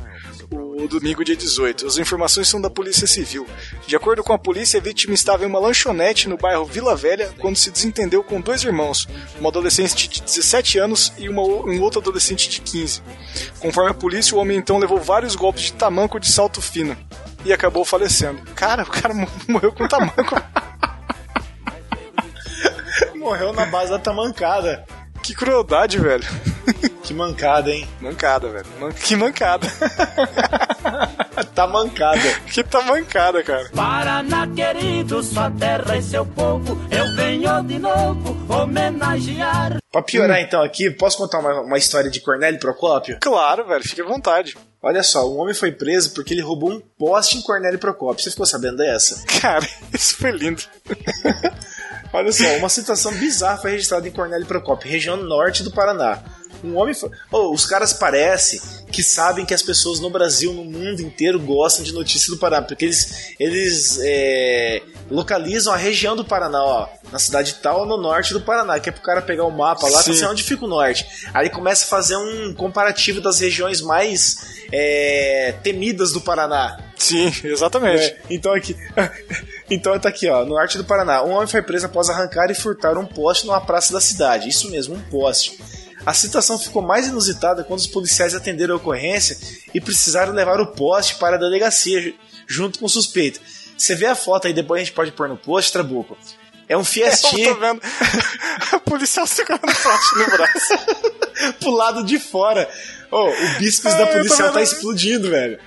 O 0.81 0.87
domingo, 0.87 1.23
dia 1.23 1.35
18. 1.35 1.85
As 1.85 1.97
informações 1.97 2.47
são 2.49 2.59
da 2.59 2.69
Polícia 2.69 3.05
Civil. 3.05 3.45
De 3.85 3.95
acordo 3.95 4.23
com 4.23 4.33
a 4.33 4.39
polícia, 4.39 4.79
a 4.79 4.83
vítima 4.83 5.13
estava 5.13 5.43
em 5.43 5.47
uma 5.47 5.59
lanchonete 5.59 6.27
no 6.27 6.37
bairro 6.37 6.65
Vila 6.65 6.95
Velha 6.95 7.31
quando 7.37 7.55
se 7.55 7.69
desentendeu 7.69 8.23
com 8.23 8.41
dois 8.41 8.63
irmãos, 8.63 9.07
uma 9.39 9.49
adolescente 9.49 10.07
de 10.07 10.21
17 10.21 10.79
anos 10.79 11.13
e 11.17 11.29
uma, 11.29 11.41
um 11.43 11.79
outro 11.81 11.99
adolescente 12.01 12.49
de 12.49 12.61
15. 12.61 13.01
Conforme 13.59 13.91
a 13.91 13.93
polícia, 13.93 14.35
o 14.35 14.39
homem 14.39 14.57
então 14.57 14.77
levou 14.79 14.99
vários 14.99 15.35
golpes 15.35 15.63
de 15.63 15.73
tamanco 15.73 16.19
de 16.19 16.31
salto 16.31 16.61
fino 16.61 16.97
e 17.45 17.53
acabou 17.53 17.85
falecendo. 17.85 18.41
Cara, 18.55 18.83
o 18.83 18.87
cara 18.87 19.13
mo- 19.13 19.27
morreu 19.47 19.71
com 19.71 19.87
tamanco. 19.87 20.35
Morreu 23.15 23.53
na 23.53 23.65
base 23.67 23.91
da 23.91 23.99
tamancada. 23.99 24.83
Que 25.21 25.33
crueldade, 25.35 25.99
velho. 25.99 26.23
Que 27.03 27.15
mancada, 27.15 27.71
hein? 27.71 27.85
Mancada, 27.99 28.47
velho. 28.49 28.65
Man- 28.79 28.91
Que 28.91 29.15
mancada. 29.15 29.67
Tá 31.55 31.65
mancada. 31.67 32.19
que 32.53 32.63
tamancada, 32.63 33.43
cara. 33.43 33.69
Paraná 33.75 34.47
querido, 34.47 35.21
sua 35.23 35.49
terra 35.51 35.97
e 35.97 36.01
seu 36.03 36.25
povo, 36.25 36.77
eu 36.91 37.15
venho 37.15 37.61
de 37.63 37.79
novo 37.79 38.37
homenagear. 38.53 39.77
Pra 39.91 40.01
piorar 40.01 40.39
então 40.41 40.61
aqui, 40.63 40.89
posso 40.91 41.17
contar 41.17 41.39
uma, 41.39 41.61
uma 41.61 41.77
história 41.77 42.09
de 42.09 42.21
Cornélio 42.21 42.59
Procópio? 42.59 43.17
Claro, 43.19 43.67
velho. 43.67 43.83
Fique 43.83 44.01
à 44.01 44.05
vontade. 44.05 44.55
Olha 44.81 45.03
só, 45.03 45.27
um 45.29 45.39
homem 45.39 45.53
foi 45.53 45.71
preso 45.71 46.13
porque 46.13 46.33
ele 46.33 46.41
roubou 46.41 46.71
um 46.71 46.79
poste 46.97 47.37
em 47.37 47.41
Cornélio 47.41 47.79
Procópio. 47.79 48.23
Você 48.23 48.29
ficou 48.31 48.45
sabendo 48.45 48.77
dessa? 48.77 49.23
Cara, 49.41 49.67
isso 49.93 50.15
foi 50.17 50.31
lindo. 50.31 50.61
Olha 52.13 52.31
só, 52.31 52.45
uma 52.57 52.69
situação 52.69 53.13
bizarra 53.13 53.57
foi 53.57 53.71
registrada 53.71 54.07
em 54.07 54.11
Cornélio 54.11 54.45
Procópio, 54.45 54.89
região 54.89 55.17
norte 55.17 55.63
do 55.63 55.71
Paraná. 55.71 56.21
Um 56.63 56.77
homem 56.77 56.93
foi... 56.93 57.09
Oh, 57.31 57.53
os 57.53 57.65
caras 57.65 57.93
parecem 57.93 58.61
que 58.91 59.01
sabem 59.01 59.45
que 59.45 59.53
as 59.53 59.63
pessoas 59.63 59.99
no 59.99 60.09
Brasil, 60.09 60.53
no 60.53 60.65
mundo 60.65 61.01
inteiro, 61.01 61.39
gostam 61.39 61.83
de 61.83 61.93
notícias 61.93 62.27
do 62.27 62.37
Paraná, 62.37 62.65
porque 62.65 62.85
eles, 62.85 63.33
eles 63.39 63.99
é, 64.03 64.81
localizam 65.09 65.73
a 65.73 65.77
região 65.77 66.15
do 66.15 66.25
Paraná, 66.25 66.63
ó, 66.63 66.87
na 67.11 67.17
cidade 67.17 67.55
tal, 67.55 67.85
no 67.85 67.97
norte 67.97 68.33
do 68.33 68.41
Paraná, 68.41 68.79
que 68.79 68.89
é 68.89 68.91
pro 68.91 69.01
cara 69.01 69.21
pegar 69.21 69.45
o 69.45 69.51
mapa 69.51 69.87
lá 69.87 70.03
e 70.05 70.11
assim, 70.11 70.25
onde 70.25 70.43
fica 70.43 70.65
o 70.65 70.67
norte. 70.67 71.07
Aí 71.33 71.49
começa 71.49 71.85
a 71.85 71.87
fazer 71.87 72.17
um 72.17 72.53
comparativo 72.53 73.21
das 73.21 73.39
regiões 73.39 73.81
mais 73.81 74.61
é, 74.71 75.55
temidas 75.63 76.11
do 76.11 76.21
Paraná. 76.21 76.77
Sim, 76.97 77.33
exatamente. 77.43 78.03
É, 78.03 78.17
então 78.29 78.53
aqui. 78.53 78.75
Então 79.73 79.97
tá 79.97 80.09
aqui, 80.09 80.27
ó, 80.29 80.43
no 80.43 80.49
norte 80.55 80.77
do 80.77 80.83
Paraná. 80.83 81.23
Um 81.23 81.31
homem 81.31 81.47
foi 81.47 81.61
preso 81.61 81.85
após 81.85 82.09
arrancar 82.09 82.51
e 82.51 82.53
furtar 82.55 82.97
um 82.97 83.05
poste 83.05 83.45
numa 83.47 83.61
praça 83.61 83.93
da 83.93 84.01
cidade. 84.01 84.49
Isso 84.49 84.69
mesmo, 84.69 84.95
um 84.95 85.01
poste. 85.03 85.57
A 86.05 86.13
situação 86.13 86.59
ficou 86.59 86.81
mais 86.81 87.07
inusitada 87.07 87.63
quando 87.63 87.79
os 87.79 87.87
policiais 87.87 88.35
atenderam 88.35 88.73
a 88.73 88.77
ocorrência 88.77 89.37
e 89.73 89.79
precisaram 89.79 90.33
levar 90.33 90.59
o 90.59 90.67
poste 90.73 91.15
para 91.15 91.35
a 91.37 91.39
delegacia 91.39 92.01
ju- 92.01 92.13
junto 92.47 92.79
com 92.79 92.85
o 92.85 92.89
suspeito. 92.89 93.39
Você 93.77 93.95
vê 93.95 94.07
a 94.07 94.15
foto 94.15 94.47
aí, 94.47 94.53
depois 94.53 94.81
a 94.81 94.83
gente 94.83 94.93
pode 94.93 95.11
pôr 95.11 95.29
no 95.29 95.37
post, 95.37 95.71
Trabuco. 95.71 96.17
É 96.67 96.75
um 96.75 96.79
Eu 96.81 96.85
fiestinha 96.85 97.53
tô 97.53 97.59
vendo. 97.59 97.81
o 98.75 98.79
policial 98.81 99.25
segurando 99.27 99.63
o 99.63 99.75
poste 99.75 100.17
no 100.17 100.25
braço. 100.31 100.73
pro 101.61 101.71
lado 101.71 102.03
de 102.03 102.17
fora. 102.19 102.67
Oh, 103.11 103.29
o 103.29 103.59
bíceps 103.59 103.93
Ah, 103.93 103.97
da 103.97 104.03
eu 104.03 104.17
policial 104.17 104.47
tá 104.51 104.59
vendo. 104.59 104.63
explodindo, 104.63 105.29
velho. 105.29 105.59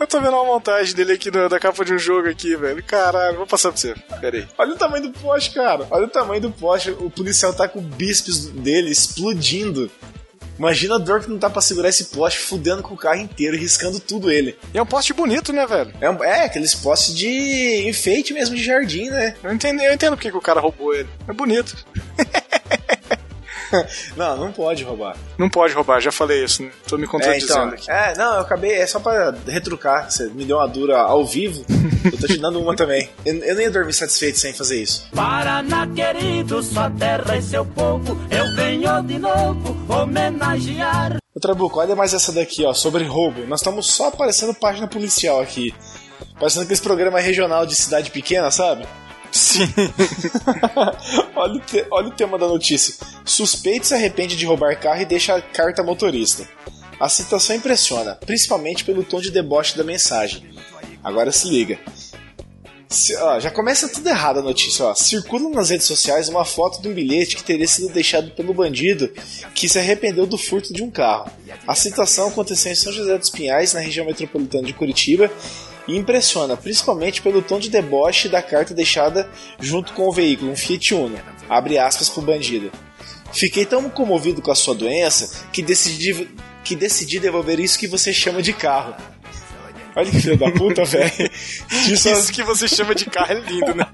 Eu 0.00 0.06
tô 0.06 0.18
vendo 0.18 0.32
uma 0.32 0.44
montagem 0.46 0.94
dele 0.94 1.12
aqui 1.12 1.30
no- 1.30 1.46
da 1.48 1.60
capa 1.60 1.84
de 1.84 1.92
um 1.92 1.98
jogo 1.98 2.26
aqui, 2.28 2.56
velho. 2.56 2.82
Caralho, 2.82 3.36
vou 3.36 3.46
passar 3.46 3.70
pra 3.70 3.78
você. 3.78 3.94
Pera 4.20 4.38
aí. 4.38 4.48
Olha 4.56 4.72
o 4.72 4.76
tamanho 4.78 5.02
do 5.02 5.10
poste, 5.12 5.50
cara. 5.52 5.86
Olha 5.90 6.06
o 6.06 6.08
tamanho 6.08 6.40
do 6.40 6.50
poste. 6.50 6.90
O 6.90 7.10
policial 7.10 7.52
tá 7.52 7.68
com 7.68 7.80
o 7.80 7.82
bíceps 7.82 8.46
dele 8.46 8.90
explodindo. 8.90 9.90
Imagina 10.58 10.96
a 10.96 10.98
dor 10.98 11.20
que 11.22 11.30
não 11.30 11.38
tá 11.38 11.48
pra 11.50 11.60
segurar 11.62 11.88
esse 11.88 12.06
poste, 12.06 12.38
fudendo 12.38 12.82
com 12.82 12.94
o 12.94 12.96
carro 12.96 13.20
inteiro, 13.20 13.56
riscando 13.56 13.98
tudo 14.00 14.30
ele. 14.30 14.58
E 14.74 14.78
é 14.78 14.82
um 14.82 14.86
poste 14.86 15.12
bonito, 15.14 15.52
né, 15.52 15.66
velho? 15.66 15.92
É, 16.00 16.10
um- 16.10 16.22
é 16.24 16.44
aqueles 16.44 16.74
postes 16.74 17.14
de 17.14 17.86
enfeite 17.88 18.32
mesmo 18.34 18.56
de 18.56 18.62
jardim, 18.62 19.08
né? 19.10 19.34
Eu 19.42 19.52
entendo, 19.52 19.80
eu 19.82 19.92
entendo 19.92 20.16
porque 20.16 20.30
que 20.30 20.36
o 20.36 20.40
cara 20.40 20.60
roubou 20.60 20.94
ele. 20.94 21.08
É 21.28 21.32
bonito. 21.32 21.76
Não, 24.16 24.36
não 24.36 24.52
pode 24.52 24.82
roubar. 24.84 25.16
Não 25.38 25.48
pode 25.48 25.72
roubar, 25.74 26.00
já 26.00 26.10
falei 26.12 26.44
isso, 26.44 26.62
né? 26.62 26.70
Tô 26.88 26.96
me 26.98 27.04
É, 27.04 27.06
contradizendo 27.06 27.52
então, 27.52 27.68
aqui. 27.68 27.90
é, 27.90 28.14
não, 28.16 28.34
eu 28.34 28.40
acabei, 28.40 28.72
é 28.72 28.86
só 28.86 28.98
pra 29.00 29.34
retrucar. 29.46 30.10
Você 30.10 30.26
me 30.28 30.44
deu 30.44 30.56
uma 30.58 30.66
dura 30.68 30.98
ao 30.98 31.24
vivo, 31.24 31.64
eu 32.04 32.18
tô 32.18 32.26
te 32.26 32.38
dando 32.38 32.60
uma 32.60 32.74
também. 32.74 33.08
Eu, 33.24 33.34
eu 33.36 33.54
nem 33.54 33.64
ia 33.66 33.70
dormir 33.70 33.92
satisfeito 33.92 34.38
sem 34.38 34.52
fazer 34.52 34.82
isso. 34.82 35.06
Paraná 35.14 35.86
querido, 35.86 36.62
sua 36.62 36.90
terra 36.90 37.36
e 37.36 37.42
seu 37.42 37.64
povo, 37.64 38.16
eu 38.30 38.56
venho 38.56 39.02
de 39.02 39.18
novo 39.18 39.76
homenagear. 39.92 41.16
Ô 41.34 41.38
Trabuco, 41.40 41.78
olha 41.80 41.94
mais 41.94 42.12
essa 42.12 42.32
daqui, 42.32 42.64
ó, 42.64 42.72
sobre 42.74 43.04
roubo. 43.04 43.46
Nós 43.46 43.60
estamos 43.60 43.86
só 43.90 44.08
aparecendo 44.08 44.52
página 44.54 44.86
policial 44.88 45.40
aqui. 45.40 45.72
Parecendo 46.38 46.64
aqueles 46.64 46.80
programas 46.80 47.24
regional 47.24 47.64
de 47.66 47.74
cidade 47.74 48.10
pequena, 48.10 48.50
sabe? 48.50 48.86
Sim. 49.32 49.60
olha, 51.36 51.54
o 51.54 51.60
te- 51.60 51.86
olha 51.90 52.08
o 52.08 52.12
tema 52.12 52.38
da 52.38 52.48
notícia. 52.48 52.94
Suspeito 53.24 53.86
se 53.86 53.94
arrepende 53.94 54.36
de 54.36 54.46
roubar 54.46 54.78
carro 54.78 55.00
e 55.00 55.06
deixa 55.06 55.34
a 55.36 55.42
carta 55.42 55.82
motorista. 55.82 56.48
A 56.98 57.08
situação 57.08 57.56
impressiona, 57.56 58.14
principalmente 58.26 58.84
pelo 58.84 59.02
tom 59.04 59.20
de 59.20 59.30
deboche 59.30 59.76
da 59.76 59.84
mensagem. 59.84 60.50
Agora 61.02 61.32
se 61.32 61.48
liga. 61.48 61.78
Se- 62.88 63.16
ó, 63.16 63.38
já 63.38 63.50
começa 63.52 63.88
tudo 63.88 64.08
errado 64.08 64.40
a 64.40 64.42
notícia. 64.42 64.84
Ó. 64.84 64.94
Circula 64.94 65.48
nas 65.50 65.70
redes 65.70 65.86
sociais 65.86 66.28
uma 66.28 66.44
foto 66.44 66.82
de 66.82 66.88
um 66.88 66.92
bilhete 66.92 67.36
que 67.36 67.44
teria 67.44 67.66
sido 67.68 67.88
deixado 67.92 68.32
pelo 68.32 68.52
bandido 68.52 69.08
que 69.54 69.68
se 69.68 69.78
arrependeu 69.78 70.26
do 70.26 70.36
furto 70.36 70.72
de 70.74 70.82
um 70.82 70.90
carro. 70.90 71.30
A 71.66 71.74
situação 71.76 72.28
aconteceu 72.28 72.72
em 72.72 72.74
São 72.74 72.92
José 72.92 73.16
dos 73.16 73.30
Pinhais, 73.30 73.72
na 73.72 73.80
região 73.80 74.04
metropolitana 74.04 74.66
de 74.66 74.72
Curitiba, 74.74 75.30
e 75.90 75.96
impressiona, 75.96 76.56
principalmente 76.56 77.20
pelo 77.20 77.42
tom 77.42 77.58
de 77.58 77.68
deboche 77.68 78.28
da 78.28 78.40
carta 78.40 78.72
deixada 78.72 79.28
junto 79.58 79.92
com 79.92 80.08
o 80.08 80.12
veículo, 80.12 80.52
um 80.52 80.56
Fiat 80.56 80.94
Uno. 80.94 81.18
Abre 81.48 81.78
aspas 81.78 82.08
pro 82.08 82.22
bandido. 82.22 82.70
Fiquei 83.32 83.66
tão 83.66 83.90
comovido 83.90 84.40
com 84.40 84.50
a 84.50 84.54
sua 84.54 84.74
doença 84.74 85.46
que 85.52 85.62
decidi, 85.62 86.28
que 86.62 86.76
decidi 86.76 87.18
devolver 87.18 87.58
isso 87.58 87.78
que 87.78 87.88
você 87.88 88.12
chama 88.12 88.40
de 88.40 88.52
carro. 88.52 88.94
Olha 89.96 90.08
que 90.08 90.20
filho 90.20 90.38
da 90.38 90.50
puta, 90.52 90.84
velho. 90.86 91.10
Disso 91.84 92.08
Isso 92.08 92.32
que 92.32 92.44
você 92.44 92.68
chama 92.68 92.94
de 92.94 93.06
carro 93.06 93.32
é 93.32 93.40
lindo, 93.40 93.74
né? 93.74 93.84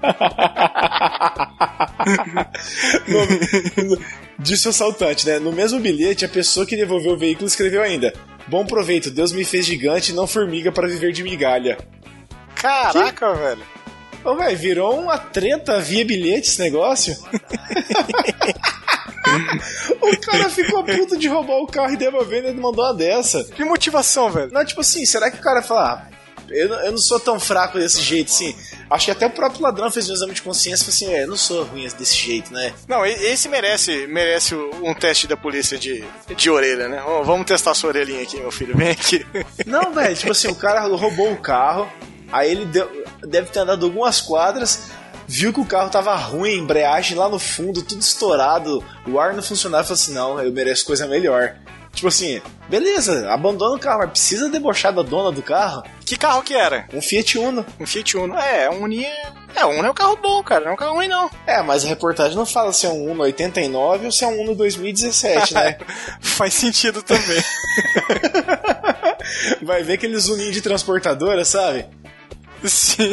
no, 3.83 3.99
disse 4.37 4.67
o 4.67 4.69
assaltante, 4.69 5.25
né? 5.25 5.39
No 5.39 5.51
mesmo 5.51 5.79
bilhete, 5.79 6.23
a 6.23 6.29
pessoa 6.29 6.65
que 6.65 6.75
devolveu 6.75 7.13
o 7.13 7.17
veículo 7.17 7.47
escreveu 7.47 7.81
ainda: 7.81 8.13
Bom 8.47 8.65
proveito, 8.65 9.11
Deus 9.11 9.31
me 9.31 9.43
fez 9.43 9.65
gigante 9.65 10.11
e 10.11 10.15
não 10.15 10.25
formiga 10.25 10.71
para 10.71 10.87
viver 10.87 11.11
de 11.11 11.23
migalha. 11.23 11.77
Caraca, 12.55 13.33
velho. 13.33 13.63
Ô, 14.23 14.35
velho, 14.35 14.57
virou 14.57 14.99
uma 14.99 15.17
treta 15.17 15.79
via 15.79 16.05
bilhete 16.05 16.49
esse 16.49 16.59
negócio? 16.59 17.15
o 20.01 20.17
cara 20.19 20.49
ficou 20.49 20.83
puto 20.83 21.17
de 21.17 21.27
roubar 21.27 21.57
o 21.57 21.67
carro 21.67 21.93
e 21.93 21.97
devolver 21.97 22.43
e 22.43 22.47
ele 22.47 22.59
mandou 22.59 22.83
uma 22.85 22.93
dessa. 22.93 23.43
Que 23.43 23.63
motivação, 23.63 24.29
velho. 24.29 24.51
Não, 24.51 24.65
tipo 24.65 24.81
assim, 24.81 25.05
será 25.05 25.29
que 25.29 25.39
o 25.39 25.43
cara 25.43 25.61
fala, 25.61 25.93
ah, 25.93 26.16
eu, 26.49 26.69
não- 26.69 26.79
eu 26.85 26.91
não 26.91 26.97
sou 26.97 27.19
tão 27.19 27.39
fraco 27.39 27.77
desse 27.79 28.01
jeito, 28.01 28.31
assim. 28.31 28.55
Acho 28.89 29.05
que 29.05 29.11
até 29.11 29.25
o 29.27 29.29
próprio 29.29 29.61
ladrão 29.61 29.89
fez 29.91 30.09
um 30.09 30.13
exame 30.13 30.33
de 30.33 30.41
consciência 30.41 30.83
e 30.83 30.85
falou 30.85 30.95
assim, 30.95 31.13
é, 31.19 31.23
eu 31.23 31.27
não 31.27 31.37
sou 31.37 31.63
ruim 31.63 31.87
desse 31.97 32.15
jeito, 32.15 32.53
né? 32.53 32.73
Não, 32.87 33.05
esse 33.05 33.49
merece, 33.49 34.07
merece 34.07 34.55
um 34.55 34.93
teste 34.93 35.27
da 35.27 35.35
polícia 35.37 35.77
de, 35.77 36.03
de 36.35 36.49
orelha, 36.49 36.87
né? 36.87 37.01
Vamos 37.23 37.45
testar 37.45 37.73
sua 37.73 37.89
orelhinha 37.89 38.21
aqui, 38.23 38.37
meu 38.39 38.51
filho. 38.51 38.75
Vem 38.77 38.91
aqui. 38.91 39.25
Não, 39.65 39.93
velho, 39.93 40.15
tipo 40.15 40.31
assim, 40.31 40.47
o 40.47 40.55
cara 40.55 40.81
roubou 40.87 41.31
o 41.31 41.37
carro, 41.37 41.91
aí 42.31 42.51
ele 42.51 42.65
deu- 42.65 42.89
deve 43.21 43.49
ter 43.49 43.59
andado 43.59 43.85
algumas 43.85 44.21
quadras, 44.21 44.83
viu 45.27 45.51
que 45.51 45.59
o 45.59 45.65
carro 45.65 45.89
tava 45.89 46.15
ruim, 46.15 46.57
embreagem 46.57 47.17
lá 47.17 47.27
no 47.27 47.37
fundo, 47.39 47.81
tudo 47.81 47.99
estourado, 48.01 48.81
o 49.05 49.19
ar 49.19 49.33
não 49.33 49.43
funcionava, 49.43 49.83
falou 49.83 49.95
assim, 49.95 50.13
não, 50.13 50.39
eu 50.41 50.51
mereço 50.51 50.85
coisa 50.85 51.05
melhor. 51.07 51.55
Tipo 51.97 52.09
assim, 52.09 52.39
beleza, 52.69 53.27
abandona 53.33 53.75
o 53.75 53.79
carro, 53.79 54.01
mas 54.01 54.11
precisa 54.11 54.49
debochar 54.49 54.93
da 54.93 55.01
dona 55.01 55.31
do 55.31 55.41
carro? 55.41 55.81
Que 56.05 56.15
carro 56.15 56.43
que 56.43 56.53
era? 56.53 56.87
Um 56.93 57.01
Fiat 57.01 57.39
Uno. 57.39 57.65
Um 57.79 57.87
Fiat 57.87 58.15
Uno. 58.15 58.37
É, 58.37 58.69
um 58.69 58.83
Uno 58.83 59.01
é... 59.01 59.31
É, 59.55 59.65
um 59.65 59.79
Uno 59.79 59.87
é 59.87 59.89
um 59.89 59.95
carro 59.95 60.15
bom, 60.21 60.43
cara. 60.43 60.63
Não 60.63 60.71
é 60.71 60.73
um 60.75 60.77
carro 60.77 60.93
ruim, 60.93 61.07
não. 61.07 61.27
É, 61.47 61.63
mas 61.63 61.83
a 61.83 61.87
reportagem 61.87 62.37
não 62.37 62.45
fala 62.45 62.71
se 62.71 62.85
é 62.85 62.89
um 62.89 63.09
Uno 63.11 63.23
89 63.23 64.05
ou 64.05 64.11
se 64.11 64.23
é 64.23 64.27
um 64.27 64.41
Uno 64.41 64.53
2017, 64.53 65.55
né? 65.55 65.79
Faz 66.21 66.53
sentido 66.53 67.01
também. 67.01 67.43
Vai 69.63 69.81
ver 69.81 69.93
aqueles 69.93 70.27
uninhos 70.27 70.53
de 70.53 70.61
transportadora, 70.61 71.43
sabe? 71.43 71.87
Sim. 72.67 73.11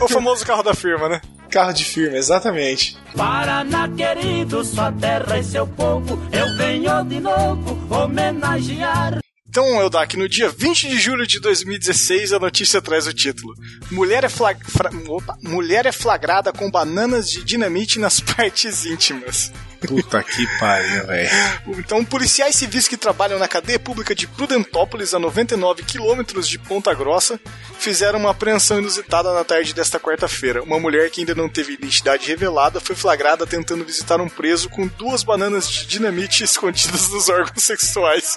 O 0.00 0.08
famoso 0.08 0.44
carro 0.46 0.62
da 0.62 0.74
firma, 0.74 1.08
né? 1.08 1.20
Carro 1.50 1.72
de 1.72 1.84
firma, 1.84 2.16
exatamente. 2.16 2.96
Paraná 3.16 3.88
querido, 3.88 4.64
sua 4.64 4.92
terra 4.92 5.38
e 5.38 5.44
seu 5.44 5.66
povo, 5.66 6.18
eu 6.32 6.56
venho 6.56 7.04
de 7.04 7.20
novo 7.20 7.78
homenagear. 7.94 9.18
Então, 9.48 9.80
Eldak, 9.80 10.14
no 10.16 10.28
dia 10.28 10.50
20 10.50 10.88
de 10.88 10.98
julho 10.98 11.26
de 11.26 11.40
2016, 11.40 12.34
a 12.34 12.38
notícia 12.38 12.82
traz 12.82 13.06
o 13.06 13.14
título: 13.14 13.54
Mulher 13.90 14.22
é, 14.24 14.28
flag... 14.28 14.60
fra- 14.70 14.90
opa. 15.08 15.36
Mulher 15.42 15.86
é 15.86 15.92
flagrada 15.92 16.52
com 16.52 16.70
bananas 16.70 17.30
de 17.30 17.42
dinamite 17.42 17.98
nas 17.98 18.20
partes 18.20 18.84
íntimas. 18.84 19.50
Puta 19.86 20.22
que 20.22 20.46
pariu, 20.58 21.06
velho. 21.06 21.30
Então, 21.78 22.04
policiais 22.04 22.56
civis 22.56 22.88
que 22.88 22.96
trabalham 22.96 23.38
na 23.38 23.46
cadeia 23.46 23.78
pública 23.78 24.14
de 24.14 24.26
Prudentópolis, 24.26 25.14
a 25.14 25.18
99 25.18 25.82
quilômetros 25.84 26.48
de 26.48 26.58
Ponta 26.58 26.92
Grossa, 26.92 27.38
fizeram 27.78 28.18
uma 28.18 28.30
apreensão 28.30 28.78
inusitada 28.78 29.32
na 29.32 29.44
tarde 29.44 29.72
desta 29.72 30.00
quarta-feira. 30.00 30.62
Uma 30.62 30.80
mulher 30.80 31.10
que 31.10 31.20
ainda 31.20 31.34
não 31.34 31.48
teve 31.48 31.74
identidade 31.74 32.26
revelada 32.26 32.80
foi 32.80 32.96
flagrada 32.96 33.46
tentando 33.46 33.84
visitar 33.84 34.20
um 34.20 34.28
preso 34.28 34.68
com 34.68 34.86
duas 34.86 35.22
bananas 35.22 35.70
de 35.70 35.86
dinamite 35.86 36.42
escondidas 36.44 37.08
nos 37.10 37.28
órgãos 37.28 37.62
sexuais. 37.62 38.36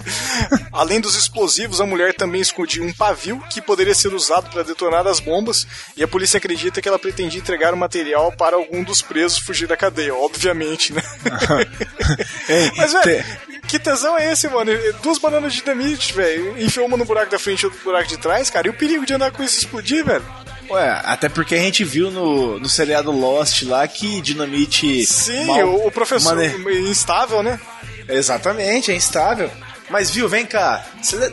Além 0.72 1.02
dos 1.02 1.16
explosivos, 1.16 1.82
a 1.82 1.86
mulher 1.86 2.14
também 2.14 2.42
escondia 2.42 2.84
um 2.84 2.94
pavio 2.94 3.42
que 3.50 3.62
poderia 3.62 3.96
ser 3.96 4.14
usado 4.14 4.50
para 4.52 4.64
detonar 4.64 5.08
as 5.08 5.20
bombas, 5.20 5.66
e 5.98 6.04
a 6.04 6.08
polícia 6.08 6.38
acredita 6.38 6.82
que 6.82 6.88
ela 6.88 7.00
pretendia 7.00 7.40
entregar 7.40 7.74
o 7.74 7.78
material 7.78 8.32
para 8.32 8.56
algum 8.56 8.84
dos 8.84 9.02
presos 9.02 9.40
fugir 9.40 9.68
da 9.68 9.76
cadeia, 9.76 10.14
obviamente, 10.14 10.94
né? 10.94 11.02
Mas, 12.78 12.94
velho, 12.94 13.24
que 13.68 13.80
tesão 13.80 14.18
é 14.18 14.32
esse, 14.32 14.48
mano? 14.50 14.72
Duas 15.02 15.18
bananas 15.18 15.54
de 15.54 15.62
dinamite, 15.62 16.14
velho. 16.14 16.62
Enfiou 16.62 16.86
uma 16.88 16.98
no 16.98 17.06
buraco 17.06 17.32
da 17.32 17.40
frente 17.40 17.62
e 17.62 17.66
outra 17.66 17.80
no 17.80 17.86
buraco 17.86 18.08
de 18.08 18.18
trás, 18.18 18.50
cara. 18.50 18.68
E 18.68 18.70
o 18.70 18.74
perigo 18.74 19.06
de 19.06 19.14
andar 19.14 19.32
com 19.32 19.44
isso 19.44 19.58
explodir, 19.60 20.06
velho? 20.06 20.24
Ué, 20.70 21.02
até 21.04 21.28
porque 21.28 21.56
a 21.56 21.58
gente 21.60 21.84
viu 21.84 22.10
no, 22.12 22.58
no 22.60 22.70
seriado 22.70 23.12
Lost 23.12 23.64
lá 23.64 23.86
que 23.88 24.22
dinamite. 24.22 25.06
Sim, 25.06 25.46
mal- 25.46 25.66
o, 25.68 25.88
o 25.88 25.92
professor 25.92 26.36
mane- 26.36 26.90
instável, 26.90 27.44
né? 27.44 27.60
Exatamente, 28.08 28.92
é 28.92 28.96
instável. 28.96 29.50
Mas 29.90 30.10
viu, 30.10 30.30
vem 30.30 30.46
cá. 30.46 30.86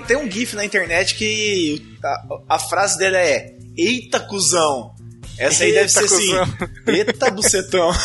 Tem 0.09 0.17
um 0.17 0.29
GIF 0.29 0.55
na 0.57 0.65
internet 0.65 1.15
que 1.15 1.87
a, 2.05 2.57
a 2.57 2.59
frase 2.59 2.99
dele 2.99 3.17
é: 3.17 3.53
Eita, 3.77 4.19
cuzão. 4.19 4.93
Essa 5.39 5.63
aí 5.63 5.71
deve 5.73 5.83
Eita, 5.89 6.01
ser 6.01 6.09
cuzão. 6.09 6.43
assim: 6.43 6.93
Eita, 6.93 7.31
bucetão. 7.31 7.93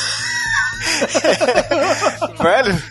Velho, 2.42 2.84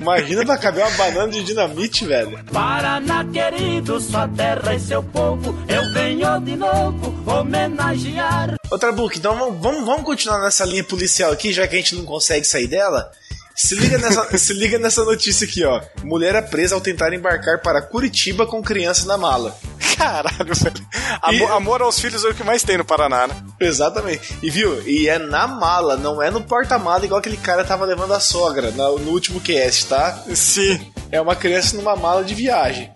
Imagina 0.00 0.44
pra 0.44 0.56
caber 0.56 0.84
uma 0.86 0.96
banana 0.96 1.28
de 1.30 1.42
dinamite, 1.42 2.06
velho. 2.06 2.42
Paraná 2.52 3.24
querido, 3.24 4.00
sua 4.00 4.26
terra 4.28 4.74
e 4.74 4.80
seu 4.80 5.02
povo, 5.02 5.54
eu 5.68 5.92
venho 5.92 6.40
de 6.40 6.56
novo 6.56 7.14
homenagear. 7.30 8.54
Ô 8.70 8.78
Trabuco, 8.78 9.16
então 9.16 9.36
vamos, 9.36 9.60
vamos, 9.60 9.84
vamos 9.84 10.04
continuar 10.04 10.40
nessa 10.40 10.64
linha 10.64 10.84
policial 10.84 11.32
aqui, 11.32 11.52
já 11.52 11.66
que 11.68 11.76
a 11.76 11.78
gente 11.78 11.94
não 11.94 12.04
consegue 12.04 12.46
sair 12.46 12.66
dela. 12.66 13.10
Se 13.56 13.74
liga, 13.74 13.96
nessa, 13.98 14.28
se 14.38 14.52
liga 14.52 14.78
nessa 14.78 15.04
notícia 15.04 15.46
aqui, 15.46 15.64
ó. 15.64 15.80
Mulher 16.04 16.34
é 16.34 16.42
presa 16.42 16.74
ao 16.74 16.80
tentar 16.80 17.12
embarcar 17.14 17.60
para 17.62 17.80
Curitiba 17.82 18.46
com 18.46 18.62
criança 18.62 19.06
na 19.06 19.16
mala. 19.16 19.56
caralho, 19.96 20.54
velho. 20.54 20.86
Amor, 21.22 21.48
E- 21.50 21.52
amor 21.52 21.82
aos 21.82 21.98
filhos 21.98 22.24
é 22.24 22.28
o 22.28 22.34
que 22.34 22.44
mais 22.44 22.62
tem 22.62 22.76
no 22.76 22.84
Paraná, 22.84 23.26
né? 23.26 23.34
Exatamente. 23.58 24.38
E 24.42 24.50
viu? 24.50 24.86
E 24.86 25.08
é 25.08 25.18
na 25.18 25.46
mala, 25.46 25.96
não 25.96 26.22
é 26.22 26.30
no 26.30 26.42
porta-mala 26.42 27.04
igual 27.04 27.18
aquele 27.18 27.38
cara 27.38 27.64
tava 27.64 27.86
levando 27.86 28.12
a 28.12 28.20
sogra 28.20 28.70
no, 28.72 28.98
no 28.98 29.10
último 29.10 29.40
cast, 29.40 29.86
tá? 29.86 30.22
Sim. 30.34 30.92
É 31.10 31.18
uma 31.20 31.34
criança 31.34 31.76
numa 31.76 31.96
mala 31.96 32.22
de 32.22 32.34
viagem. 32.34 32.92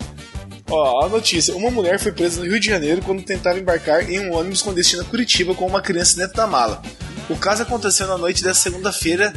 Ó, 0.68 1.04
a 1.04 1.08
notícia. 1.08 1.54
Uma 1.56 1.70
mulher 1.70 1.98
foi 1.98 2.12
presa 2.12 2.38
no 2.40 2.46
Rio 2.46 2.60
de 2.60 2.66
Janeiro 2.68 3.00
quando 3.02 3.22
tentava 3.22 3.58
embarcar 3.58 4.08
em 4.08 4.20
um 4.20 4.34
ônibus 4.34 4.62
com 4.62 4.72
destino 4.74 5.02
a 5.02 5.04
Curitiba 5.06 5.54
com 5.54 5.66
uma 5.66 5.80
criança 5.80 6.16
dentro 6.16 6.36
da 6.36 6.46
mala. 6.46 6.82
O 7.28 7.36
caso 7.36 7.62
aconteceu 7.62 8.06
na 8.06 8.18
noite 8.18 8.42
dessa 8.42 8.60
segunda-feira, 8.60 9.32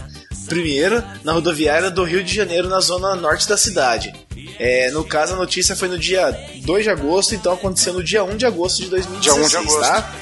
primeiro, 0.48 1.04
na 1.24 1.34
rodoviária 1.34 1.90
do 1.90 2.04
Rio 2.04 2.24
de 2.24 2.34
Janeiro, 2.34 2.70
na 2.70 2.80
zona 2.80 3.16
norte 3.16 3.48
da 3.48 3.58
cidade. 3.58 4.14
É, 4.60 4.92
no 4.92 5.04
caso, 5.04 5.34
a 5.34 5.38
notícia 5.38 5.76
foi 5.76 5.88
no 5.88 5.98
dia 5.98 6.36
2 6.64 6.84
de 6.84 6.90
agosto, 6.90 7.36
então 7.36 7.54
aconteceu 7.54 7.94
no 7.94 8.04
dia 8.04 8.24
1 8.24 8.38
de 8.38 8.46
agosto 8.46 8.84
de 8.84 8.90
2016, 8.90 9.22
Dia 9.22 9.34
1 9.34 9.48
de 9.48 9.58
agosto. 9.58 9.82
tá? 9.82 10.14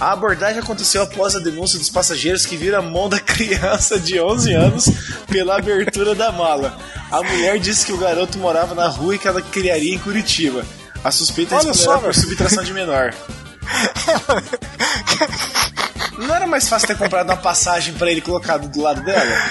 A 0.00 0.12
abordagem 0.12 0.58
aconteceu 0.60 1.02
após 1.02 1.36
a 1.36 1.38
denúncia 1.38 1.78
dos 1.78 1.90
passageiros 1.90 2.46
que 2.46 2.56
viram 2.56 2.78
a 2.78 2.82
mão 2.82 3.08
da 3.08 3.20
criança 3.20 3.98
de 3.98 4.20
11 4.20 4.52
anos 4.52 4.88
pela 5.28 5.56
abertura 5.56 6.14
da 6.14 6.32
mala. 6.32 6.76
A 7.10 7.22
mulher 7.22 7.58
disse 7.58 7.86
que 7.86 7.92
o 7.92 7.98
garoto 7.98 8.38
morava 8.38 8.74
na 8.74 8.88
rua 8.88 9.14
e 9.14 9.18
que 9.18 9.28
ela 9.28 9.42
criaria 9.42 9.94
em 9.94 9.98
Curitiba. 9.98 10.64
A 11.02 11.10
suspeita 11.10 11.60
só, 11.74 11.98
por 11.98 12.14
subtração 12.14 12.64
de 12.64 12.72
menor. 12.72 13.14
Não 16.18 16.34
era 16.34 16.46
mais 16.46 16.68
fácil 16.68 16.88
ter 16.88 16.96
comprado 16.96 17.28
uma 17.28 17.36
passagem 17.36 17.94
pra 17.94 18.10
ele 18.10 18.20
colocado 18.20 18.68
do 18.68 18.80
lado 18.80 19.02
dela? 19.02 19.50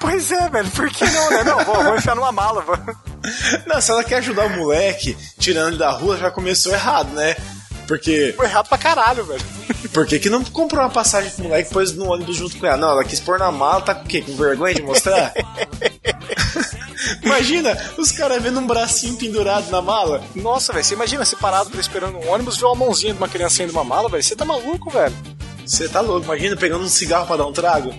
Pois 0.00 0.32
é, 0.32 0.48
velho. 0.48 0.70
Por 0.70 0.90
que 0.90 1.04
não, 1.04 1.30
né? 1.30 1.44
Não, 1.44 1.64
vou, 1.64 1.84
vou 1.84 1.96
enfiar 1.96 2.16
numa 2.16 2.32
mala. 2.32 2.62
Vou... 2.62 2.76
Não, 3.66 3.80
se 3.80 3.90
ela 3.90 4.02
quer 4.02 4.16
ajudar 4.16 4.46
o 4.46 4.56
moleque, 4.56 5.16
tirando 5.38 5.68
ele 5.68 5.78
da 5.78 5.90
rua, 5.90 6.16
já 6.16 6.30
começou 6.30 6.72
errado, 6.72 7.10
né? 7.12 7.36
Porque 7.86 8.32
Foi 8.36 8.46
errado 8.46 8.68
pra 8.68 8.78
caralho, 8.78 9.24
velho. 9.24 9.42
Por 9.92 10.06
que, 10.06 10.18
que 10.18 10.30
não 10.30 10.42
comprou 10.44 10.82
uma 10.82 10.90
passagem 10.90 11.30
pro 11.30 11.44
moleque 11.44 11.70
e 11.70 11.72
pôs 11.72 11.92
no 11.92 12.10
ônibus 12.10 12.36
junto 12.36 12.56
com 12.56 12.66
ela? 12.66 12.76
Não, 12.76 12.90
ela 12.90 13.04
quis 13.04 13.20
pôr 13.20 13.38
na 13.38 13.50
mala, 13.50 13.82
tá 13.82 13.94
com 13.94 14.04
o 14.04 14.08
quê? 14.08 14.22
Com 14.22 14.34
vergonha 14.34 14.74
de 14.74 14.82
mostrar? 14.82 15.32
Imagina 17.22 17.76
os 17.98 18.12
caras 18.12 18.42
vendo 18.42 18.60
um 18.60 18.66
bracinho 18.66 19.16
pendurado 19.16 19.70
na 19.70 19.82
mala. 19.82 20.22
Nossa, 20.34 20.72
velho. 20.72 20.84
Você 20.84 20.94
imagina 20.94 21.24
você 21.24 21.36
parado 21.36 21.70
pra 21.70 21.80
esperando 21.80 22.16
um 22.16 22.30
ônibus, 22.30 22.56
ver 22.56 22.66
uma 22.66 22.74
mãozinha 22.74 23.12
de 23.12 23.18
uma 23.18 23.28
criancinha 23.28 23.66
de 23.66 23.74
uma 23.74 23.84
mala, 23.84 24.08
velho. 24.08 24.22
Você 24.22 24.36
tá 24.36 24.44
maluco, 24.44 24.90
velho. 24.90 25.14
Você 25.66 25.88
tá 25.88 26.00
louco, 26.00 26.24
imagina 26.26 26.56
pegando 26.56 26.84
um 26.84 26.88
cigarro 26.88 27.26
pra 27.26 27.36
dar 27.36 27.46
um 27.46 27.52
trago. 27.52 27.94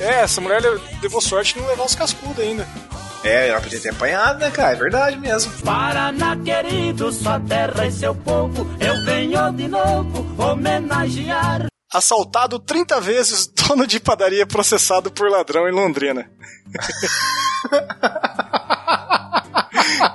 É, 0.00 0.20
essa 0.22 0.40
mulher 0.40 0.60
le- 0.62 0.80
levou 1.02 1.20
sorte 1.20 1.54
de 1.54 1.60
não 1.60 1.68
levar 1.68 1.84
os 1.84 1.94
cascudos 1.94 2.38
ainda. 2.42 2.66
É, 3.22 3.48
ela 3.48 3.60
podia 3.60 3.80
ter 3.80 3.90
apanhado, 3.90 4.38
né, 4.40 4.50
cara? 4.50 4.72
É 4.72 4.76
verdade 4.76 5.16
mesmo. 5.18 5.50
Paraná 5.64 6.36
querido, 6.36 7.10
sua 7.12 7.40
terra 7.40 7.86
e 7.86 7.92
seu 7.92 8.14
povo, 8.14 8.66
eu 8.80 9.04
venho 9.04 9.50
de 9.52 9.66
novo 9.68 10.42
homenagear. 10.42 11.66
Assaltado 11.92 12.58
30 12.58 13.00
vezes, 13.00 13.46
dono 13.54 13.86
de 13.86 14.00
padaria 14.00 14.44
processado 14.46 15.10
por 15.10 15.30
ladrão 15.30 15.66
em 15.68 15.72
Londrina. 15.72 16.28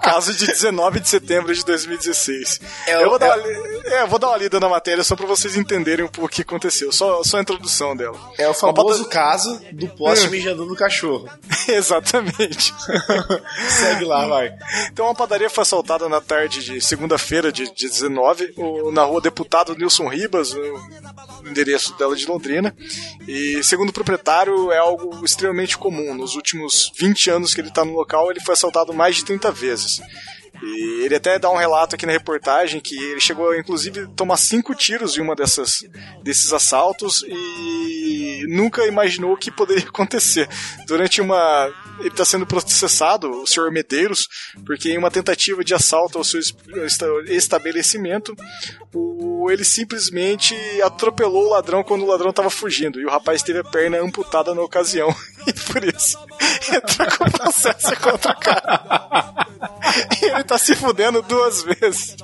Caso 0.04 0.34
de 0.34 0.46
19 0.48 1.00
de 1.00 1.10
setembro 1.10 1.54
de 1.54 1.64
2016. 1.64 2.60
É, 2.88 3.04
eu, 3.04 3.08
vou 3.10 3.16
é- 3.16 3.20
dar 3.20 3.38
uma, 3.38 3.48
li- 3.48 3.79
é, 3.92 4.08
vou 4.08 4.18
dar 4.20 4.28
uma 4.30 4.38
lida 4.38 4.60
na 4.60 4.70
matéria 4.70 5.04
só 5.04 5.16
pra 5.16 5.26
vocês 5.26 5.56
entenderem 5.56 6.06
um 6.06 6.08
pouco 6.10 6.28
o 6.28 6.30
que 6.30 6.42
aconteceu. 6.42 6.92
Só, 6.92 7.24
só 7.24 7.38
a 7.38 7.42
introdução 7.42 7.96
dela. 7.96 8.18
É 8.38 8.48
o 8.48 8.54
famoso 8.54 9.08
caso 9.10 9.60
do 9.74 9.88
poste 9.90 10.28
mijando 10.32 10.66
no 10.66 10.76
cachorro. 10.76 11.28
Exatamente. 11.68 12.74
Segue 13.70 14.06
lá, 14.06 14.26
vai. 14.28 14.54
Então, 14.92 15.06
uma 15.06 15.16
padaria 15.16 15.50
foi 15.50 15.62
assaltada 15.62 16.08
na 16.10 16.22
tarde 16.22 16.64
de 16.64 16.82
segunda-feira, 16.82 17.52
de, 17.52 17.74
de 17.74 17.88
19, 17.90 18.54
o- 18.58 18.92
na 18.92 19.04
rua 19.04 19.22
Deputado 19.22 19.76
Nilson 19.76 20.08
Ribas, 20.08 20.54
o 20.54 21.48
endereço 21.48 21.98
dela 21.98 22.16
de 22.16 22.26
Londrina. 22.26 22.76
E, 23.28 23.62
segundo 23.64 23.90
o 23.90 23.94
proprietário, 23.94 24.72
é 24.72 24.78
algo 24.78 25.24
extremamente 25.26 25.78
comum. 25.78 26.14
Nos 26.14 26.36
últimos 26.36 26.92
20 26.98 27.30
anos 27.30 27.54
que 27.54 27.62
ele 27.62 27.70
está 27.70 27.84
no 27.86 27.94
local, 27.94 28.30
ele 28.32 28.40
foi 28.40 28.54
assaltado 28.54 28.94
mais 28.94 29.16
de 29.18 29.26
30 29.26 29.52
vezes. 29.52 30.02
E 30.62 31.04
ele 31.06 31.16
até 31.16 31.40
dá 31.40 31.50
um 31.50 31.56
relato 31.58 31.96
aqui 31.96 32.06
na 32.06 32.12
reportagem 32.12 32.82
que 32.82 32.96
ele 32.96 33.20
chegou, 33.20 33.56
inclusive, 33.56 34.02
a 34.02 34.08
tomar 34.08 34.38
cinco 34.38 34.76
tiros 34.76 35.18
em 35.18 35.22
uma 35.22 35.36
dessas, 35.36 35.80
desses 36.22 36.52
assaltos 36.52 37.24
e 37.28 38.46
nunca 38.50 38.86
imaginou 38.86 39.34
o 39.34 39.38
que 39.38 39.50
poderia 39.52 39.86
acontecer. 39.90 40.48
Durante 40.86 41.22
uma. 41.22 41.72
Ele 42.00 42.08
está 42.10 42.24
sendo 42.24 42.46
processado, 42.46 43.30
o 43.30 43.46
senhor 43.48 43.70
Medeiros, 43.72 44.28
porque 44.66 44.90
em 44.92 44.98
uma 44.98 45.12
tentativa 45.12 45.64
de 45.66 45.74
assalto 45.74 46.18
ao 46.18 46.24
seu 46.24 46.40
es- 46.40 46.56
esta- 46.86 47.06
estabelecimento, 47.28 48.34
o- 48.94 49.50
ele 49.52 49.66
simplesmente 49.66 50.56
atropelou 50.82 51.48
o 51.48 51.50
ladrão 51.50 51.84
quando 51.84 52.04
o 52.04 52.08
ladrão 52.08 52.30
estava 52.30 52.50
fugindo. 52.50 53.00
E 53.02 53.06
o 53.06 53.10
rapaz 53.10 53.44
teve 53.44 53.60
a 53.60 53.64
perna 53.64 54.00
amputada 54.02 54.54
na 54.56 54.62
ocasião. 54.62 55.14
E 55.48 55.54
por 55.54 55.82
isso 55.86 56.18
entrou 56.70 57.08
com 57.18 57.32
processo 57.32 57.96
contra 58.02 58.34
o 58.34 58.40
cara. 58.40 59.48
E 60.22 60.26
ele 60.26 60.44
tá 60.50 60.58
se 60.58 60.76
fudendo 60.76 61.22
duas 61.22 61.62
vezes. 61.62 62.16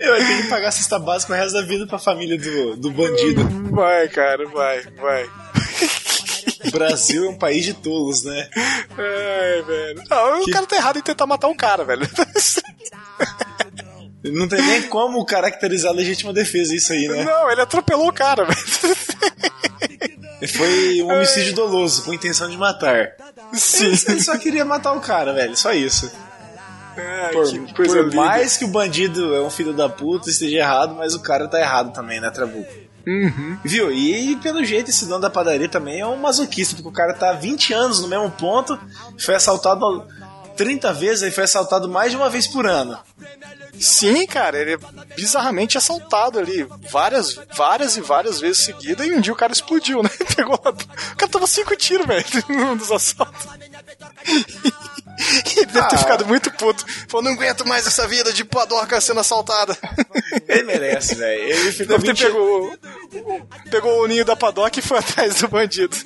Eu 0.00 0.16
tenho 0.16 0.42
que 0.42 0.48
pagar 0.48 0.68
a 0.68 0.72
cesta 0.72 0.98
básica 0.98 1.32
o 1.32 1.36
resto 1.36 1.54
da 1.54 1.62
vida 1.62 1.86
pra 1.86 1.98
família 1.98 2.36
do, 2.36 2.76
do 2.76 2.90
bandido. 2.90 3.48
Vai, 3.70 4.08
cara, 4.08 4.44
vai, 4.48 4.82
vai. 5.00 5.30
O 6.66 6.70
Brasil 6.72 7.24
é 7.26 7.28
um 7.28 7.38
país 7.38 7.64
de 7.64 7.72
tolos, 7.72 8.24
né? 8.24 8.48
Ai, 8.56 9.62
velho. 9.62 10.02
Não, 10.10 10.42
o 10.42 10.50
cara 10.50 10.66
tá 10.66 10.76
errado 10.76 10.98
em 10.98 11.02
tentar 11.02 11.26
matar 11.26 11.46
um 11.46 11.54
cara, 11.54 11.84
velho. 11.84 12.08
Não 14.24 14.48
tem 14.48 14.60
nem 14.62 14.82
como 14.88 15.24
caracterizar 15.24 15.92
a 15.92 15.94
legítima 15.94 16.32
defesa 16.32 16.74
isso 16.74 16.92
aí, 16.92 17.06
né? 17.06 17.24
Não, 17.24 17.50
ele 17.50 17.60
atropelou 17.60 18.08
o 18.08 18.12
cara, 18.12 18.44
velho. 18.44 18.96
Foi 20.48 21.02
um 21.02 21.12
homicídio 21.12 21.54
doloso, 21.54 22.02
com 22.04 22.12
intenção 22.12 22.50
de 22.50 22.56
matar. 22.56 23.12
Sim. 23.52 23.92
Ele 24.08 24.22
só 24.22 24.36
queria 24.36 24.64
matar 24.64 24.92
o 24.94 25.00
cara, 25.00 25.32
velho, 25.32 25.56
só 25.56 25.72
isso. 25.72 26.10
Ai, 26.96 27.32
Por, 27.32 27.50
que 27.50 27.74
coisa 27.74 28.04
por 28.04 28.14
mais 28.14 28.56
que 28.56 28.64
o 28.64 28.68
bandido 28.68 29.34
é 29.34 29.40
um 29.40 29.50
filho 29.50 29.72
da 29.72 29.88
puta, 29.88 30.30
esteja 30.30 30.58
errado, 30.58 30.94
mas 30.94 31.14
o 31.14 31.20
cara 31.20 31.48
tá 31.48 31.58
errado 31.58 31.92
também, 31.92 32.20
né, 32.20 32.30
Trabuco? 32.30 32.72
Uhum. 33.06 33.58
Viu? 33.64 33.92
E 33.92 34.36
pelo 34.36 34.64
jeito 34.64 34.90
esse 34.90 35.06
dono 35.06 35.20
da 35.20 35.30
padaria 35.30 35.68
também 35.68 36.00
é 36.00 36.06
um 36.06 36.16
masoquista, 36.16 36.74
porque 36.74 36.88
o 36.88 36.92
cara 36.92 37.12
tá 37.12 37.30
há 37.30 37.34
20 37.34 37.72
anos 37.74 38.00
no 38.00 38.08
mesmo 38.08 38.30
ponto, 38.30 38.78
foi 39.18 39.34
assaltado 39.34 40.06
30 40.56 40.92
vezes 40.92 41.22
e 41.22 41.30
foi 41.30 41.44
assaltado 41.44 41.88
mais 41.88 42.10
de 42.10 42.16
uma 42.16 42.30
vez 42.30 42.46
por 42.46 42.66
ano. 42.66 42.98
Sim, 43.78 44.26
cara, 44.26 44.58
ele 44.58 44.74
é 44.74 44.78
bizarramente 45.16 45.76
assaltado 45.76 46.38
ali 46.38 46.66
várias, 46.90 47.38
várias 47.56 47.96
e 47.96 48.00
várias 48.00 48.40
vezes 48.40 48.62
seguidas 48.62 49.06
e 49.06 49.12
um 49.12 49.20
dia 49.20 49.32
o 49.32 49.36
cara 49.36 49.52
explodiu, 49.52 50.02
né? 50.02 50.10
Pegou. 50.34 50.54
O 50.54 51.16
cara 51.16 51.30
tava 51.30 51.46
cinco 51.46 51.76
tiros, 51.76 52.06
velho, 52.06 52.24
num 52.48 52.76
dos 52.76 52.90
assaltos. 52.90 53.46
Ele 55.56 55.66
deve 55.66 55.88
ter 55.88 55.94
Ah. 55.94 55.98
ficado 55.98 56.26
muito 56.26 56.50
puto. 56.52 56.84
Falou, 57.08 57.24
não 57.24 57.32
aguento 57.32 57.66
mais 57.66 57.86
essa 57.86 58.06
vida 58.06 58.32
de 58.32 58.44
padoca 58.44 59.00
sendo 59.00 59.20
assaltada. 59.20 59.76
Ele 60.48 60.62
merece, 60.64 61.14
velho. 61.14 61.42
Ele 61.42 61.72
ficou 61.72 61.98
Deve 61.98 62.04
ter 62.04 62.12
20 62.14 62.22
pegou, 62.24 62.64
o- 62.72 62.78
pegou 63.70 64.02
o 64.02 64.06
ninho 64.06 64.24
da 64.24 64.36
padoca 64.36 64.78
e 64.78 64.82
foi 64.82 64.98
atrás 65.04 65.34
do 65.36 65.48
bandido. 65.48 65.96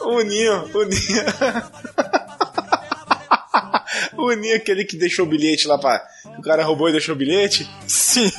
O 0.00 0.20
Ninho, 0.22 0.70
o 0.74 0.84
Ninho. 0.84 1.24
o 4.16 4.32
Ninho, 4.32 4.56
aquele 4.56 4.84
que 4.84 4.96
deixou 4.96 5.24
o 5.24 5.28
bilhete 5.28 5.66
lá 5.66 5.78
pra. 5.78 6.02
O 6.38 6.42
cara 6.42 6.64
roubou 6.64 6.88
e 6.88 6.92
deixou 6.92 7.14
o 7.14 7.18
bilhete. 7.18 7.68
Sim. 7.86 8.30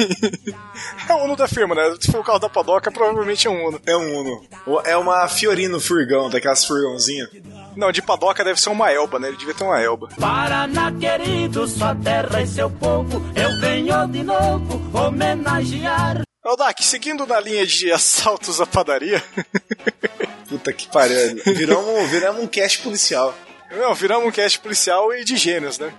É 1.10 1.14
o 1.14 1.26
Uno 1.26 1.36
da 1.36 1.48
firma, 1.48 1.76
né? 1.76 1.96
Se 2.00 2.12
for 2.12 2.22
o 2.22 2.24
carro 2.24 2.40
da 2.40 2.50
padoca, 2.50 2.92
provavelmente 2.92 3.48
é 3.48 3.50
um 3.50 3.68
Uno. 3.68 3.82
É 3.86 3.96
um 3.96 4.20
Uno. 4.20 4.46
É 4.86 4.96
uma 4.96 5.28
Fiorino 5.28 5.80
furgão, 5.80 6.30
daquelas 6.30 6.66
furgãozinhas. 6.66 7.30
Não, 7.76 7.92
de 7.92 8.02
padoca 8.02 8.44
deve 8.44 8.62
ser 8.62 8.70
uma 8.70 8.92
Elba, 8.92 9.20
né? 9.20 9.28
Ele 9.28 9.38
devia 9.38 9.54
ter 9.54 9.64
uma 9.64 9.82
Elba. 9.82 10.10
Paraná 10.20 10.92
querido, 10.92 11.68
sua 11.68 11.96
terra 11.96 12.42
e 12.42 12.48
seu 12.48 12.70
povo, 12.70 13.22
eu 13.36 13.60
venho 13.60 14.08
de 14.08 14.24
novo 14.24 14.82
homenagear. 14.98 16.22
Ô, 16.46 16.56
Dak, 16.56 16.84
seguindo 16.84 17.26
na 17.26 17.40
linha 17.40 17.66
de 17.66 17.92
assaltos 17.92 18.60
à 18.60 18.66
padaria, 18.66 19.24
Puta 20.48 20.72
que 20.74 20.88
pariu. 20.88 21.42
Viramos, 21.46 22.10
viramos 22.10 22.44
um 22.44 22.48
cast 22.48 22.80
policial. 22.80 23.34
Não, 23.78 23.94
viramos 23.94 24.28
um 24.28 24.32
cast 24.32 24.60
policial 24.60 25.14
e 25.14 25.24
de 25.24 25.36
gênios, 25.36 25.80
né? 25.80 25.94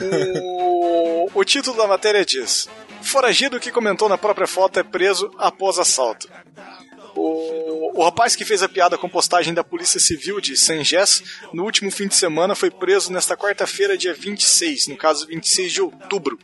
O, 0.00 1.30
o 1.34 1.44
título 1.44 1.76
da 1.76 1.86
matéria 1.86 2.24
diz: 2.24 2.68
Foragido 3.02 3.60
que 3.60 3.70
comentou 3.70 4.08
na 4.08 4.18
própria 4.18 4.46
foto 4.46 4.78
é 4.80 4.82
preso 4.82 5.30
após 5.38 5.78
assalto. 5.78 6.28
O, 7.14 7.83
o 7.92 8.02
rapaz 8.02 8.34
que 8.34 8.44
fez 8.44 8.62
a 8.62 8.68
piada 8.68 8.96
com 8.96 9.08
postagem 9.08 9.52
da 9.52 9.64
Polícia 9.64 10.00
Civil 10.00 10.40
de 10.40 10.56
Sangés 10.56 11.22
no 11.52 11.64
último 11.64 11.90
fim 11.90 12.06
de 12.06 12.14
semana 12.14 12.54
foi 12.54 12.70
preso 12.70 13.12
nesta 13.12 13.36
quarta-feira, 13.36 13.98
dia 13.98 14.14
26, 14.14 14.88
no 14.88 14.96
caso 14.96 15.26
26 15.26 15.72
de 15.72 15.82
outubro. 15.82 16.38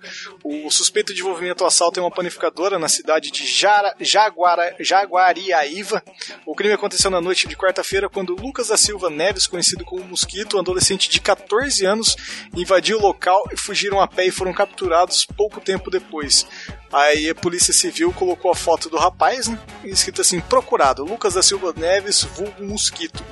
O 0.45 0.71
suspeito 0.71 1.15
de 1.15 1.21
envolvimento 1.21 1.63
ao 1.63 1.69
assalto 1.69 1.99
em 1.99 2.03
uma 2.03 2.11
panificadora 2.11 2.79
na 2.79 2.89
cidade 2.89 3.31
de 3.31 3.47
Jara, 3.47 3.95
Jaguara, 4.01 4.75
Jaguariaíva. 4.81 6.03
O 6.45 6.55
crime 6.55 6.75
aconteceu 6.75 7.11
na 7.11 7.21
noite 7.21 7.49
de 7.49 7.57
quarta-feira 7.57 8.09
quando 8.09 8.35
Lucas 8.35 8.69
da 8.69 8.77
Silva 8.77 9.09
Neves, 9.09 9.47
conhecido 9.47 9.85
como 9.85 10.05
Mosquito, 10.05 10.57
um 10.57 10.61
adolescente 10.61 11.09
de 11.09 11.21
14 11.21 11.87
anos, 11.87 12.17
invadiu 12.55 12.99
o 12.99 13.03
local 13.03 13.49
e 13.53 13.57
fugiram 13.57 14.01
a 14.01 14.09
pé 14.09 14.27
e 14.27 14.31
foram 14.31 14.53
capturados 14.53 15.25
pouco 15.25 15.61
tempo 15.61 15.91
depois. 15.91 16.47
Aí 16.93 17.31
a 17.31 17.35
Polícia 17.35 17.73
Civil 17.73 18.13
colocou 18.13 18.51
a 18.51 18.55
foto 18.55 18.91
do 18.91 18.97
rapaz, 18.97 19.47
né? 19.47 19.59
Escrito 19.85 20.21
assim: 20.23 20.41
procurado, 20.41 21.05
Lucas 21.05 21.30
da 21.35 21.43
Silva 21.43 21.75
Neves, 21.77 22.23
vulgo 22.23 22.65
Mosquito. 22.65 23.23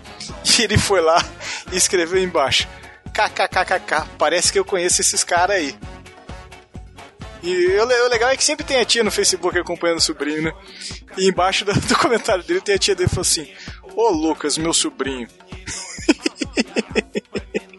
E 0.59 0.63
ele 0.63 0.77
foi 0.77 1.01
lá 1.01 1.25
e 1.73 1.77
escreveu 1.77 2.21
embaixo: 2.23 2.67
KKKKK, 3.15 4.09
parece 4.19 4.53
que 4.53 4.59
eu 4.59 4.65
conheço 4.65 5.01
esses 5.01 5.23
caras 5.23 5.57
aí. 5.57 5.75
E 7.43 7.67
o 7.79 7.85
le- 7.85 8.01
o 8.03 8.09
legal 8.09 8.31
é 8.31 8.37
que 8.37 8.43
sempre 8.43 8.67
tem 8.67 8.81
a 8.81 8.85
tia 8.85 9.05
no 9.05 9.11
Facebook 9.11 9.57
acompanhando 9.57 9.99
o 9.99 10.03
sobrinho, 10.03 10.43
né? 10.43 10.53
E 11.17 11.29
embaixo 11.29 11.65
do, 11.65 11.73
do 11.73 11.97
comentário 11.97 12.43
dele 12.43 12.61
tem 12.61 12.75
a 12.75 12.79
tia 12.79 12.95
dele 12.97 13.09
falou 13.09 13.23
assim: 13.23 13.49
Ô 13.95 14.11
Lucas, 14.11 14.59
meu 14.59 14.75
sobrinho. 14.75 15.29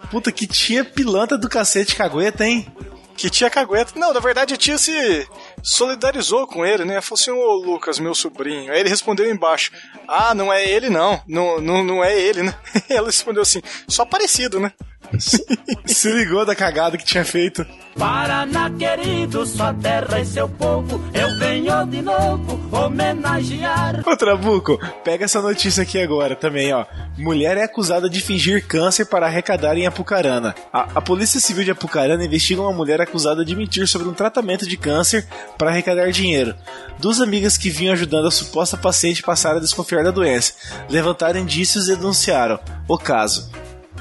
Puta 0.09 0.31
que 0.31 0.47
tia 0.47 0.83
pilantra 0.83 1.37
do 1.37 1.49
cacete 1.49 1.95
cagueta, 1.95 2.45
hein? 2.45 2.71
Que 3.15 3.29
tia 3.29 3.49
cagueta. 3.49 3.93
Não, 3.99 4.13
na 4.13 4.19
verdade 4.19 4.53
a 4.53 4.57
tia 4.57 4.77
se 4.77 5.27
solidarizou 5.63 6.47
com 6.47 6.65
ele, 6.65 6.85
né? 6.85 7.01
Falou 7.01 7.19
assim, 7.19 7.31
ô 7.31 7.53
Lucas, 7.53 7.99
meu 7.99 8.15
sobrinho. 8.15 8.71
Aí 8.71 8.79
ele 8.79 8.89
respondeu 8.89 9.29
embaixo, 9.29 9.71
ah, 10.07 10.33
não 10.33 10.51
é 10.51 10.67
ele 10.67 10.89
não, 10.89 11.21
não, 11.27 11.59
não, 11.61 11.83
não 11.83 12.03
é 12.03 12.19
ele, 12.19 12.43
né? 12.43 12.53
Ela 12.89 13.07
respondeu 13.07 13.41
assim, 13.41 13.61
só 13.87 14.05
parecido, 14.05 14.59
né? 14.59 14.73
Se 15.85 16.11
ligou 16.11 16.45
da 16.45 16.55
cagada 16.55 16.97
que 16.97 17.05
tinha 17.05 17.25
feito. 17.25 17.65
Paraná 17.97 18.69
querido, 18.69 19.45
sua 19.45 19.73
terra 19.73 20.19
e 20.21 20.25
seu 20.25 20.47
povo, 20.47 21.01
eu 21.13 21.37
venho 21.37 21.85
de 21.87 22.01
novo 22.01 22.59
homenagear. 22.71 24.07
Ô 24.07 24.15
Trabuco, 24.15 24.79
pega 25.03 25.25
essa 25.25 25.41
notícia 25.41 25.83
aqui 25.83 25.99
agora 25.99 26.35
também, 26.35 26.71
ó. 26.71 26.85
Mulher 27.17 27.57
é 27.57 27.63
acusada 27.63 28.09
de 28.09 28.21
fingir 28.21 28.65
câncer 28.65 29.05
para 29.05 29.25
arrecadar 29.25 29.75
em 29.75 29.85
Apucarana. 29.85 30.55
A, 30.71 30.87
a 30.95 31.01
Polícia 31.01 31.39
Civil 31.39 31.65
de 31.65 31.71
Apucarana 31.71 32.23
investiga 32.23 32.61
uma 32.61 32.71
mulher 32.71 33.01
acusada 33.01 33.43
de 33.43 33.55
mentir 33.55 33.87
sobre 33.87 34.07
um 34.07 34.13
tratamento 34.13 34.65
de 34.65 34.77
câncer 34.77 35.27
para 35.57 35.69
arrecadar 35.69 36.11
dinheiro. 36.11 36.55
Duas 36.99 37.19
amigas 37.19 37.57
que 37.57 37.69
vinham 37.69 37.93
ajudando 37.93 38.27
a 38.27 38.31
suposta 38.31 38.77
paciente 38.77 39.23
passaram 39.23 39.57
a 39.57 39.61
desconfiar 39.61 40.03
da 40.03 40.11
doença, 40.11 40.53
levantaram 40.89 41.39
indícios 41.39 41.89
e 41.89 41.95
denunciaram 41.95 42.59
o 42.87 42.97
caso. 42.97 43.49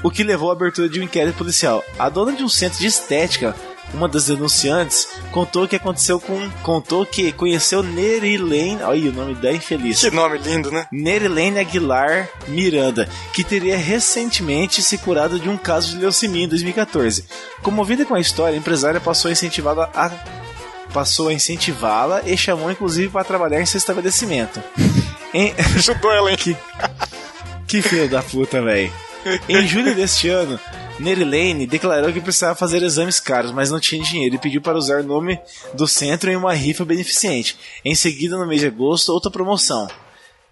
O 0.03 0.09
que 0.09 0.23
levou 0.23 0.49
à 0.49 0.53
abertura 0.53 0.87
de 0.87 0.99
um 0.99 1.03
inquérito 1.03 1.37
policial. 1.37 1.83
A 1.97 2.09
dona 2.09 2.33
de 2.33 2.43
um 2.43 2.49
centro 2.49 2.79
de 2.79 2.87
estética 2.87 3.55
uma 3.93 4.07
das 4.07 4.27
denunciantes, 4.27 5.07
contou 5.31 5.67
que 5.67 5.75
aconteceu 5.75 6.19
com. 6.19 6.49
contou 6.63 7.05
que 7.05 7.31
conheceu 7.31 7.81
Nerilene. 7.81 8.83
Olha 8.83 9.09
o 9.09 9.13
nome 9.13 9.35
da 9.35 9.51
infeliz. 9.51 9.99
Que 9.99 10.11
nome 10.11 10.37
lindo, 10.37 10.71
né? 10.71 10.87
Nerilene 10.91 11.59
Aguilar 11.59 12.29
Miranda, 12.47 13.09
que 13.33 13.43
teria 13.43 13.77
recentemente 13.77 14.81
se 14.81 14.97
curado 14.97 15.39
de 15.39 15.49
um 15.49 15.57
caso 15.57 15.91
de 15.91 15.97
leucemia 15.97 16.45
em 16.45 16.47
2014. 16.47 17.25
Comovida 17.61 18.05
com 18.05 18.15
a 18.15 18.19
história, 18.19 18.55
a 18.55 18.59
empresária 18.59 18.99
passou 18.99 19.29
a 19.29 19.31
incentivá-la 19.31 19.89
a 19.93 20.11
passou 20.93 21.27
a 21.27 21.33
incentivá-la 21.33 22.23
e 22.25 22.35
chamou 22.35 22.71
inclusive 22.71 23.09
para 23.09 23.23
trabalhar 23.23 23.61
em 23.61 23.65
seu 23.65 23.77
estabelecimento. 23.77 24.61
Em... 25.31 25.53
Ajudou 25.75 26.11
ela, 26.11 26.31
hein? 26.31 26.37
que, 26.37 26.57
que 27.67 27.83
filho 27.83 28.09
da 28.09 28.23
puta, 28.23 28.59
velho. 28.59 28.91
Em 29.47 29.67
julho 29.67 29.93
deste 29.95 30.29
ano, 30.29 30.59
Nerilane 30.99 31.65
declarou 31.65 32.11
que 32.11 32.21
precisava 32.21 32.55
fazer 32.55 32.83
exames 32.83 33.19
caros, 33.19 33.51
mas 33.51 33.69
não 33.69 33.79
tinha 33.79 34.03
dinheiro 34.03 34.35
e 34.35 34.39
pediu 34.39 34.61
para 34.61 34.77
usar 34.77 35.01
o 35.01 35.07
nome 35.07 35.39
do 35.73 35.87
centro 35.87 36.29
em 36.29 36.35
uma 36.35 36.53
rifa 36.53 36.85
beneficente. 36.85 37.57
Em 37.83 37.95
seguida, 37.95 38.37
no 38.37 38.47
mês 38.47 38.61
de 38.61 38.67
agosto, 38.67 39.11
outra 39.11 39.31
promoção. 39.31 39.87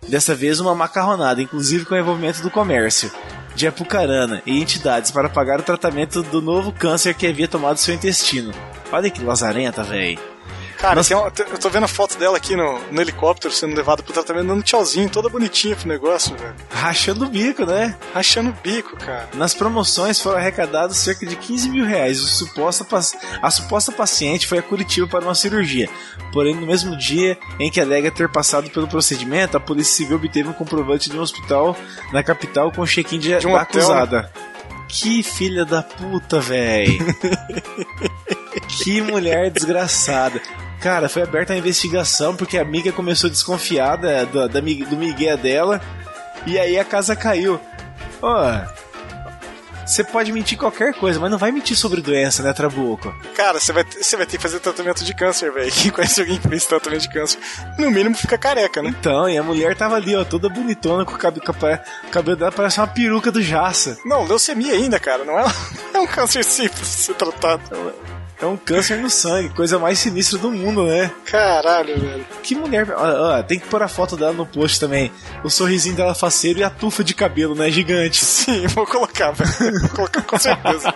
Dessa 0.08 0.36
vez, 0.36 0.60
uma 0.60 0.76
macarronada, 0.76 1.42
inclusive 1.42 1.86
com 1.86 1.96
envolvimento 1.96 2.42
do 2.42 2.52
comércio, 2.52 3.12
de 3.56 3.68
Apucarana 3.68 4.42
e 4.46 4.62
entidades 4.62 5.12
para 5.12 5.30
pagar 5.30 5.60
o 5.60 5.64
tratamento 5.64 6.22
do 6.24 6.42
novo 6.42 6.72
câncer 6.72 7.16
que 7.16 7.26
havia 7.26 7.48
tomado 7.48 7.78
seu 7.78 7.96
intestino. 7.96 8.54
Olha 8.92 9.10
que 9.10 9.24
lazarenta, 9.24 9.84
velho. 9.84 10.37
Cara, 10.78 10.96
Nossa. 10.96 11.16
uma- 11.18 11.32
eu 11.38 11.58
tô 11.58 11.70
vendo 11.70 11.86
a 11.86 11.88
foto 11.88 12.18
dela 12.18 12.38
aqui 12.38 12.56
no, 12.56 12.80
no 12.92 13.02
helicóptero 13.02 13.52
sendo 13.54 13.76
levada 13.76 14.04
pro 14.04 14.14
tratamento, 14.14 14.48
dando 14.48 14.62
tchauzinho, 14.62 15.10
toda 15.10 15.28
bonitinha 15.28 15.76
pro 15.76 15.88
negócio, 15.88 16.36
velho. 16.36 16.54
Rachando 16.70 17.26
o 17.26 17.30
bico, 17.30 17.66
né? 17.66 17.96
Rachando 18.14 18.52
o 18.52 18.54
bico, 18.64 18.96
cara. 18.98 19.28
Nas 19.34 19.54
promoções 19.56 20.22
foram 20.22 20.38
arrecadados 20.38 20.98
cerca 20.98 21.26
de 21.26 21.36
15 21.36 21.70
mil 21.70 21.84
reais. 21.86 22.22
O 22.22 22.28
suposta 22.28 22.86
a 23.42 23.50
suposta 23.52 23.92
paciente 23.92 24.46
foi 24.46 24.60
a 24.60 24.62
Curitiba 24.64 25.08
para 25.08 25.24
uma 25.26 25.34
cirurgia. 25.36 25.90
Porém, 26.32 26.54
no 26.56 26.68
mesmo 26.68 26.96
dia 26.96 27.38
em 27.60 27.72
que 27.72 27.82
alega 27.82 28.12
ter 28.12 28.30
passado 28.30 28.70
pelo 28.70 28.88
procedimento, 28.88 29.58
a 29.58 29.60
Polícia 29.60 29.96
Civil 29.96 30.18
obteve 30.18 30.50
um 30.50 30.54
comprovante 30.54 31.10
de 31.10 31.18
um 31.18 31.22
hospital 31.22 31.76
na 32.14 32.22
capital 32.22 32.72
com 32.72 32.86
check-in 32.86 33.18
de, 33.20 33.36
De 33.40 33.48
um 33.48 33.54
da 33.54 33.64
hotel, 33.64 33.82
acusada. 33.82 34.32
Que 34.88 35.22
filha 35.24 35.66
da 35.66 35.82
puta, 35.84 36.40
véi. 36.40 36.98
que 38.84 39.02
mulher 39.02 39.50
desgraçada. 39.50 40.42
Cara, 40.82 41.10
foi 41.10 41.24
aberta 41.24 41.54
a 41.54 41.58
investigação 41.58 42.36
porque 42.36 42.58
a 42.58 42.62
amiga 42.62 42.92
começou 42.92 43.30
desconfiada 43.30 44.26
do, 44.26 44.48
da, 44.48 44.60
do 44.60 44.98
migué 44.98 45.36
dela 45.36 45.82
e 46.46 46.58
aí 46.58 46.78
a 46.78 46.86
casa 46.86 47.16
caiu. 47.16 47.60
Ó, 48.22 48.62
você 49.88 50.04
pode 50.04 50.34
mentir 50.34 50.58
qualquer 50.58 50.94
coisa, 50.94 51.18
mas 51.18 51.32
não 51.32 51.38
vai 51.38 51.50
mentir 51.50 51.78
sobre 51.78 52.02
doença, 52.02 52.44
né, 52.44 52.52
Trabuco? 52.52 53.16
Cara, 53.34 53.58
você 53.58 53.72
vai, 53.72 53.86
você 53.86 54.18
vai 54.18 54.26
ter 54.26 54.36
que 54.36 54.44
fazer 54.44 54.60
tratamento 54.60 55.02
de 55.02 55.16
câncer, 55.16 55.50
velho. 55.50 55.72
Quem 55.72 55.90
conhece 55.90 56.20
alguém 56.20 56.38
que 56.38 56.48
fez 56.50 56.66
tratamento 56.66 57.04
de 57.04 57.10
câncer, 57.10 57.40
no 57.80 57.90
mínimo 57.90 58.14
fica 58.14 58.38
careca, 58.38 58.82
né? 58.82 58.90
Então, 58.90 59.30
e 59.30 59.38
a 59.38 59.44
mulher 59.44 59.78
tava 59.78 59.96
ali, 59.96 60.14
ó, 60.14 60.26
toda 60.26 60.50
bonitona, 60.50 61.06
com 61.06 61.14
o 61.14 61.18
cabelo, 61.18 61.46
com 61.46 61.52
o 61.52 62.12
cabelo 62.12 62.36
dela 62.36 62.52
parece 62.52 62.82
uma 62.82 62.88
peruca 62.88 63.32
do 63.32 63.42
Jaça. 63.42 63.98
Não, 64.04 64.26
leucemia 64.26 64.74
ainda, 64.74 65.00
cara. 65.00 65.24
Não 65.24 65.40
é, 65.40 65.46
é 65.96 66.00
um 66.00 66.08
câncer 66.08 66.44
simples 66.44 66.82
de 66.82 66.88
ser 66.88 67.16
tratado. 67.16 67.64
É 68.40 68.46
um 68.46 68.56
câncer 68.56 68.98
no 68.98 69.10
sangue, 69.10 69.50
coisa 69.50 69.80
mais 69.80 69.98
sinistra 69.98 70.38
do 70.38 70.52
mundo, 70.52 70.86
né? 70.86 71.12
Caralho, 71.26 72.00
velho. 72.00 72.26
Que 72.44 72.54
mulher. 72.54 72.88
Ó, 72.96 73.42
tem 73.42 73.60
que 73.60 73.66
pôr 73.68 73.82
a 73.82 73.88
foto 73.88 74.16
dela 74.16 74.32
no 74.32 74.46
post 74.46 74.80
também. 74.80 75.12
O 75.44 75.50
sorrisinho 75.50 75.96
dela 75.96 76.14
faceiro 76.14 76.60
e 76.60 76.64
a 76.64 76.70
tufa 76.70 77.04
de 77.04 77.16
cabelo, 77.16 77.56
né? 77.56 77.70
Gigante. 77.72 78.24
Sim, 78.24 78.68
vou 78.68 78.86
colocar, 78.86 79.32
velho. 79.32 79.80
Vou 79.82 79.90
colocar 79.90 80.22
com 80.22 80.38
certeza. 80.38 80.94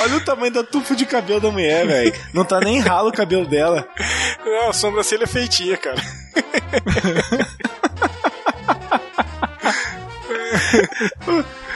Olha 0.00 0.16
o 0.16 0.24
tamanho 0.24 0.52
da 0.52 0.64
tufa 0.64 0.96
de 0.96 1.06
cabelo 1.06 1.40
da 1.40 1.50
mulher, 1.50 1.86
velho. 1.86 2.12
Não 2.34 2.44
tá 2.44 2.58
nem 2.58 2.80
ralo 2.80 3.10
o 3.10 3.12
cabelo 3.12 3.46
dela. 3.46 3.86
Não, 4.44 4.70
a 4.70 4.72
sobrancelha 4.72 5.24
é 5.24 5.28
feitinha, 5.28 5.76
cara. 5.76 6.02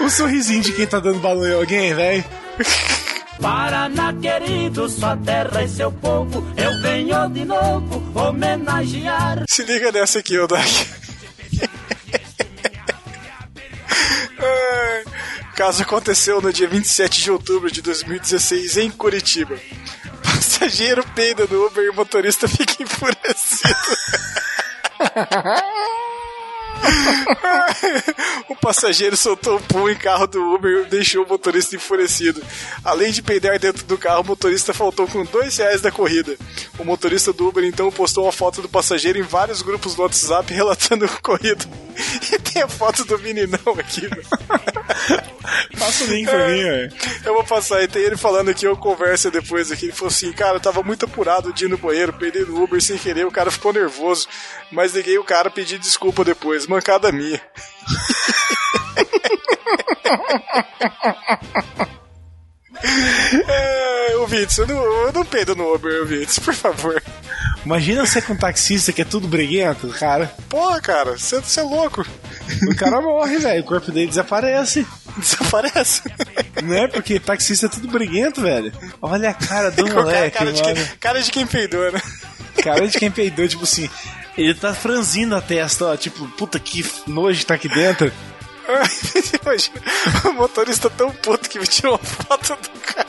O 0.01 0.11
sorrisinho 0.11 0.63
de 0.63 0.73
quem 0.73 0.87
tá 0.87 0.99
dando 0.99 1.21
balão 1.21 1.47
em 1.47 1.55
alguém, 1.55 1.95
velho. 1.95 2.25
Paraná 3.41 4.13
querido, 4.15 4.89
sua 4.89 5.17
terra 5.17 5.65
e 5.65 5.69
seu 5.69 5.91
povo, 5.91 6.47
eu 6.57 6.81
venho 6.81 7.29
de 7.31 7.45
novo 7.45 8.03
homenagear. 8.15 9.45
Se 9.49 9.65
liga 9.65 9.91
nessa 9.91 10.21
aqui, 10.21 10.39
ô 10.39 10.47
O 15.53 15.55
caso 15.55 15.83
aconteceu 15.83 16.41
no 16.41 16.53
dia 16.53 16.69
27 16.69 17.23
de 17.23 17.31
outubro 17.31 17.71
de 17.71 17.83
2016 17.83 18.77
em 18.79 18.91
Curitiba. 18.91 19.57
Passageiro 20.23 21.05
peida 21.15 21.47
no 21.49 21.67
Uber 21.67 21.85
e 21.85 21.91
o 21.91 21.95
motorista 21.95 22.49
fica 22.49 22.83
enfurecido. 22.83 23.75
o 28.49 28.57
passageiro 28.57 29.17
soltou 29.17 29.57
o 29.57 29.63
pum 29.63 29.89
em 29.89 29.97
carro 29.97 30.27
do 30.27 30.55
Uber 30.55 30.85
e 30.87 30.91
deixou 30.91 31.25
o 31.25 31.29
motorista 31.29 31.77
enfurecido. 31.77 32.43
Além 32.85 33.13
de 33.13 33.23
peidar 33.23 33.59
dentro 33.59 33.85
do 33.85 33.99
carro, 33.99 34.23
o 34.23 34.27
motorista 34.27 34.75
faltou 34.75 35.07
com 35.07 35.25
dois 35.25 35.57
reais 35.57 35.81
da 35.81 35.91
corrida. 35.91 36.37
O 36.79 36.85
motorista 36.85 37.33
do 37.33 37.49
Uber 37.49 37.65
então 37.65 37.91
postou 37.91 38.25
uma 38.25 38.33
foto 38.33 38.63
do 38.63 38.69
passageiro 38.69 39.19
em 39.19 39.23
vários 39.23 39.63
grupos 39.63 39.95
do 39.95 40.03
WhatsApp 40.03 40.53
relatando 40.55 41.05
o 41.05 41.09
ocorrido. 41.09 41.67
E 42.33 42.39
tem 42.39 42.63
a 42.63 42.69
foto 42.69 43.05
do 43.05 43.19
meninão 43.19 43.59
aqui. 43.79 44.09
Passa 45.79 46.05
o 46.05 46.07
link 46.07 46.27
pra 46.27 46.49
mim, 46.49 46.63
velho. 46.63 46.93
Eu 47.25 47.35
vou 47.35 47.45
passar 47.45 47.83
e 47.83 47.89
tem 47.89 48.03
ele 48.03 48.17
falando 48.17 48.51
aqui, 48.51 48.67
eu 48.67 48.77
converso 48.77 49.31
depois 49.31 49.71
aqui. 49.71 49.87
Ele 49.87 49.93
falou 49.93 50.09
assim, 50.09 50.33
cara, 50.33 50.57
eu 50.57 50.61
tava 50.61 50.83
muito 50.83 51.05
apurado 51.05 51.53
de 51.53 51.65
ir 51.65 51.69
no 51.69 51.77
banheiro, 51.77 52.13
peidei 52.13 52.45
no 52.45 52.63
Uber 52.63 52.81
sem 52.81 52.97
querer, 52.97 53.27
o 53.27 53.31
cara 53.31 53.51
ficou 53.51 53.73
nervoso. 53.73 54.27
Mas 54.71 54.95
liguei 54.95 55.19
o 55.19 55.25
cara, 55.25 55.51
pedi 55.51 55.79
desculpa 55.79 56.25
depois, 56.25 56.67
mancada 56.73 57.13
minha. 57.13 57.41
É, 63.49 64.17
ouvintes, 64.17 64.59
eu 64.59 64.67
não, 64.67 65.13
não 65.13 65.25
peido 65.25 65.55
no 65.55 65.73
Uber, 65.75 66.01
ouvintes, 66.01 66.39
por 66.39 66.53
favor. 66.53 67.03
Imagina 67.65 68.05
você 68.05 68.21
com 68.21 68.33
um 68.33 68.37
taxista 68.37 68.93
que 68.93 69.03
é 69.03 69.05
tudo 69.05 69.29
briguento, 69.29 69.89
cara. 69.91 70.27
Porra, 70.49 70.81
cara, 70.81 71.17
você 71.17 71.41
você 71.41 71.61
é 71.61 71.63
louco. 71.63 72.05
O 72.69 72.75
cara 72.75 73.01
morre, 73.01 73.39
velho. 73.39 73.63
O 73.63 73.67
corpo 73.67 73.93
dele 73.93 74.09
desaparece. 74.09 74.87
Desaparece. 75.17 76.03
Né? 76.63 76.89
Porque 76.89 77.21
taxista 77.21 77.67
é 77.67 77.69
tudo 77.69 77.87
briguento, 77.89 78.43
velho. 78.43 78.73
Olha 79.01 79.31
a 79.31 79.35
cara 79.35 79.71
do 79.71 79.87
moleque, 79.95 80.39
cara, 80.39 80.53
de 80.53 80.63
quem, 80.63 80.75
cara 80.99 81.23
de 81.23 81.31
quem 81.31 81.47
peidou, 81.47 81.93
né? 81.93 82.03
Cara 82.63 82.87
de 82.89 82.99
quem 82.99 83.11
peidou, 83.11 83.47
tipo 83.47 83.63
assim. 83.63 83.89
Ele 84.37 84.55
tá 84.55 84.75
franzindo 84.75 85.37
a 85.37 85.41
testa, 85.41 85.87
ó. 85.87 85.97
Tipo, 85.97 86.27
puta 86.29 86.59
que 86.59 86.85
nojo 87.07 87.45
tá 87.45 87.55
aqui 87.55 87.69
dentro. 87.69 88.13
Imagina, 89.43 89.83
o 90.31 90.33
motorista 90.35 90.89
tão 90.89 91.11
puto 91.11 91.49
que 91.49 91.59
me 91.59 91.67
tirou 91.67 91.93
uma 91.93 91.99
foto 91.99 92.57
do 92.63 92.81
cara. 92.81 93.09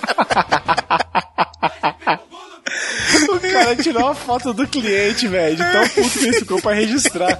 O 3.29 3.39
cara 3.39 3.75
tirou 3.75 4.03
uma 4.03 4.15
foto 4.15 4.53
do 4.53 4.67
cliente, 4.67 5.27
velho. 5.27 5.55
De 5.55 5.71
tão 5.71 5.87
puto 5.89 6.19
que 6.19 6.25
ele 6.25 6.39
ficou 6.39 6.61
pra 6.61 6.73
registrar. 6.73 7.39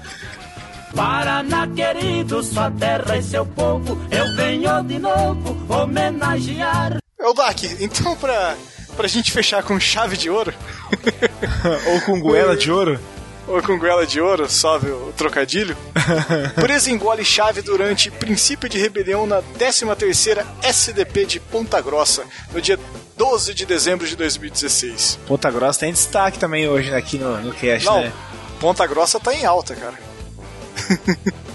Paraná 0.96 1.68
querido, 1.68 2.44
sua 2.44 2.70
terra 2.70 3.18
e 3.18 3.24
seu 3.24 3.46
povo, 3.46 4.00
eu 4.12 4.36
venho 4.36 4.84
de 4.84 5.00
novo 5.00 5.58
homenagear. 5.68 6.98
Ô, 7.20 7.34
Dak, 7.34 7.78
então 7.80 8.16
pra, 8.16 8.56
pra 8.96 9.08
gente 9.08 9.32
fechar 9.32 9.64
com 9.64 9.80
chave 9.80 10.16
de 10.16 10.30
ouro, 10.30 10.54
Ou 11.88 12.02
com 12.02 12.20
goela 12.20 12.56
de 12.56 12.72
ouro. 12.72 13.00
Ou 13.48 13.62
com 13.62 13.78
goela 13.78 14.06
de 14.06 14.22
ouro, 14.22 14.50
salve 14.50 14.89
o 14.89 15.14
trocadilho, 15.18 15.76
presa 16.56 16.89
engole 16.89 17.26
chave 17.26 17.62
durante 17.62 18.10
princípio 18.10 18.70
de 18.70 18.80
rebelião 18.80 19.26
na 19.26 19.41
13ª 19.41 20.46
SDP 20.62 21.26
de 21.26 21.39
Ponta 21.39 21.82
Grossa, 21.82 22.24
no 22.54 22.62
dia 22.62 22.80
12 23.18 23.54
de 23.54 23.66
dezembro 23.66 24.08
de 24.08 24.16
2016. 24.16 25.20
Ponta 25.28 25.52
Grossa 25.52 25.82
tem 25.82 25.91
destaque 25.91 26.39
também 26.39 26.68
hoje 26.68 26.94
aqui 26.94 27.18
no, 27.18 27.39
no 27.41 27.54
cast, 27.54 27.86
Não, 27.86 28.02
né? 28.02 28.14
Ponta 28.60 28.86
Grossa 28.88 29.20
tá 29.20 29.34
em 29.34 29.46
alta, 29.46 29.76
cara. 29.76 29.96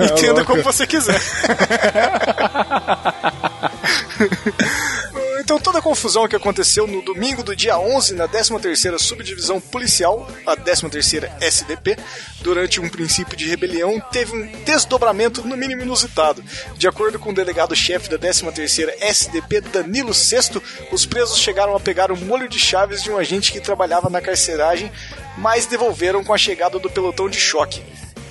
Entenda 0.00 0.32
louco. 0.32 0.46
como 0.46 0.62
você 0.62 0.86
quiser. 0.86 1.20
Então 5.46 5.60
toda 5.60 5.78
a 5.78 5.82
confusão 5.82 6.26
que 6.26 6.34
aconteceu 6.34 6.88
no 6.88 7.00
domingo 7.00 7.40
do 7.40 7.54
dia 7.54 7.78
11 7.78 8.16
na 8.16 8.26
13ª 8.26 8.98
Subdivisão 8.98 9.60
Policial, 9.60 10.28
a 10.44 10.56
13ª 10.56 11.30
SDP, 11.40 11.96
durante 12.40 12.80
um 12.80 12.88
princípio 12.88 13.36
de 13.36 13.46
rebelião, 13.46 14.00
teve 14.10 14.36
um 14.36 14.64
desdobramento 14.64 15.46
no 15.46 15.56
mínimo 15.56 15.82
inusitado. 15.82 16.42
De 16.76 16.88
acordo 16.88 17.16
com 17.20 17.30
o 17.30 17.32
delegado-chefe 17.32 18.10
da 18.10 18.18
13ª 18.18 18.92
SDP, 19.00 19.60
Danilo 19.60 20.12
Sexto, 20.12 20.60
os 20.90 21.06
presos 21.06 21.38
chegaram 21.38 21.76
a 21.76 21.80
pegar 21.80 22.10
o 22.10 22.16
molho 22.16 22.48
de 22.48 22.58
chaves 22.58 23.00
de 23.00 23.12
um 23.12 23.16
agente 23.16 23.52
que 23.52 23.60
trabalhava 23.60 24.10
na 24.10 24.20
carceragem, 24.20 24.90
mas 25.38 25.64
devolveram 25.64 26.24
com 26.24 26.34
a 26.34 26.38
chegada 26.38 26.76
do 26.80 26.90
pelotão 26.90 27.28
de 27.28 27.38
choque. 27.38 27.84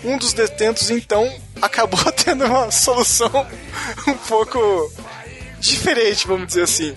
Um 0.03 0.18
dos 0.18 0.34
detentos, 0.34 0.89
então, 0.89 1.34
acabou 1.61 2.11
tendo 2.11 2.43
uma 2.43 2.70
solução 2.72 3.47
um 4.05 4.18
pouco 4.18 4.91
diferente, 5.68 6.28
vamos 6.28 6.47
dizer 6.47 6.63
assim. 6.63 6.95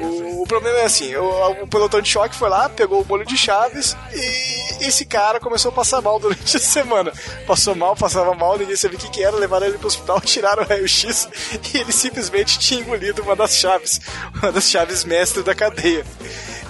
O, 0.00 0.42
o 0.42 0.46
problema 0.46 0.78
é 0.80 0.84
assim, 0.84 1.14
o, 1.16 1.62
o 1.62 1.66
pelotão 1.66 2.00
de 2.00 2.08
choque 2.08 2.36
foi 2.36 2.48
lá, 2.48 2.68
pegou 2.68 3.00
o 3.00 3.06
molho 3.06 3.24
de 3.24 3.36
chaves 3.36 3.96
e 4.12 4.84
esse 4.86 5.04
cara 5.06 5.40
começou 5.40 5.70
a 5.70 5.74
passar 5.74 6.02
mal 6.02 6.18
durante 6.18 6.56
a 6.56 6.60
semana. 6.60 7.12
Passou 7.46 7.74
mal, 7.74 7.96
passava 7.96 8.34
mal, 8.34 8.58
ninguém 8.58 8.76
sabia 8.76 8.98
o 8.98 9.00
que, 9.00 9.10
que 9.10 9.22
era, 9.22 9.36
levaram 9.36 9.66
ele 9.66 9.78
pro 9.78 9.86
hospital, 9.86 10.20
tiraram 10.24 10.62
o 10.62 10.66
raio-x 10.66 11.28
e 11.72 11.78
ele 11.78 11.92
simplesmente 11.92 12.58
tinha 12.58 12.80
engolido 12.80 13.22
uma 13.22 13.34
das 13.34 13.54
chaves, 13.56 14.00
uma 14.34 14.52
das 14.52 14.68
chaves 14.68 15.04
mestre 15.04 15.42
da 15.42 15.54
cadeia. 15.54 16.04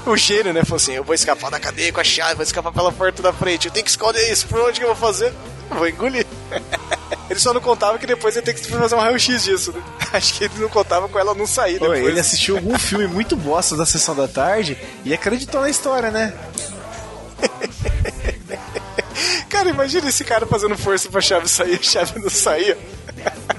O 0.06 0.16
gênio, 0.16 0.52
né, 0.52 0.62
falou 0.62 0.76
assim: 0.76 0.92
eu 0.92 1.02
vou 1.02 1.14
escapar 1.14 1.50
da 1.50 1.58
cadeia 1.58 1.92
com 1.92 2.00
a 2.00 2.04
chave, 2.04 2.36
vou 2.36 2.44
escapar 2.44 2.72
pela 2.72 2.92
porta 2.92 3.22
da 3.22 3.32
frente, 3.32 3.66
eu 3.66 3.72
tenho 3.72 3.84
que 3.84 3.90
esconder 3.90 4.30
isso, 4.30 4.46
por 4.46 4.60
onde 4.60 4.78
que 4.78 4.84
eu 4.84 4.94
vou 4.94 4.96
fazer? 4.96 5.32
Vou 5.70 5.88
engolir. 5.88 6.26
Ele 7.28 7.40
só 7.40 7.52
não 7.52 7.60
contava 7.60 7.98
que 7.98 8.06
depois 8.06 8.36
ia 8.36 8.42
ter 8.42 8.54
que 8.54 8.64
fazer 8.64 8.94
um 8.94 9.00
raio-x 9.00 9.44
disso, 9.44 9.72
né? 9.72 9.82
Acho 10.12 10.34
que 10.34 10.44
ele 10.44 10.54
não 10.58 10.68
contava 10.68 11.08
com 11.08 11.18
ela 11.18 11.34
não 11.34 11.46
sair 11.46 11.80
depois. 11.80 12.04
ele 12.04 12.20
assistiu 12.20 12.56
algum 12.56 12.78
filme 12.78 13.06
muito 13.06 13.36
bosta 13.36 13.76
da 13.76 13.84
sessão 13.84 14.14
da 14.14 14.28
tarde 14.28 14.78
e 15.04 15.12
acreditou 15.12 15.60
na 15.60 15.68
história, 15.68 16.10
né? 16.10 16.32
Cara, 19.48 19.70
imagina 19.70 20.08
esse 20.08 20.24
cara 20.24 20.46
fazendo 20.46 20.76
força 20.76 21.08
pra 21.08 21.20
chave 21.20 21.48
sair, 21.48 21.78
a 21.80 21.82
chave 21.82 22.20
não 22.20 22.30
saía. 22.30 22.76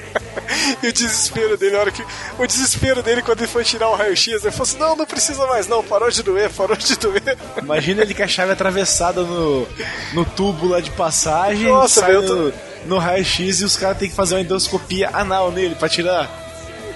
E 0.81 0.87
o 0.87 0.93
desespero 0.93 1.57
dele, 1.57 1.75
a 1.75 1.79
hora 1.79 1.91
que. 1.91 2.03
O 2.37 2.47
desespero 2.47 3.03
dele 3.03 3.21
quando 3.21 3.39
ele 3.39 3.47
foi 3.47 3.63
tirar 3.63 3.89
o 3.89 3.95
raio-x, 3.95 4.27
ele 4.27 4.51
falou 4.51 4.63
assim: 4.63 4.77
não, 4.77 4.95
não 4.95 5.05
precisa 5.05 5.45
mais, 5.45 5.67
não, 5.67 5.83
parou 5.83 6.09
de 6.09 6.23
doer, 6.23 6.49
parou 6.49 6.75
de 6.75 6.97
doer. 6.97 7.37
Imagina 7.57 8.01
ele 8.01 8.13
com 8.13 8.23
a 8.23 8.27
chave 8.27 8.53
atravessada 8.53 9.23
no, 9.23 9.67
no 10.13 10.25
tubo 10.25 10.67
lá 10.67 10.79
de 10.79 10.91
passagem, 10.91 11.67
Nossa, 11.67 12.01
sai 12.01 12.11
meu, 12.11 12.21
no, 12.21 12.47
eu 12.47 12.53
no 12.85 12.97
raio-x 12.97 13.61
e 13.61 13.65
os 13.65 13.75
caras 13.77 13.97
têm 13.97 14.09
que 14.09 14.15
fazer 14.15 14.35
uma 14.35 14.41
endoscopia 14.41 15.09
anal 15.13 15.51
nele 15.51 15.75
pra 15.75 15.89
tirar. 15.89 16.29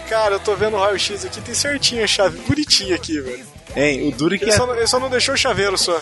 Cara, 0.09 0.35
eu 0.35 0.39
tô 0.39 0.55
vendo 0.55 0.75
o 0.75 0.79
raio-x 0.79 1.23
aqui, 1.25 1.39
tem 1.41 1.55
certinho 1.55 2.03
a 2.03 2.07
chave, 2.07 2.37
bonitinha 2.47 2.95
aqui, 2.95 3.19
velho. 3.19 3.45
Hein, 3.75 4.09
o 4.09 4.11
duro 4.11 4.35
é 4.35 4.37
que 4.37 4.43
Ele 4.43 4.51
só, 4.51 4.67
não- 4.67 4.75
ele 4.75 4.87
só 4.87 4.99
não 4.99 5.09
deixou 5.09 5.33
o 5.33 5.37
chaveiro 5.37 5.77
só. 5.77 6.01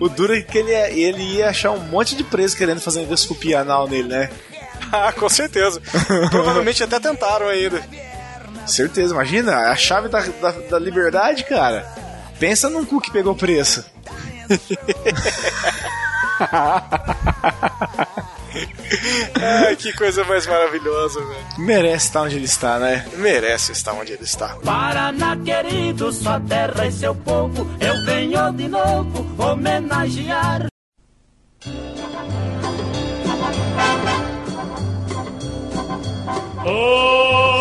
o 0.00 0.08
duro 0.08 0.34
é 0.36 0.40
que 0.42 0.56
ele, 0.58 0.70
ia- 0.70 0.90
ele 0.90 1.22
ia 1.38 1.48
achar 1.50 1.72
um 1.72 1.80
monte 1.80 2.14
de 2.14 2.22
preso 2.22 2.56
querendo 2.56 2.80
fazer 2.80 3.00
uma 3.00 3.06
endoscopia 3.06 3.60
anal 3.60 3.88
nele, 3.88 4.08
né? 4.08 4.30
Ah, 4.92 5.12
com 5.12 5.28
certeza. 5.28 5.80
Provavelmente 6.30 6.82
até 6.82 6.98
tentaram 6.98 7.46
ainda. 7.48 7.80
Certeza, 8.66 9.12
imagina, 9.14 9.70
a 9.70 9.76
chave 9.76 10.08
da, 10.08 10.18
da, 10.20 10.50
da 10.52 10.78
liberdade, 10.80 11.44
cara. 11.44 11.86
Pensa 12.40 12.68
num 12.70 12.84
cu 12.84 13.00
que 13.00 13.10
pegou 13.12 13.34
preço. 13.36 13.84
Ai, 19.66 19.76
que 19.76 19.92
coisa 19.92 20.24
mais 20.24 20.46
maravilhosa, 20.46 21.20
velho. 21.20 21.46
Merece 21.58 22.06
estar 22.06 22.22
onde 22.22 22.36
ele 22.36 22.44
está, 22.44 22.78
né? 22.78 23.06
Merece 23.16 23.72
estar 23.72 23.92
onde 23.92 24.12
ele 24.12 24.24
está. 24.24 24.56
Paraná 24.64 25.36
querido, 25.36 26.12
sua 26.12 26.40
terra 26.40 26.86
e 26.86 26.92
seu 26.92 27.14
povo, 27.14 27.66
eu 27.80 28.04
venho 28.04 28.52
de 28.52 28.68
novo 28.68 29.26
homenagear. 29.38 30.70
Isso 36.62 37.59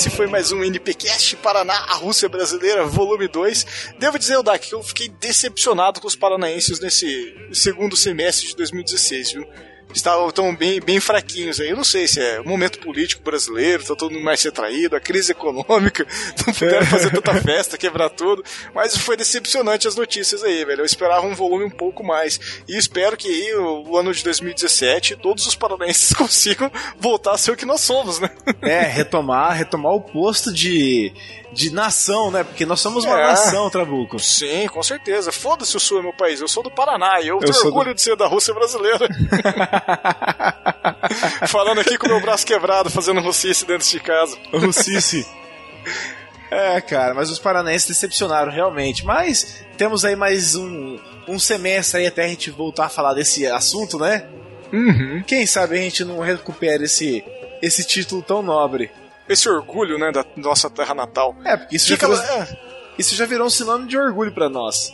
esse 0.00 0.08
foi 0.08 0.26
mais 0.26 0.50
um 0.50 0.64
NPcast 0.64 1.36
Paraná, 1.36 1.74
a 1.74 1.94
Rússia 1.96 2.26
Brasileira, 2.26 2.86
volume 2.86 3.28
2. 3.28 3.94
Devo 3.98 4.18
dizer, 4.18 4.42
Dak, 4.42 4.66
que 4.66 4.74
eu 4.74 4.82
fiquei 4.82 5.10
decepcionado 5.10 6.00
com 6.00 6.06
os 6.06 6.16
paranaenses 6.16 6.80
nesse 6.80 7.36
segundo 7.52 7.94
semestre 7.94 8.48
de 8.48 8.56
2016, 8.56 9.32
viu? 9.32 9.46
Estavam 9.94 10.30
tão 10.30 10.54
bem, 10.54 10.80
bem 10.80 11.00
fraquinhos 11.00 11.60
aí. 11.60 11.70
Eu 11.70 11.76
não 11.76 11.84
sei 11.84 12.06
se 12.06 12.20
é 12.20 12.40
o 12.40 12.48
momento 12.48 12.78
político 12.78 13.22
brasileiro, 13.22 13.84
tá 13.84 13.96
todo 13.96 14.12
mundo 14.12 14.24
mais 14.24 14.42
retraído, 14.42 14.96
a 14.96 15.00
crise 15.00 15.32
econômica, 15.32 16.06
não 16.46 16.54
puderam 16.54 16.86
fazer 16.86 17.10
tanta 17.10 17.34
festa, 17.40 17.78
quebrar 17.78 18.10
tudo. 18.10 18.44
Mas 18.74 18.96
foi 18.96 19.16
decepcionante 19.16 19.88
as 19.88 19.96
notícias 19.96 20.42
aí, 20.42 20.64
velho. 20.64 20.82
Eu 20.82 20.86
esperava 20.86 21.26
um 21.26 21.34
volume 21.34 21.64
um 21.64 21.70
pouco 21.70 22.04
mais. 22.04 22.62
E 22.68 22.76
espero 22.76 23.16
que 23.16 23.28
aí, 23.28 23.54
o, 23.54 23.90
o 23.90 23.96
ano 23.96 24.12
de 24.12 24.22
2017, 24.24 25.16
todos 25.16 25.46
os 25.46 25.54
paranaenses 25.54 26.12
consigam 26.14 26.70
voltar 26.98 27.32
a 27.32 27.38
ser 27.38 27.52
o 27.52 27.56
que 27.56 27.66
nós 27.66 27.80
somos, 27.80 28.20
né? 28.20 28.30
É, 28.62 28.82
retomar, 28.82 29.56
retomar 29.56 29.92
o 29.92 30.00
posto 30.00 30.52
de, 30.52 31.12
de 31.52 31.72
nação, 31.72 32.30
né? 32.30 32.44
Porque 32.44 32.64
nós 32.64 32.80
somos 32.80 33.04
uma 33.04 33.18
É. 33.18 33.26
nação, 33.28 33.68
Trabuco. 33.70 34.18
Sim, 34.18 34.66
com 34.68 34.82
certeza. 34.82 35.32
Foda-se 35.32 35.76
o 35.76 35.80
Sul 35.80 35.98
é 35.98 36.02
meu 36.02 36.12
país. 36.12 36.40
Eu 36.40 36.48
sou 36.48 36.62
do 36.62 36.70
Paraná 36.70 37.20
e 37.20 37.28
eu, 37.28 37.38
Eu 37.40 37.50
tenho 37.50 37.66
orgulho 37.66 37.94
de 37.94 38.00
ser 38.00 38.16
da 38.16 38.26
Rússia 38.26 38.54
brasileira. 38.54 39.08
Falando 41.48 41.80
aqui 41.80 41.98
com 41.98 42.06
o 42.06 42.10
meu 42.10 42.20
braço 42.20 42.46
quebrado, 42.46 42.90
fazendo 42.90 43.20
rossice 43.20 43.66
dentro 43.66 43.86
de 43.88 44.00
casa. 44.00 44.36
Cici. 44.72 45.26
É, 46.52 46.80
cara, 46.80 47.14
mas 47.14 47.30
os 47.30 47.38
paranaenses 47.38 47.86
decepcionaram 47.86 48.50
realmente. 48.50 49.06
Mas 49.06 49.64
temos 49.78 50.04
aí 50.04 50.16
mais 50.16 50.56
um, 50.56 50.98
um 51.28 51.38
semestre 51.38 52.00
aí 52.00 52.08
até 52.08 52.24
a 52.24 52.28
gente 52.28 52.50
voltar 52.50 52.86
a 52.86 52.88
falar 52.88 53.14
desse 53.14 53.46
assunto, 53.46 53.96
né? 54.00 54.26
Uhum. 54.72 55.22
Quem 55.24 55.46
sabe 55.46 55.78
a 55.78 55.80
gente 55.80 56.04
não 56.04 56.18
recupera 56.18 56.82
esse, 56.84 57.22
esse 57.62 57.84
título 57.86 58.20
tão 58.20 58.42
nobre. 58.42 58.90
Esse 59.30 59.48
orgulho, 59.48 59.96
né, 59.98 60.10
da 60.12 60.24
nossa 60.36 60.68
terra 60.68 60.94
natal. 60.94 61.34
É, 61.44 61.56
porque 61.56 61.76
isso, 61.76 61.88
já 61.88 61.96
virou, 61.96 62.16
é, 62.16 62.58
isso 62.98 63.14
já 63.14 63.26
virou 63.26 63.46
um 63.46 63.50
sinônimo 63.50 63.88
de 63.88 63.96
orgulho 63.96 64.32
pra 64.32 64.48
nós. 64.48 64.92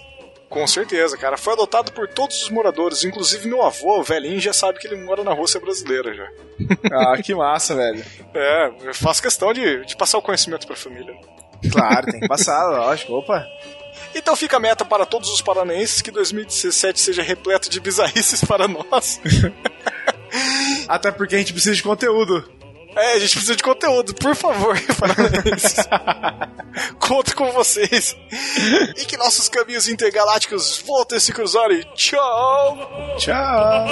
com 0.48 0.66
certeza, 0.66 1.16
cara. 1.16 1.36
Foi 1.36 1.54
adotado 1.54 1.90
por 1.92 2.06
todos 2.06 2.42
os 2.42 2.50
moradores. 2.50 3.02
Inclusive 3.02 3.48
meu 3.48 3.64
avô, 3.64 3.98
o 3.98 4.02
velhinho, 4.02 4.38
já 4.38 4.52
sabe 4.52 4.78
que 4.78 4.86
ele 4.86 5.02
mora 5.02 5.24
na 5.24 5.32
Rússia 5.32 5.58
brasileira 5.60 6.14
já. 6.14 6.28
Ah, 6.92 7.20
que 7.20 7.34
massa, 7.34 7.74
velho. 7.74 8.04
É, 8.34 8.72
eu 8.84 8.94
faço 8.94 9.22
questão 9.22 9.52
de, 9.52 9.84
de 9.86 9.96
passar 9.96 10.18
o 10.18 10.22
conhecimento 10.22 10.66
pra 10.66 10.76
família. 10.76 11.14
Claro, 11.72 12.06
tem 12.10 12.20
que 12.20 12.28
passar, 12.28 12.64
lógico. 12.70 13.14
Opa. 13.14 13.44
Então 14.14 14.36
fica 14.36 14.56
a 14.56 14.60
meta 14.60 14.84
para 14.84 15.04
todos 15.06 15.30
os 15.30 15.40
paranaenses 15.42 16.00
que 16.02 16.10
2017 16.10 17.00
seja 17.00 17.22
repleto 17.22 17.68
de 17.68 17.80
bizarrices 17.80 18.44
para 18.44 18.68
nós. 18.68 19.20
Até 20.88 21.10
porque 21.10 21.34
a 21.34 21.38
gente 21.38 21.52
precisa 21.52 21.74
de 21.74 21.82
conteúdo. 21.82 22.48
É, 22.96 23.12
a 23.12 23.18
gente 23.18 23.32
precisa 23.32 23.54
de 23.54 23.62
conteúdo, 23.62 24.14
por 24.14 24.34
favor, 24.34 24.80
paranaenses. 24.98 25.86
Conto 26.98 27.36
com 27.36 27.52
vocês. 27.52 28.16
E 28.96 29.04
que 29.04 29.18
nossos 29.18 29.48
caminhos 29.50 29.86
intergalácticos 29.86 30.82
voltem 30.86 31.18
a 31.18 31.20
se 31.20 31.32
cruzar. 31.32 31.70
E 31.70 31.84
Tchau! 31.94 33.16
Tchau! 33.18 33.86